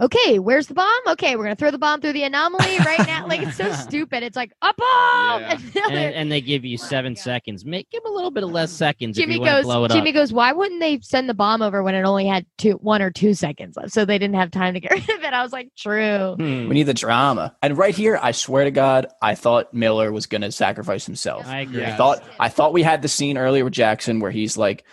[0.00, 0.88] okay, where's the bomb?
[1.08, 3.26] Okay, we're gonna throw the bomb through the anomaly right now.
[3.26, 4.22] Like it's so stupid.
[4.22, 5.40] It's like a bomb.
[5.42, 5.58] Yeah.
[5.88, 7.64] And and, and they give you Oh my seven seconds.
[7.64, 9.64] Make give 'em a little bit of less seconds Jimmy if you goes.
[9.64, 10.14] blow it Jimmy up.
[10.14, 10.32] goes.
[10.32, 13.34] Why wouldn't they send the bomb over when it only had two, one or two
[13.34, 13.90] seconds left?
[13.92, 15.32] So they didn't have time to get rid of it.
[15.32, 16.34] I was like, true.
[16.36, 16.68] Hmm.
[16.68, 17.56] We need the drama.
[17.62, 21.46] And right here, I swear to God, I thought Miller was gonna sacrifice himself.
[21.46, 21.84] I agree.
[21.84, 24.84] I thought I thought we had the scene earlier with Jackson where he's like,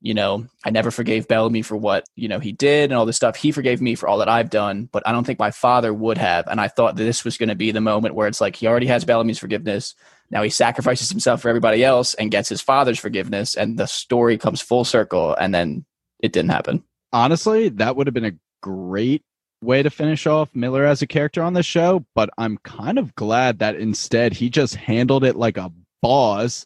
[0.00, 3.16] you know, I never forgave Bellamy for what you know he did and all this
[3.16, 3.36] stuff.
[3.36, 6.18] He forgave me for all that I've done, but I don't think my father would
[6.18, 6.46] have.
[6.46, 8.66] And I thought that this was going to be the moment where it's like he
[8.66, 9.94] already has Bellamy's forgiveness.
[10.30, 14.38] Now he sacrifices himself for everybody else and gets his father's forgiveness, and the story
[14.38, 15.34] comes full circle.
[15.34, 15.84] And then
[16.20, 16.84] it didn't happen.
[17.12, 19.22] honestly, that would have been a great
[19.62, 23.14] way to finish off Miller as a character on the show, but I'm kind of
[23.14, 26.64] glad that instead he just handled it like a boss,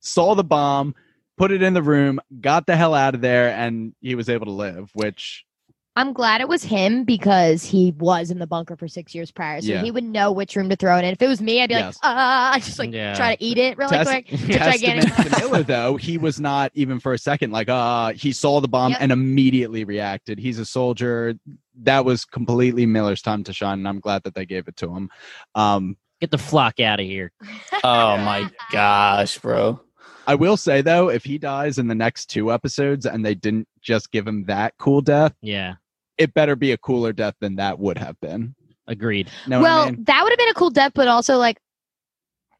[0.00, 0.94] saw the bomb,
[1.36, 4.46] put it in the room, got the hell out of there, and he was able
[4.46, 5.44] to live, which
[5.98, 9.62] I'm glad it was him because he was in the bunker for six years prior,
[9.62, 9.82] so Yeah.
[9.82, 11.12] he would know which room to throw it in.
[11.12, 11.96] If it was me, I'd be Yes.
[11.96, 13.14] like, ah, I just like Yeah.
[13.14, 14.26] try to eat it really Test- quick.
[14.28, 18.32] testament gigantic to Miller though, he was not even for a second like uh he
[18.32, 19.00] saw the bomb Yep.
[19.00, 20.38] and immediately reacted.
[20.38, 21.34] He's a soldier.
[21.80, 24.94] That was completely Miller's time to shine, and I'm glad that they gave it to
[24.94, 25.08] him.
[25.54, 27.32] Um Get the flock out of here.
[27.84, 29.80] Oh my gosh, bro.
[30.26, 33.68] I will say though, if he dies in the next two episodes and they didn't
[33.80, 35.74] just give him that cool death, Yeah,
[36.18, 38.54] it better be a cooler death than that would have been.
[38.88, 39.28] agreed.
[39.46, 40.04] Know well, I mean?
[40.04, 41.58] that would have been a cool death, but also like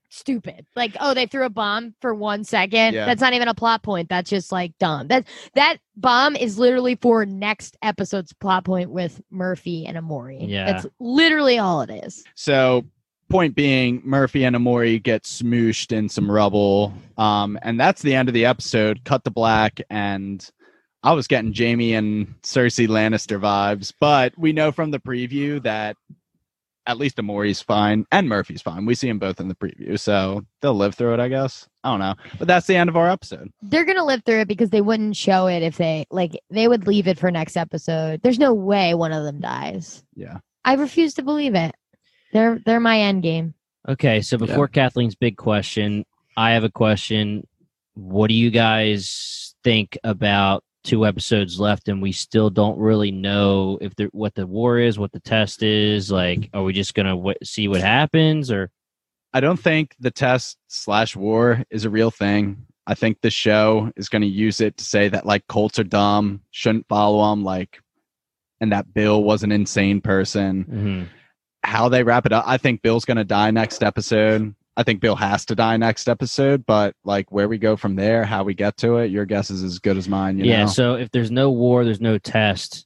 [0.08, 0.66] stupid.
[0.74, 2.94] Like, oh, they threw a bomb for one second.
[2.94, 3.06] Yeah.
[3.06, 4.08] That's not even a plot point.
[4.08, 5.08] That's just like dumb.
[5.08, 10.48] That that bomb is literally for next episode's plot point with Murphy and Emori.
[10.48, 10.72] Yeah.
[10.72, 12.24] That's literally all it is.
[12.34, 12.84] So,
[13.28, 18.28] point being, Murphy and Emori get smooshed in some rubble, um, and that's the end
[18.28, 19.04] of the episode.
[19.04, 20.48] Cut to black, and
[21.02, 25.96] I was getting Jaime and Cersei Lannister vibes, but we know from the preview that
[26.86, 28.86] at least Emori's fine and Murphy's fine.
[28.86, 31.68] We see them both in the preview, so they'll live through it, I guess.
[31.82, 33.50] I don't know, but that's the end of our episode.
[33.62, 36.86] They're gonna live through it because they wouldn't show it if they like they would
[36.86, 38.22] leave it for next episode.
[38.22, 40.02] There's no way one of them dies.
[40.14, 40.38] Yeah.
[40.64, 41.74] I refuse to believe it.
[42.32, 43.54] They're they're my end game.
[43.88, 46.04] Okay, so before Kathleen's big question,
[46.36, 47.46] I have a question.
[47.94, 53.78] What do you guys think about two episodes left, and we still don't really know
[53.80, 56.10] if there, what the war is, what the test is?
[56.10, 58.70] Like, are we just gonna w- see what happens, or
[59.32, 62.66] I don't think the test slash war is a real thing.
[62.86, 65.84] I think the show is going to use it to say that like Colts are
[65.84, 67.80] dumb, shouldn't follow them, like,
[68.60, 70.64] and that Bill was an insane person.
[70.64, 71.08] Mhm.
[71.66, 74.54] How they wrap it up, I think Bill's going to die next episode.
[74.76, 78.24] I think Bill has to die next episode, but like where we go from there,
[78.24, 80.38] how we get to it, your guess is as good as mine.
[80.38, 80.60] You yeah?
[80.60, 80.66] know?
[80.68, 82.85] So if there's no war, there's no test.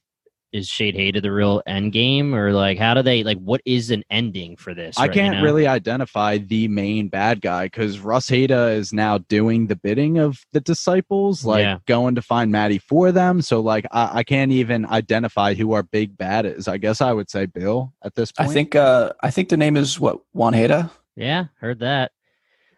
[0.53, 4.03] Is Sheidheda the real end game, or like how do they like what is an
[4.09, 4.97] ending for this?
[4.97, 5.43] I right, can't know?
[5.43, 10.43] really identify the main bad guy because Russ Hada is now doing the bidding of
[10.51, 11.77] the disciples, like Yeah.
[11.85, 13.41] going to find Madi for them.
[13.41, 16.67] So, like, I, I can't even identify who our big bad is.
[16.67, 18.49] I guess I would say Bill at this point.
[18.49, 20.89] I think uh I think the name is what Juan Heda.
[21.15, 22.11] Yeah, heard that.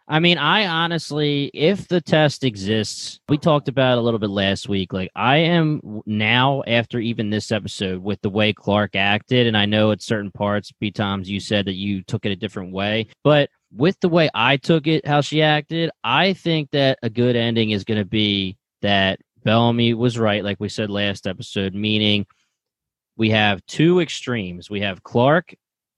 [0.07, 4.67] I mean, I honestly, if the test exists, we talked about a little bit last
[4.67, 4.91] week.
[4.91, 9.65] Like, I am now, after even this episode, with the way Clarke acted, and I
[9.65, 13.07] know at certain parts, B Toms, you said that you took it a different way,
[13.23, 17.37] but with the way I took it, how she acted, I think that a good
[17.37, 22.25] ending is going to be that Bellamy was right, like we said last episode, meaning
[23.15, 24.69] we have two extremes.
[24.69, 25.55] We have Clarke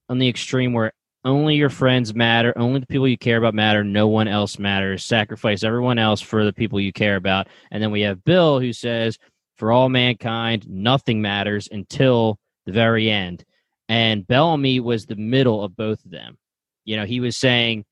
[0.09, 0.93] on the extreme where
[1.25, 5.03] only your friends matter, only the people you care about matter, no one else matters.
[5.03, 7.47] Sacrifice everyone else for the people you care about.
[7.71, 9.17] And then we have Bill who says,
[9.57, 13.43] for all mankind, nothing matters until the very end.
[13.89, 16.37] And Bellamy was the middle of both of them.
[16.83, 17.85] You know, he was saying,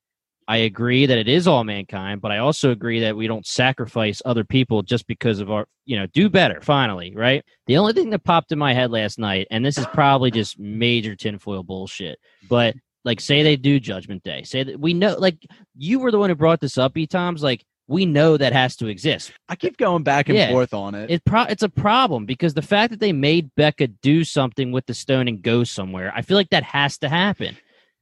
[0.46, 4.20] I agree that it is all mankind, but I also agree that we don't sacrifice
[4.24, 7.42] other people just because of our, you know, do better finally, right?
[7.66, 10.58] The only thing that popped in my head last night, and this is probably just
[10.58, 15.36] major tinfoil bullshit, but like say they do Judgment Day, say that we know, like
[15.76, 18.76] you were the one who brought this up, E Toms, like we know that has
[18.76, 19.30] to exist.
[19.48, 20.50] I keep going back and Yeah.
[20.50, 21.10] forth on it.
[21.10, 24.86] It pro- it's a problem because the fact that they made Becca do something with
[24.86, 27.58] the stone and go somewhere, I feel like that has to happen.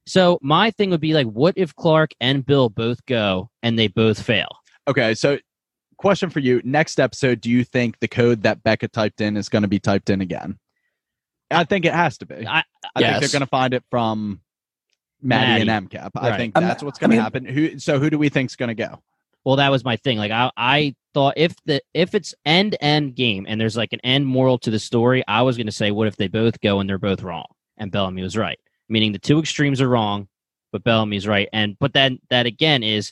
[0.07, 3.87] So my thing would be like, what if Clarke and Bill both go and they
[3.87, 4.47] both fail?
[4.87, 5.37] Okay, so
[5.97, 6.61] question for you.
[6.63, 9.79] Next episode, do you think the code that Becca typed in is going to be
[9.79, 10.59] typed in again?
[11.51, 12.47] I think it has to be.
[12.47, 12.63] I-
[12.95, 14.41] I think they're going to find it from
[15.23, 16.09] Madi, and MCAP.
[16.15, 16.37] I Right.
[16.37, 17.45] think Um, that's what's I going to happen.
[17.45, 17.79] Who?
[17.79, 19.01] So who do we think's going to go?
[19.45, 20.17] Well, that was my thing.
[20.17, 23.99] Like I, I thought if the if it's end end game and there's like an
[24.03, 26.79] end moral to the story, I was going to say, what if they both go
[26.79, 27.45] and they're both wrong?
[27.77, 30.27] And Bellamy was right, meaning the two extremes are wrong,
[30.71, 31.49] but Bellamy's right.
[31.51, 33.11] And but then that again is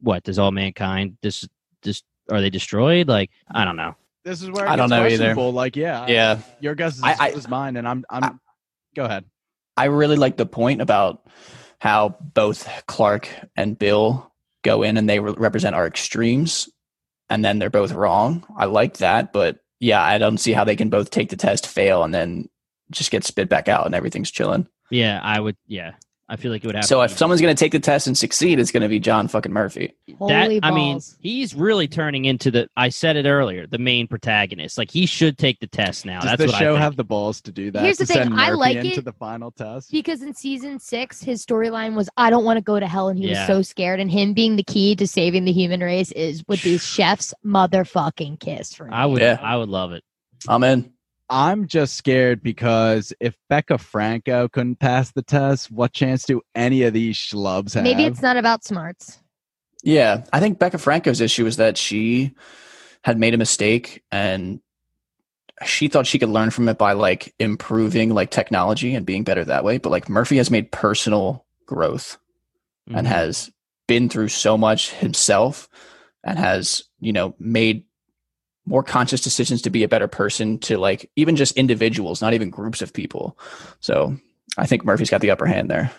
[0.00, 1.46] what does all mankind this
[1.82, 3.06] this are they destroyed?
[3.08, 3.94] Like I don't know.
[4.24, 5.34] This is where it I don't know either.
[5.36, 6.38] Like, yeah, Yeah.
[6.60, 8.24] your guess is I- as I- good as mine, and I'm, I'm.
[8.24, 8.32] I-
[8.96, 9.24] go ahead.
[9.76, 11.26] I really like the point about
[11.80, 14.32] how both Clarke and Bill
[14.62, 16.68] go in and they re- represent our extremes,
[17.28, 18.44] and then they're both wrong.
[18.56, 21.66] I like that, but yeah, I don't see how they can both take the test,
[21.66, 22.48] fail, and then
[22.90, 24.68] just get spit back out and everything's chilling.
[24.90, 25.56] Yeah, I would.
[25.66, 25.92] Yeah,
[26.26, 26.86] I feel like it would have.
[26.86, 29.28] So if someone's going to take the test and succeed, it's going to be John
[29.28, 29.92] fucking Murphy.
[30.08, 31.16] that Holy I mean, balls.
[31.20, 32.66] he's really turning into the.
[32.78, 34.78] I said it earlier, the main protagonist.
[34.78, 36.20] Like he should take the test now.
[36.20, 36.82] Does That's the what I show think.
[36.82, 37.82] have the balls to do that?
[37.82, 39.92] Here's to the thing, Send I like into it the final test.
[39.92, 43.18] because in season six, his storyline was I don't want to go to hell, and
[43.18, 43.40] he Yeah.
[43.40, 44.00] was so scared.
[44.00, 48.40] And him being the key to saving the human race is with these chefs motherfucking
[48.40, 48.92] kiss for me.
[48.94, 49.20] I would.
[49.20, 49.38] Yeah.
[49.42, 50.02] I would love it.
[50.48, 50.93] I'm in.
[51.30, 56.82] I'm just scared because if Becca Franco couldn't pass the test, what chance do any
[56.82, 57.82] of these schlubs have?
[57.82, 59.20] Maybe it's not about smarts.
[59.82, 62.32] Yeah, I think Becca Franco's issue is that she
[63.02, 64.60] had made a mistake and
[65.64, 69.44] she thought she could learn from it by like improving like technology and being better
[69.44, 69.78] that way.
[69.78, 72.18] But like Murphy has made personal growth
[72.88, 73.10] and Mhm.
[73.10, 73.50] has
[73.86, 75.68] been through so much himself
[76.22, 77.84] and has, you know, made
[78.66, 82.50] more conscious decisions to be a better person to like even just individuals, not even
[82.50, 83.38] groups of people.
[83.80, 84.16] So
[84.56, 85.90] I think Murphy's got the upper hand there.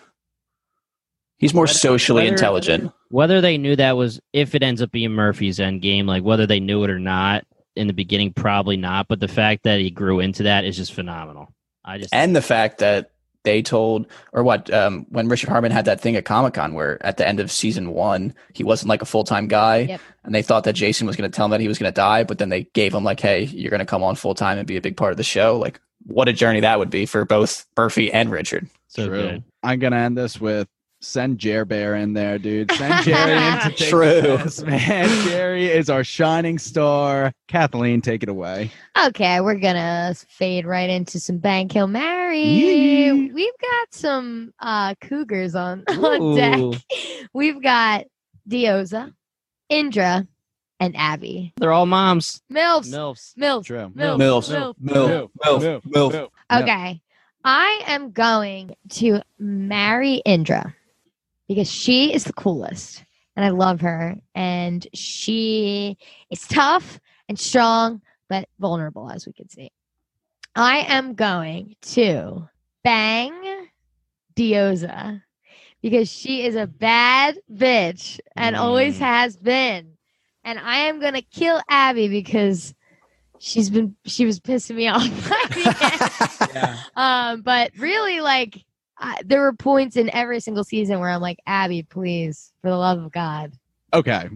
[1.38, 2.92] He's more Whether- socially whether- intelligent.
[3.10, 6.46] whether they knew that was if it ends up being Murphy's end game, like whether
[6.46, 7.44] they knew it or not
[7.76, 9.06] in the beginning, probably not.
[9.08, 11.52] But the fact that he grew into that is just phenomenal.
[11.84, 13.10] I just and the fact that
[13.46, 17.16] they told or what um, when richard harmon had that thing at comic-con where at
[17.16, 20.00] the end of season one he wasn't like a full-time guy Yep.
[20.24, 21.94] and they thought that jason was going to tell him that he was going to
[21.96, 24.66] die but then they gave him like hey you're going to come on full-time and
[24.66, 27.24] be a big part of the show like what a journey that would be for
[27.24, 29.22] both murphy and richard so True.
[29.22, 29.44] good.
[29.62, 30.68] I'm gonna end this with
[31.06, 32.70] send Jer Bear in there, dude.
[32.72, 34.20] Send Jerry in to take True.
[34.20, 35.08] the test, man.
[35.28, 37.32] Jerry is our shining star.
[37.48, 38.70] Kathleen, take it away.
[39.06, 42.42] Okay, we're gonna fade right into some Bang Kill Mary.
[42.42, 43.30] Yee.
[43.32, 46.82] We've got some uh cougars on on deck.
[47.32, 48.04] We've got
[48.48, 49.12] Diyoza,
[49.68, 50.26] Indra,
[50.80, 51.52] and Abby.
[51.56, 52.42] They're all moms.
[52.52, 52.88] Milfs.
[52.88, 53.34] Milfs.
[53.36, 53.64] Milfs.
[53.64, 53.92] True.
[53.94, 54.18] Milf.
[54.18, 54.74] milf Milf.
[54.82, 56.62] milf milf milf Milf.
[56.62, 57.00] Okay.
[57.48, 60.74] I am going to marry Indra
[61.48, 63.04] because she is the coolest
[63.36, 64.16] and I love her.
[64.34, 65.96] And she
[66.30, 66.98] is tough
[67.28, 69.70] and strong, but vulnerable, as we can see.
[70.54, 72.48] I am going to
[72.82, 73.68] bang
[74.34, 75.22] Diyoza
[75.82, 79.00] because she is a bad bitch and always Mm.
[79.00, 79.92] has been.
[80.44, 82.72] And I am going to kill Abby because
[83.38, 85.04] she's been she was pissing me off.
[86.54, 86.76] yeah.
[86.96, 88.64] um, but really, like
[88.98, 92.76] I, there were points in every single season where I'm like, Abby, please, for the
[92.76, 93.52] love of God.
[93.92, 94.28] Okay,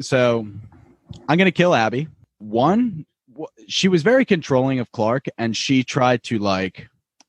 [0.00, 0.46] so
[1.28, 2.08] I'm gonna kill Abby.
[2.38, 3.06] One,
[3.68, 6.88] she was very controlling of Clarke, and she tried to like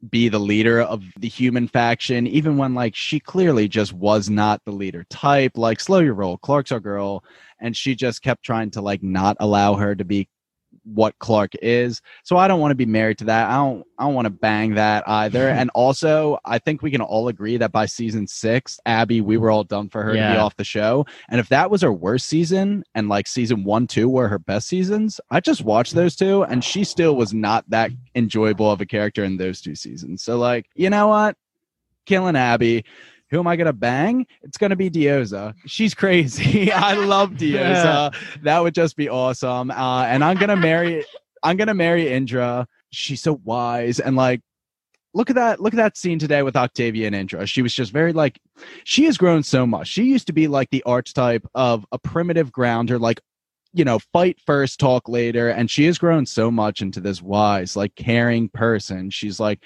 [0.09, 4.63] be the leader of the human faction, even when like she clearly just was not
[4.65, 5.57] the leader type.
[5.57, 6.37] Like, slow your roll.
[6.37, 7.23] Clarke's our girl,
[7.59, 10.29] and she just kept trying to like not allow her to be
[10.93, 12.01] what Clarke is.
[12.23, 13.49] So I don't want to be married to that.
[13.49, 15.49] I don't I don't want to bang that either.
[15.57, 19.51] and also, I think we can all agree that by season 6, Abby, we were
[19.51, 21.05] all done for her to be off the show.
[21.29, 24.67] And if that was her worst season and like season 1, 2 were her best
[24.67, 28.85] seasons, I just watched those two and she still was not that enjoyable of a
[28.85, 30.23] character in those two seasons.
[30.23, 31.35] So like, you know what?
[32.05, 32.85] Killing Abby.
[33.29, 34.25] Who am I gonna bang?
[34.41, 35.53] It's gonna be Diyoza.
[35.65, 36.71] She's crazy.
[36.71, 38.15] I love Diyoza.
[38.43, 39.71] That would just be awesome.
[39.71, 41.05] Uh, and I'm gonna marry.
[41.43, 42.67] I'm gonna marry Indra.
[42.91, 44.41] She's so wise and like.
[45.13, 45.59] Look at that!
[45.59, 47.47] Look at that scene today with Octavia and Indra.
[47.47, 48.39] She was just very like,
[48.83, 49.87] she has grown so much.
[49.87, 53.19] She used to be like the archetype of a primitive grounder, like,
[53.73, 57.75] you know, fight first, talk later, and she has grown so much into this wise,
[57.75, 59.09] like caring person.
[59.09, 59.63] She's like,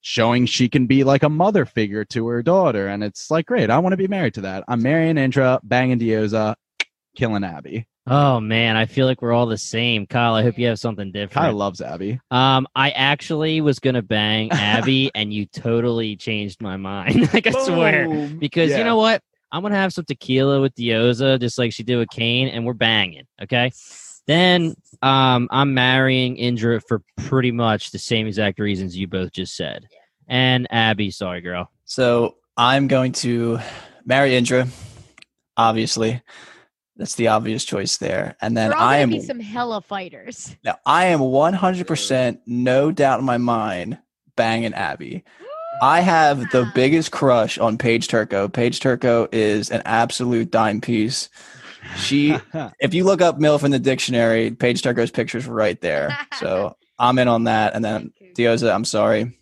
[0.00, 2.88] showing she can be like a mother figure to her daughter.
[2.88, 3.70] And it's like, great.
[3.70, 4.64] I want to be married to that.
[4.68, 6.54] I'm marrying Indra, banging Diyoza,
[7.16, 7.86] killing Abby.
[8.10, 10.06] Oh man, I feel like we're all the same.
[10.06, 11.32] Kyle, I hope you have something different.
[11.32, 12.18] Kyle loves Abby.
[12.30, 17.30] Um, I actually was gonna bang Abby, and you totally changed my mind.
[17.34, 18.78] like I swear, because Yeah.
[18.78, 19.22] you know what?
[19.52, 22.72] I'm gonna have some tequila with Diyoza, just like she did with Kane, and we're
[22.72, 23.24] banging.
[23.42, 23.72] Okay.
[24.28, 29.56] Then um, I'm marrying Indra for pretty much the same exact reasons you both just
[29.56, 29.88] said.
[30.28, 31.70] And Abby, sorry, girl.
[31.86, 33.58] So I'm going to
[34.04, 34.68] marry Indra.
[35.56, 36.22] Obviously,
[36.96, 38.36] that's the obvious choice there.
[38.42, 40.54] And then We're all I gonna am be some hella fighters.
[40.62, 43.98] now I am 100% no doubt in my mind
[44.36, 45.24] banging Abby.
[45.80, 48.48] I have the biggest crush on Paige Turco.
[48.48, 51.28] Paige Turco is an absolute dime piece.
[51.96, 52.36] She,
[52.80, 56.16] if you look up MILF in the dictionary, Paige Turco's picture's right there.
[56.38, 57.74] So I'm in on that.
[57.74, 59.38] And then Diyoza, I'm sorry.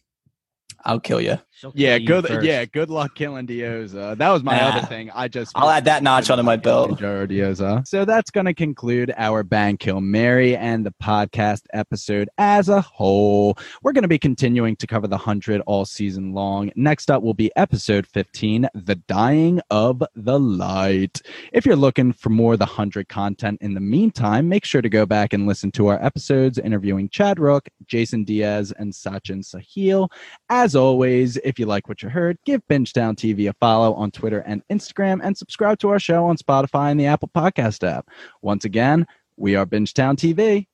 [0.84, 1.38] I'll kill you.
[1.74, 2.26] Yeah, good.
[2.26, 2.46] first.
[2.46, 4.18] Yeah, good luck killing Diyoza.
[4.18, 5.10] That was my other thing.
[5.14, 6.98] I just I'll add that notch onto my belt.
[6.98, 7.86] Diyoza.
[7.86, 12.80] So that's going to conclude our Bang Kill Mary and the podcast episode as a
[12.80, 13.56] whole.
[13.82, 16.70] We're going to be continuing to cover the 100 all season long.
[16.76, 21.22] Next up will be episode 15, The Dying of the Light.
[21.52, 25.06] If you're looking for more the 100 content in the meantime, make sure to go
[25.06, 30.10] back and listen to our episodes interviewing Chad Rook, Jason Diaz, and Sachin Sahel.
[30.50, 34.40] As always, if you like what you heard, give Bingetown TV a follow on Twitter
[34.40, 38.08] and Instagram and subscribe to our show on Spotify and the Apple Podcast app.
[38.42, 39.06] Once again,
[39.36, 40.66] we are Bingetown TV.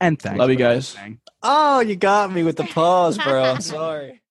[0.00, 0.38] And thanks.
[0.38, 0.94] Love you for guys.
[0.94, 1.20] listening.
[1.42, 3.42] Oh, you got me with the pause, bro.
[3.42, 4.22] I'm sorry.